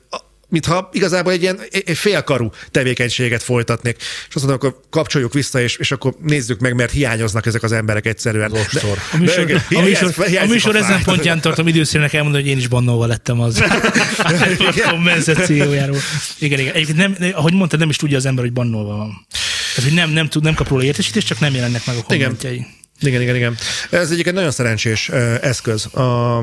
mintha 0.48 0.88
igazából 0.92 1.32
egy 1.32 1.42
ilyen 1.42 1.60
egy 1.70 1.96
félkarú 1.98 2.50
tevékenységet 2.70 3.42
folytatnék. 3.42 3.96
És 4.28 4.34
azt 4.34 4.46
mondom, 4.46 4.54
akkor 4.54 4.80
kapcsoljuk 4.90 5.32
vissza, 5.32 5.60
és, 5.60 5.76
és 5.76 5.90
akkor 5.92 6.14
nézzük 6.22 6.60
meg, 6.60 6.74
mert 6.74 6.92
hiányoznak 6.92 7.46
ezek 7.46 7.62
az 7.62 7.72
emberek 7.72 8.06
egyszerűen. 8.06 8.52
Ostor. 8.52 8.98
A 9.12 9.16
műsor, 9.16 9.44
De- 9.44 9.54
a 9.54 9.60
hiányzik- 9.68 10.00
műsor, 10.00 10.26
a 10.42 10.46
műsor 10.46 10.74
a 10.76 10.78
ezen 10.78 11.02
pontján 11.02 11.40
tartom 11.40 11.68
időszének 11.68 12.12
elmondani, 12.12 12.42
hogy 12.42 12.52
én 12.52 12.58
is 12.58 12.66
bannolva 12.68 13.06
lettem 13.06 13.40
az 13.40 13.60
a 14.18 14.90
kompenzációjáról. 14.90 15.98
Igen, 16.38 16.58
igen. 16.58 16.74
Egyébként 16.74 17.18
nem, 17.18 17.32
ahogy 17.34 17.52
mondtad, 17.52 17.78
nem 17.78 17.88
is 17.88 17.96
tudja 17.96 18.16
az 18.16 18.26
ember, 18.26 18.44
hogy 18.44 18.52
bannolva 18.52 18.96
van. 18.96 19.26
Tehát, 19.74 19.90
hogy 19.90 19.98
nem, 19.98 20.10
nem, 20.10 20.28
tud, 20.28 20.42
nem 20.42 20.54
kap 20.54 20.68
róla 20.68 20.82
értesítést, 20.82 21.26
csak 21.26 21.40
nem 21.40 21.54
jelennek 21.54 21.86
meg 21.86 21.96
a 21.96 22.02
kommentjei. 22.02 22.66
Igen, 23.00 23.20
igen, 23.22 23.36
igen. 23.36 23.56
Ez 23.90 24.10
egyik 24.10 24.26
egy 24.26 24.34
nagyon 24.34 24.50
szerencsés 24.50 25.08
eszköz 25.40 25.94
a 25.94 26.42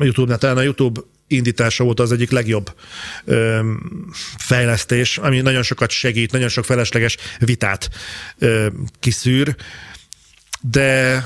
YouTube-nál. 0.00 0.38
Talán 0.38 0.56
a 0.56 0.62
YouTube 0.62 1.00
indítása 1.26 1.84
óta 1.84 2.02
az 2.02 2.12
egyik 2.12 2.30
legjobb 2.30 2.74
ö, 3.24 3.60
fejlesztés, 4.36 5.18
ami 5.18 5.40
nagyon 5.40 5.62
sokat 5.62 5.90
segít, 5.90 6.32
nagyon 6.32 6.48
sok 6.48 6.64
felesleges 6.64 7.16
vitát 7.38 7.90
ö, 8.38 8.66
kiszűr, 9.00 9.56
de 10.60 11.24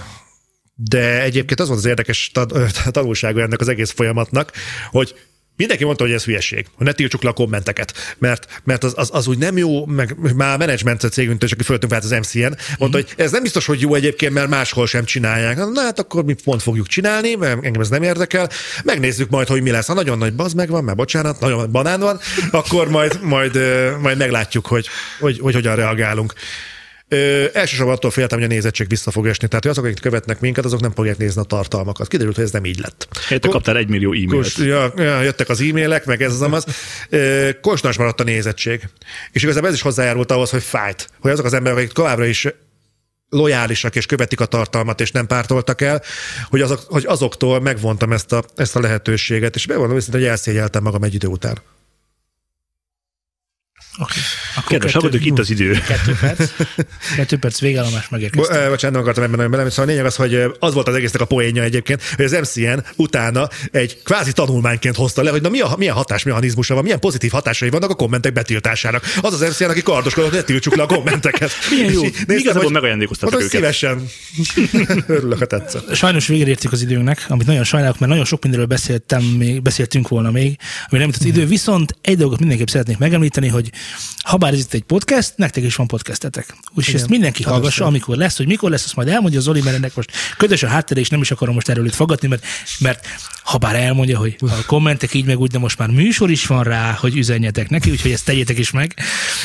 de 0.78 1.22
egyébként 1.22 1.60
az 1.60 1.66
volt 1.66 1.78
az 1.78 1.86
érdekes 1.86 2.30
tanulsága 2.90 3.42
ennek 3.42 3.60
az 3.60 3.68
egész 3.68 3.90
folyamatnak, 3.90 4.52
hogy 4.90 5.14
Mindenki 5.56 5.84
mondta, 5.84 6.04
hogy 6.04 6.12
ez 6.12 6.24
hülyeség, 6.24 6.66
hogy 6.76 6.86
ne 6.86 6.92
tiltsuk 6.92 7.22
le 7.22 7.28
a 7.28 7.32
kommenteket, 7.32 8.16
mert, 8.18 8.60
mert 8.64 8.84
az, 8.84 8.92
az, 8.96 9.10
az 9.12 9.26
úgy 9.26 9.38
nem 9.38 9.56
jó, 9.56 9.86
meg 9.86 10.16
már 10.34 10.58
menedzsment 10.58 11.00
cégünktől, 11.10 11.48
csak 11.48 11.60
föltünk 11.60 11.92
vált 11.92 12.04
az 12.04 12.10
MCN, 12.10 12.56
mondta, 12.78 12.98
hogy 12.98 13.08
ez 13.16 13.30
nem 13.30 13.42
biztos, 13.42 13.66
hogy 13.66 13.80
jó 13.80 13.94
egyébként, 13.94 14.32
mert 14.32 14.48
máshol 14.48 14.86
sem 14.86 15.04
csinálják. 15.04 15.56
Na 15.56 15.80
hát 15.80 15.98
akkor 15.98 16.24
mi 16.24 16.34
pont 16.44 16.62
fogjuk 16.62 16.86
csinálni, 16.86 17.34
mert 17.34 17.64
engem 17.64 17.80
ez 17.80 17.88
nem 17.88 18.02
érdekel. 18.02 18.50
Megnézzük 18.84 19.30
majd, 19.30 19.48
hogy 19.48 19.62
mi 19.62 19.70
lesz. 19.70 19.86
Ha 19.86 19.94
nagyon 19.94 20.18
nagy 20.18 20.34
baz 20.34 20.52
megvan, 20.52 20.84
mert 20.84 20.96
bocsánat, 20.96 21.40
nagyon 21.40 21.58
nagy 21.58 21.70
banán 21.70 22.00
van, 22.00 22.20
akkor 22.50 22.88
majd, 22.88 23.18
majd, 23.22 23.58
majd 24.00 24.18
meglátjuk, 24.18 24.66
hogy, 24.66 24.88
hogy, 25.20 25.38
hogy 25.38 25.54
hogyan 25.54 25.76
reagálunk. 25.76 26.32
Ö, 27.08 27.44
elsősorban 27.52 27.94
attól 27.94 28.10
féltem, 28.10 28.38
hogy 28.38 28.46
a 28.46 28.50
nézettség 28.50 28.88
vissza 28.88 29.10
fog 29.10 29.26
esni. 29.26 29.48
Tehát 29.48 29.64
azok, 29.64 29.84
akik 29.84 30.00
követnek 30.00 30.40
minket, 30.40 30.64
azok 30.64 30.80
nem 30.80 30.92
fogják 30.92 31.18
nézni 31.18 31.40
a 31.40 31.44
tartalmakat. 31.44 32.08
Kiderült, 32.08 32.34
hogy 32.34 32.44
ez 32.44 32.50
nem 32.50 32.64
így 32.64 32.78
lett. 32.78 33.08
Te 33.28 33.48
kaptál 33.48 33.76
egy 33.76 33.88
millió 33.88 34.12
e-mailt. 34.12 34.56
Ja, 34.56 34.92
ja, 34.96 35.22
jöttek 35.22 35.48
az 35.48 35.60
e-mailek, 35.60 36.04
meg 36.04 36.22
ez 36.22 36.32
az 36.32 36.42
amaz. 36.42 36.64
Ö, 37.08 37.50
Konstans 37.60 37.96
maradt 37.96 38.20
a 38.20 38.24
nézettség. 38.24 38.88
És 39.32 39.42
igazából 39.42 39.68
ez 39.68 39.74
is 39.74 39.82
hozzájárult 39.82 40.30
ahhoz, 40.30 40.50
hogy 40.50 40.62
fájt. 40.62 41.08
Hogy 41.20 41.30
azok 41.30 41.44
az 41.44 41.52
emberek, 41.52 41.78
akik 41.78 41.92
továbbra 41.92 42.24
is 42.24 42.48
lojálisak 43.28 43.96
és 43.96 44.06
követik 44.06 44.40
a 44.40 44.46
tartalmat, 44.46 45.00
és 45.00 45.10
nem 45.10 45.26
pártoltak 45.26 45.80
el, 45.80 46.02
hogy, 46.48 46.60
azok, 46.60 46.80
hogy 46.86 47.04
azoktól 47.06 47.60
megvontam 47.60 48.12
ezt 48.12 48.32
a, 48.32 48.44
ezt 48.54 48.76
a 48.76 48.80
lehetőséget, 48.80 49.54
és 49.54 49.66
bevallom 49.66 49.96
őszintén, 49.96 50.20
hogy 50.20 50.28
elszégyeltem 50.28 50.82
magam 50.82 51.02
egy 51.02 51.14
idő 51.14 51.26
után. 51.26 51.58
Okay. 53.98 54.16
Akkor 54.56 54.70
Kedves 54.70 54.92
kettő- 54.92 55.00
hallgatók, 55.08 55.26
itt 55.26 55.38
az 55.38 55.50
idő. 55.50 55.80
Kettő 55.86 56.16
perc. 56.20 56.50
Kettő 57.16 57.36
perc 57.38 57.60
végállomás 57.60 58.08
megérkeztem. 58.08 58.56
eh, 58.56 58.68
bocsánat, 58.68 58.90
nem 58.92 59.00
akartam 59.00 59.22
ebben 59.24 59.36
nagyon 59.36 59.50
bele, 59.50 59.70
szóval 59.70 59.84
a 59.84 59.88
lényeg 59.88 60.04
az, 60.04 60.16
hogy 60.16 60.34
eh, 60.34 60.46
az 60.58 60.74
volt 60.74 60.88
az 60.88 60.94
egésznek 60.94 61.20
a 61.20 61.24
poénja 61.24 61.62
egyébként, 61.62 62.02
hogy 62.16 62.24
az 62.24 62.32
MCN 62.32 62.78
utána 62.96 63.48
egy 63.70 64.02
kvázi 64.02 64.32
tanulmányként 64.32 64.96
hozta 64.96 65.22
le, 65.22 65.30
hogy 65.30 65.42
na 65.42 65.48
mi 65.48 65.60
a, 65.60 65.74
milyen 65.78 65.94
hatásmechanizmusa 65.94 66.74
van, 66.74 66.82
milyen 66.82 67.00
pozitív 67.00 67.30
hatásai 67.30 67.70
vannak 67.70 67.90
a 67.90 67.94
kommentek 67.94 68.32
betiltásának. 68.32 69.04
Az 69.20 69.40
az 69.42 69.48
MCN, 69.58 69.70
aki 69.70 69.82
kardoskodott, 69.82 70.30
hogy 70.30 70.38
ne 70.38 70.44
tiltsuk 70.44 70.74
le 70.76 70.82
a 70.82 70.86
kommenteket. 70.86 71.50
Milyen 71.70 71.92
jó. 71.92 72.02
Néztem, 72.02 72.36
Igazából 72.36 72.80
hogy- 72.80 73.06
hogy 73.20 73.34
őket. 73.34 73.48
szívesen. 73.48 74.06
Örülök, 75.06 75.38
ha 75.38 75.46
tetszett. 75.46 75.94
Sajnos 75.94 76.26
végére 76.26 76.48
értük 76.48 76.72
az 76.72 76.82
időnknek, 76.82 77.24
amit 77.28 77.46
nagyon 77.46 77.64
sajnálok, 77.64 77.98
mert 77.98 78.10
nagyon 78.10 78.26
sok 78.26 78.42
mindenről 78.42 78.68
beszéltem 78.68 79.22
még, 79.22 79.62
beszéltünk 79.62 80.08
volna 80.08 80.30
még, 80.30 80.56
ami 80.88 80.98
nem 81.00 81.08
jutott 81.08 81.26
idő. 81.26 81.46
Viszont 81.46 81.96
egy 82.00 82.16
dolgot 82.16 82.38
mindenképp 82.38 82.66
szeretnék 82.66 82.98
megemlíteni, 82.98 83.48
hogy 83.48 83.70
ha 84.22 84.36
bár 84.36 84.52
ez 84.52 84.58
itt 84.58 84.72
egy 84.72 84.82
podcast, 84.82 85.32
nektek 85.36 85.64
is 85.64 85.74
van 85.74 85.86
podcastetek. 85.86 86.56
Úgyhogy 86.74 86.94
ezt 86.94 87.08
mindenki 87.08 87.42
hallgassa, 87.42 87.84
amikor 87.84 88.16
lesz, 88.16 88.36
hogy 88.36 88.46
mikor 88.46 88.70
lesz, 88.70 88.84
azt 88.84 88.96
majd 88.96 89.08
elmondja 89.08 89.40
Zoli, 89.40 89.60
mert 89.60 89.76
ennek 89.76 89.94
most 89.94 90.12
ködös 90.36 90.62
a 90.62 90.68
háttere, 90.68 91.00
és 91.00 91.08
nem 91.08 91.20
is 91.20 91.30
akarom 91.30 91.54
most 91.54 91.68
erről 91.68 91.86
itt 91.86 91.94
fogadni, 91.94 92.28
mert, 92.28 92.44
mert 92.78 93.06
ha 93.46 93.58
bár 93.58 93.74
elmondja, 93.76 94.18
hogy 94.18 94.36
a 94.40 94.64
kommentek 94.66 95.14
így 95.14 95.24
meg 95.24 95.38
úgy, 95.38 95.50
de 95.50 95.58
most 95.58 95.78
már 95.78 95.88
műsor 95.88 96.30
is 96.30 96.46
van 96.46 96.62
rá, 96.62 96.96
hogy 97.00 97.16
üzenjetek 97.16 97.68
neki, 97.68 97.90
úgyhogy 97.90 98.10
ezt 98.10 98.24
tegyétek 98.24 98.58
is 98.58 98.70
meg. 98.70 98.94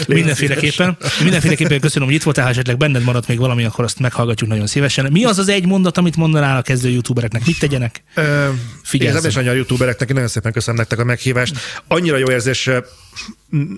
Mindenféleképpen. 0.08 0.98
Mindenféleképpen 1.24 1.80
köszönöm, 1.80 2.08
hogy 2.08 2.18
itt 2.18 2.24
voltál, 2.24 2.44
ha 2.44 2.50
esetleg 2.50 2.78
benned 2.78 3.04
maradt 3.04 3.28
még 3.28 3.38
valami, 3.38 3.66
akkor 3.66 3.84
azt 3.84 4.00
meghallgatjuk 4.00 4.50
nagyon 4.50 4.68
szívesen. 4.68 5.12
Mi 5.12 5.24
az 5.24 5.40
az 5.40 5.50
egy 5.50 5.66
mondat, 5.66 5.98
amit 5.98 6.16
mondanál 6.16 6.58
a 6.58 6.62
kezdő 6.62 6.90
youtubereknek? 6.90 7.46
Mit 7.46 7.60
tegyenek? 7.60 8.04
Is 9.28 9.36
annyi 9.36 9.48
a 9.48 9.54
youtubereknek, 9.54 10.14
nagyon 10.14 10.28
szépen 10.28 10.52
köszönöm 10.52 10.80
nektek 10.80 11.00
a 11.00 11.04
meghívást. 11.04 11.58
Annyira 11.88 12.18
jó 12.18 12.32
érzés, 12.32 12.70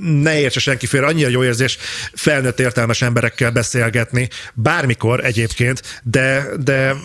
ne 0.02 0.40
értse 0.40 0.60
senki 0.60 0.86
félre, 0.86 1.06
annyira 1.06 1.30
jó 1.30 1.44
érzés 1.44 1.78
felnőtt 2.14 2.60
értelmes 2.60 3.02
emberekkel 3.02 3.52
beszélgetni, 3.52 4.30
bármikor 4.54 5.26
egyébként, 5.26 6.02
de, 6.04 6.46
de 6.64 6.96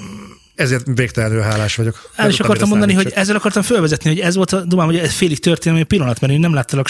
ezért 0.58 0.86
végtelenül 0.94 1.40
hálás 1.40 1.76
vagyok. 1.76 2.10
El 2.16 2.28
is 2.30 2.40
akartam 2.40 2.68
mondani, 2.68 2.92
hogy 2.92 3.12
ezzel 3.14 3.36
akartam 3.36 3.62
felvezetni, 3.62 4.10
hogy 4.10 4.20
ez 4.20 4.34
volt 4.34 4.52
a 4.52 4.60
dumám, 4.64 4.86
hogy 4.86 4.96
ez 4.96 5.12
félig 5.12 5.38
történelmi 5.38 5.84
pillanat, 5.84 6.20
mert 6.20 6.32
én 6.32 6.40
nem 6.40 6.54
láttalak 6.54 6.86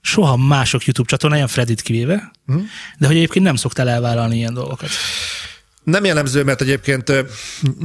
soha 0.00 0.36
mások 0.36 0.84
YouTube 0.84 1.08
csatornáján, 1.08 1.48
Fredit 1.48 1.80
kivéve, 1.80 2.30
Mhm. 2.46 2.58
de 2.98 3.06
hogy 3.06 3.16
egyébként 3.16 3.44
nem 3.44 3.56
szoktál 3.56 3.88
elvállalni 3.88 4.36
ilyen 4.36 4.54
dolgokat. 4.54 4.88
Nem 5.84 6.04
jellemző, 6.04 6.44
mert 6.44 6.60
egyébként 6.60 7.12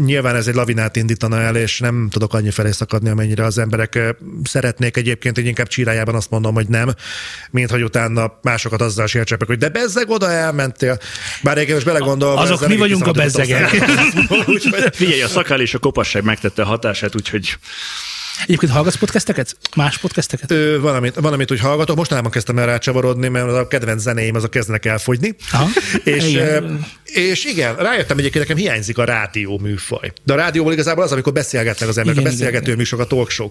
nyilván 0.06 0.36
ez 0.36 0.48
egy 0.48 0.56
lavinát 0.56 0.95
indítana 0.95 1.41
el, 1.41 1.56
és 1.56 1.80
nem 1.80 2.08
tudok 2.12 2.34
annyi 2.34 2.52
felé 2.52 2.72
szakadni, 2.72 3.10
amennyire 3.10 3.43
az 3.43 3.58
emberek 3.58 4.16
szeretnék 4.43 4.98
egyébként, 4.98 5.36
hogy 5.36 5.45
inkább 5.45 5.68
csírájában 5.68 6.16
azt 6.16 6.30
mondom, 6.30 6.54
hogy 6.54 6.68
nem, 6.68 6.93
mint 7.52 7.70
hogy 7.70 7.84
utána 7.84 8.39
másokat 8.41 8.82
azzal 8.82 9.08
sértsepek, 9.08 9.48
hogy 9.48 9.58
de 9.58 9.70
bezzeg 9.70 10.10
oda 10.10 10.32
elmentél. 10.32 11.00
Bár 11.43 11.58
egyébként 11.58 11.84
most 11.84 11.98
belegondolva... 11.98 12.41
Azok 12.41 12.68
mi 12.68 12.78
vagyunk 12.78 13.08
a 13.08 13.12
bezzegek. 13.12 13.70
Figyelj, 14.91 15.22
a 15.22 15.28
szakál 15.28 15.62
és 15.62 15.74
a 15.74 15.80
kopasság 15.80 16.24
megtette 16.24 16.62
a 16.62 16.66
hatását, 16.66 17.16
úgyhogy 17.16 17.58
Egyébként 18.44 18.72
hallgatsz 18.72 18.96
podcasteket? 18.96 19.58
Más 19.76 19.98
podcasteket? 19.98 20.52
Ö, 20.52 20.80
van, 20.80 20.96
amit, 20.96 21.16
van, 21.16 21.34
amit 21.34 21.52
úgy 21.52 21.60
hallgatok. 21.60 21.96
Mostanában 21.96 22.32
kezdtem 22.32 22.58
el 22.58 22.66
rácsavarodni, 22.66 23.28
mert 23.28 23.48
a 23.48 23.68
kedvenc 23.68 24.02
zenéim 24.02 24.36
azok 24.36 24.50
kezdenek 24.50 24.86
elfogyni. 24.86 25.36
Aha. 25.52 25.68
És, 26.04 26.28
Igen. 26.28 26.86
és 27.04 27.46
igen, 27.46 27.76
rájöttem 27.76 28.18
egyébként, 28.18 28.48
nekem 28.48 28.64
hiányzik 28.64 28.98
a 28.98 29.04
rádió 29.04 29.58
műfaj. 29.58 30.14
De 30.24 30.34
a 30.34 30.36
rádióból 30.36 30.74
igazából 30.74 31.04
az, 31.04 31.12
amikor 31.12 31.34
beszélgetnek 31.34 31.90
az 31.90 31.98
emberek, 31.98 32.20
Igen, 32.20 32.32
a 32.32 32.34
beszélgető 32.34 32.66
igen, 32.66 32.78
műsorok, 32.78 33.06
a 33.06 33.08
talkshow 33.08 33.50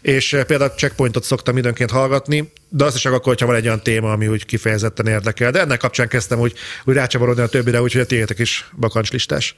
És 0.00 0.36
például 0.46 0.70
checkpointot 0.70 1.24
szoktam 1.24 1.56
időnként 1.56 1.90
hallgatni, 1.90 2.52
de 2.68 2.84
azt 2.84 2.94
is 2.94 3.00
csak 3.00 3.12
akkor, 3.12 3.26
hogyha 3.26 3.46
van 3.46 3.54
egy 3.54 3.66
olyan 3.66 3.82
téma, 3.82 4.12
ami 4.12 4.26
úgy 4.26 4.46
kifejezetten 4.46 5.06
érdekel. 5.06 5.50
De 5.50 5.60
ennek 5.60 5.78
kapcsán 5.78 6.08
kezdtem 6.08 6.38
úgy, 6.38 6.52
úgy 6.84 6.94
rácsavarodni 6.94 7.42
a 7.42 7.46
többire, 7.46 7.82
úgyhogy 7.82 8.00
a 8.00 8.06
tiétek 8.06 8.38
is 8.38 8.68
bakancslistás. 8.78 9.56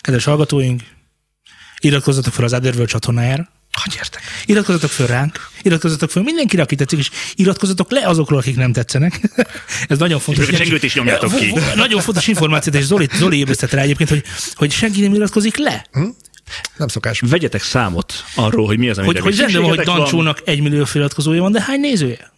Kedves 0.00 0.24
hallgatóink, 0.24 0.80
iratkozzatok 1.78 2.32
fel 2.32 2.44
az 2.44 2.52
Otherworld 2.52 2.88
csatornájára, 2.88 3.48
Hogy 3.80 3.94
értek? 3.96 4.22
iratkozzatok 4.46 4.90
fel 4.90 5.06
ránk, 5.06 5.48
iratkozzatok 5.62 6.10
fel 6.10 6.22
mindenkire, 6.22 6.62
aki 6.62 6.74
tetszik, 6.74 6.98
és 6.98 7.10
iratkozzatok 7.34 7.90
le 7.90 8.06
azokról, 8.06 8.38
akik 8.38 8.56
nem 8.56 8.72
tetszenek. 8.72 9.20
Ez 9.88 9.98
nagyon 9.98 10.20
fontos. 10.20 10.48
És 10.48 10.56
csengőt 10.56 10.82
is 10.82 10.94
nyomjátok 10.94 11.34
ki. 11.34 11.54
Nagyon 11.74 12.00
fontos 12.00 12.26
információt, 12.26 12.74
és 12.74 12.84
Zoli, 12.84 13.08
Zoli 13.14 13.36
ébresztett 13.38 13.70
rá 13.70 13.82
egyébként, 13.82 14.08
hogy, 14.08 14.24
hogy 14.54 14.72
senki 14.72 15.00
nem 15.00 15.14
iratkozik 15.14 15.56
le. 15.56 15.86
Nem 16.76 16.88
szokás. 16.88 17.20
vegyetek 17.20 17.62
számot 17.62 18.24
arról, 18.34 18.66
hogy 18.66 18.78
mi 18.78 18.88
az, 18.88 18.98
amire 18.98 19.20
Hogy, 19.20 19.22
hogy 19.22 19.40
rendben 19.40 19.62
van, 19.62 19.76
hogy. 19.76 19.84
Dancsónak 19.84 20.42
egy 20.44 20.60
millió 20.60 20.84
feliratkozója 20.84 21.42
van, 21.42 21.52
de 21.52 21.62
hány 21.62 21.80
nézője? 21.80 22.32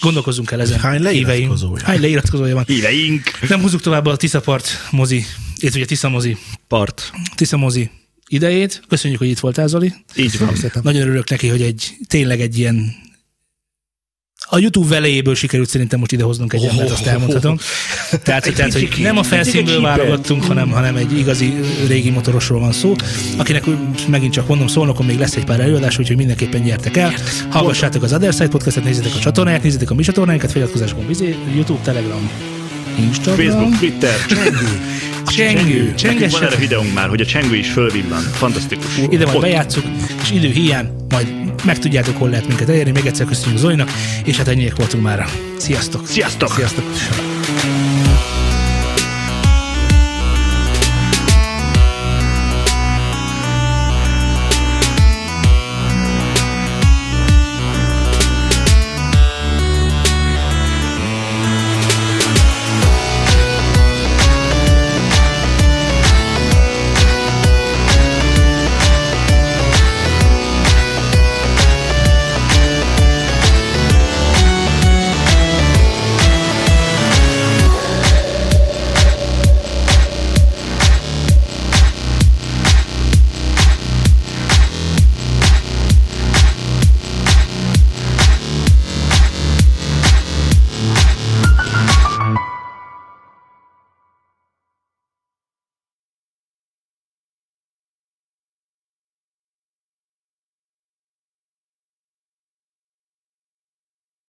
Gondolkozzunk 0.00 0.50
el 0.50 0.60
ezen. 0.60 0.78
Hány 0.78 1.00
éveim. 1.00 1.26
leiratkozója? 1.26 1.84
Hány 1.84 2.00
leiratkozója 2.00 2.54
van? 2.54 2.64
Híveink! 2.66 3.38
Nem 3.48 3.60
húzzuk 3.60 3.80
tovább 3.80 4.06
a 4.06 4.16
Tiszapart 4.16 4.88
mozi, 4.90 5.26
illetve 5.56 5.78
ugye 5.78 5.88
Tisza 5.88 6.08
mozi, 6.08 6.36
Part. 6.68 7.12
Tisza 7.34 7.56
mozi 7.56 7.90
idejét. 8.28 8.82
Köszönjük, 8.88 9.18
hogy 9.18 9.28
itt 9.28 9.38
voltál, 9.38 9.66
Zoli. 9.66 9.94
Így 10.16 10.38
van. 10.38 10.54
Nagyon 10.82 11.02
örülök 11.02 11.30
neki, 11.30 11.48
hogy 11.48 11.62
egy 11.62 11.96
tényleg 12.08 12.40
egy 12.40 12.58
ilyen 12.58 13.04
a 14.48 14.58
YouTube 14.58 14.88
velejéből 14.88 15.34
sikerült 15.34 15.68
szerintem 15.68 15.98
most 15.98 16.12
idehoznunk 16.12 16.52
egy 16.52 16.64
embert, 16.64 16.90
azt 16.90 17.06
elmondhatom. 17.06 17.58
Tehát, 18.22 18.44
hogy, 18.44 18.54
tehát, 18.54 18.72
hogy 18.72 18.88
nem 18.98 19.18
a 19.18 19.22
felszínből 19.22 19.80
válogattunk, 19.80 20.44
hanem, 20.44 20.70
hanem 20.70 20.96
egy 20.96 21.18
igazi 21.18 21.54
régi 21.86 22.10
motorosról 22.10 22.60
van 22.60 22.72
szó, 22.72 22.94
akinek 23.36 23.64
megint 24.08 24.32
csak 24.32 24.48
mondom, 24.48 24.66
szólnokon 24.66 25.06
még 25.06 25.18
lesz 25.18 25.36
egy 25.36 25.44
pár 25.44 25.60
előadás, 25.60 25.98
úgyhogy 25.98 26.16
mindenképpen 26.16 26.62
gyertek 26.62 26.96
el. 26.96 27.14
Hallgassátok 27.50 28.02
az 28.02 28.12
Other 28.12 28.32
Side 28.32 28.48
podcastet, 28.48 28.84
nézzétek 28.84 29.14
a 29.14 29.18
csatornáját, 29.18 29.62
nézzétek 29.62 29.90
a 29.90 29.94
mi 29.94 30.02
csatornáinkat, 30.02 30.50
feliratkozásban 30.50 31.06
vizé, 31.06 31.36
YouTube, 31.54 31.80
Telegram, 31.82 32.30
Instagram. 32.98 33.46
Facebook, 33.46 33.78
Twitter. 33.78 34.14
Csengő. 35.26 35.94
Nekünk 36.02 36.30
van 36.30 36.42
erre 36.42 36.56
videónk 36.56 36.94
már, 36.94 37.08
hogy 37.08 37.20
a 37.20 37.26
csengő 37.26 37.56
is 37.56 37.70
fölvillan. 37.70 38.22
Fantasztikus. 38.22 38.98
Ide 39.08 39.26
majd 39.26 39.40
bejátszuk, 39.40 39.84
és 40.22 40.30
idő 40.30 40.48
hiány 40.48 40.90
majd 41.08 41.28
megtudjátok, 41.64 42.16
hol 42.16 42.28
lehet 42.28 42.46
minket 42.48 42.68
elérni. 42.68 42.90
Még 42.90 43.06
egyszer 43.06 43.26
köszönjük 43.26 43.58
Zolinak, 43.58 43.90
és 44.24 44.36
hát 44.36 44.48
ennyiek 44.48 44.76
voltunk 44.76 45.02
már. 45.02 45.26
Sziasztok! 45.58 46.06
Sziasztok! 46.06 46.52
Sziasztok! 46.54 47.35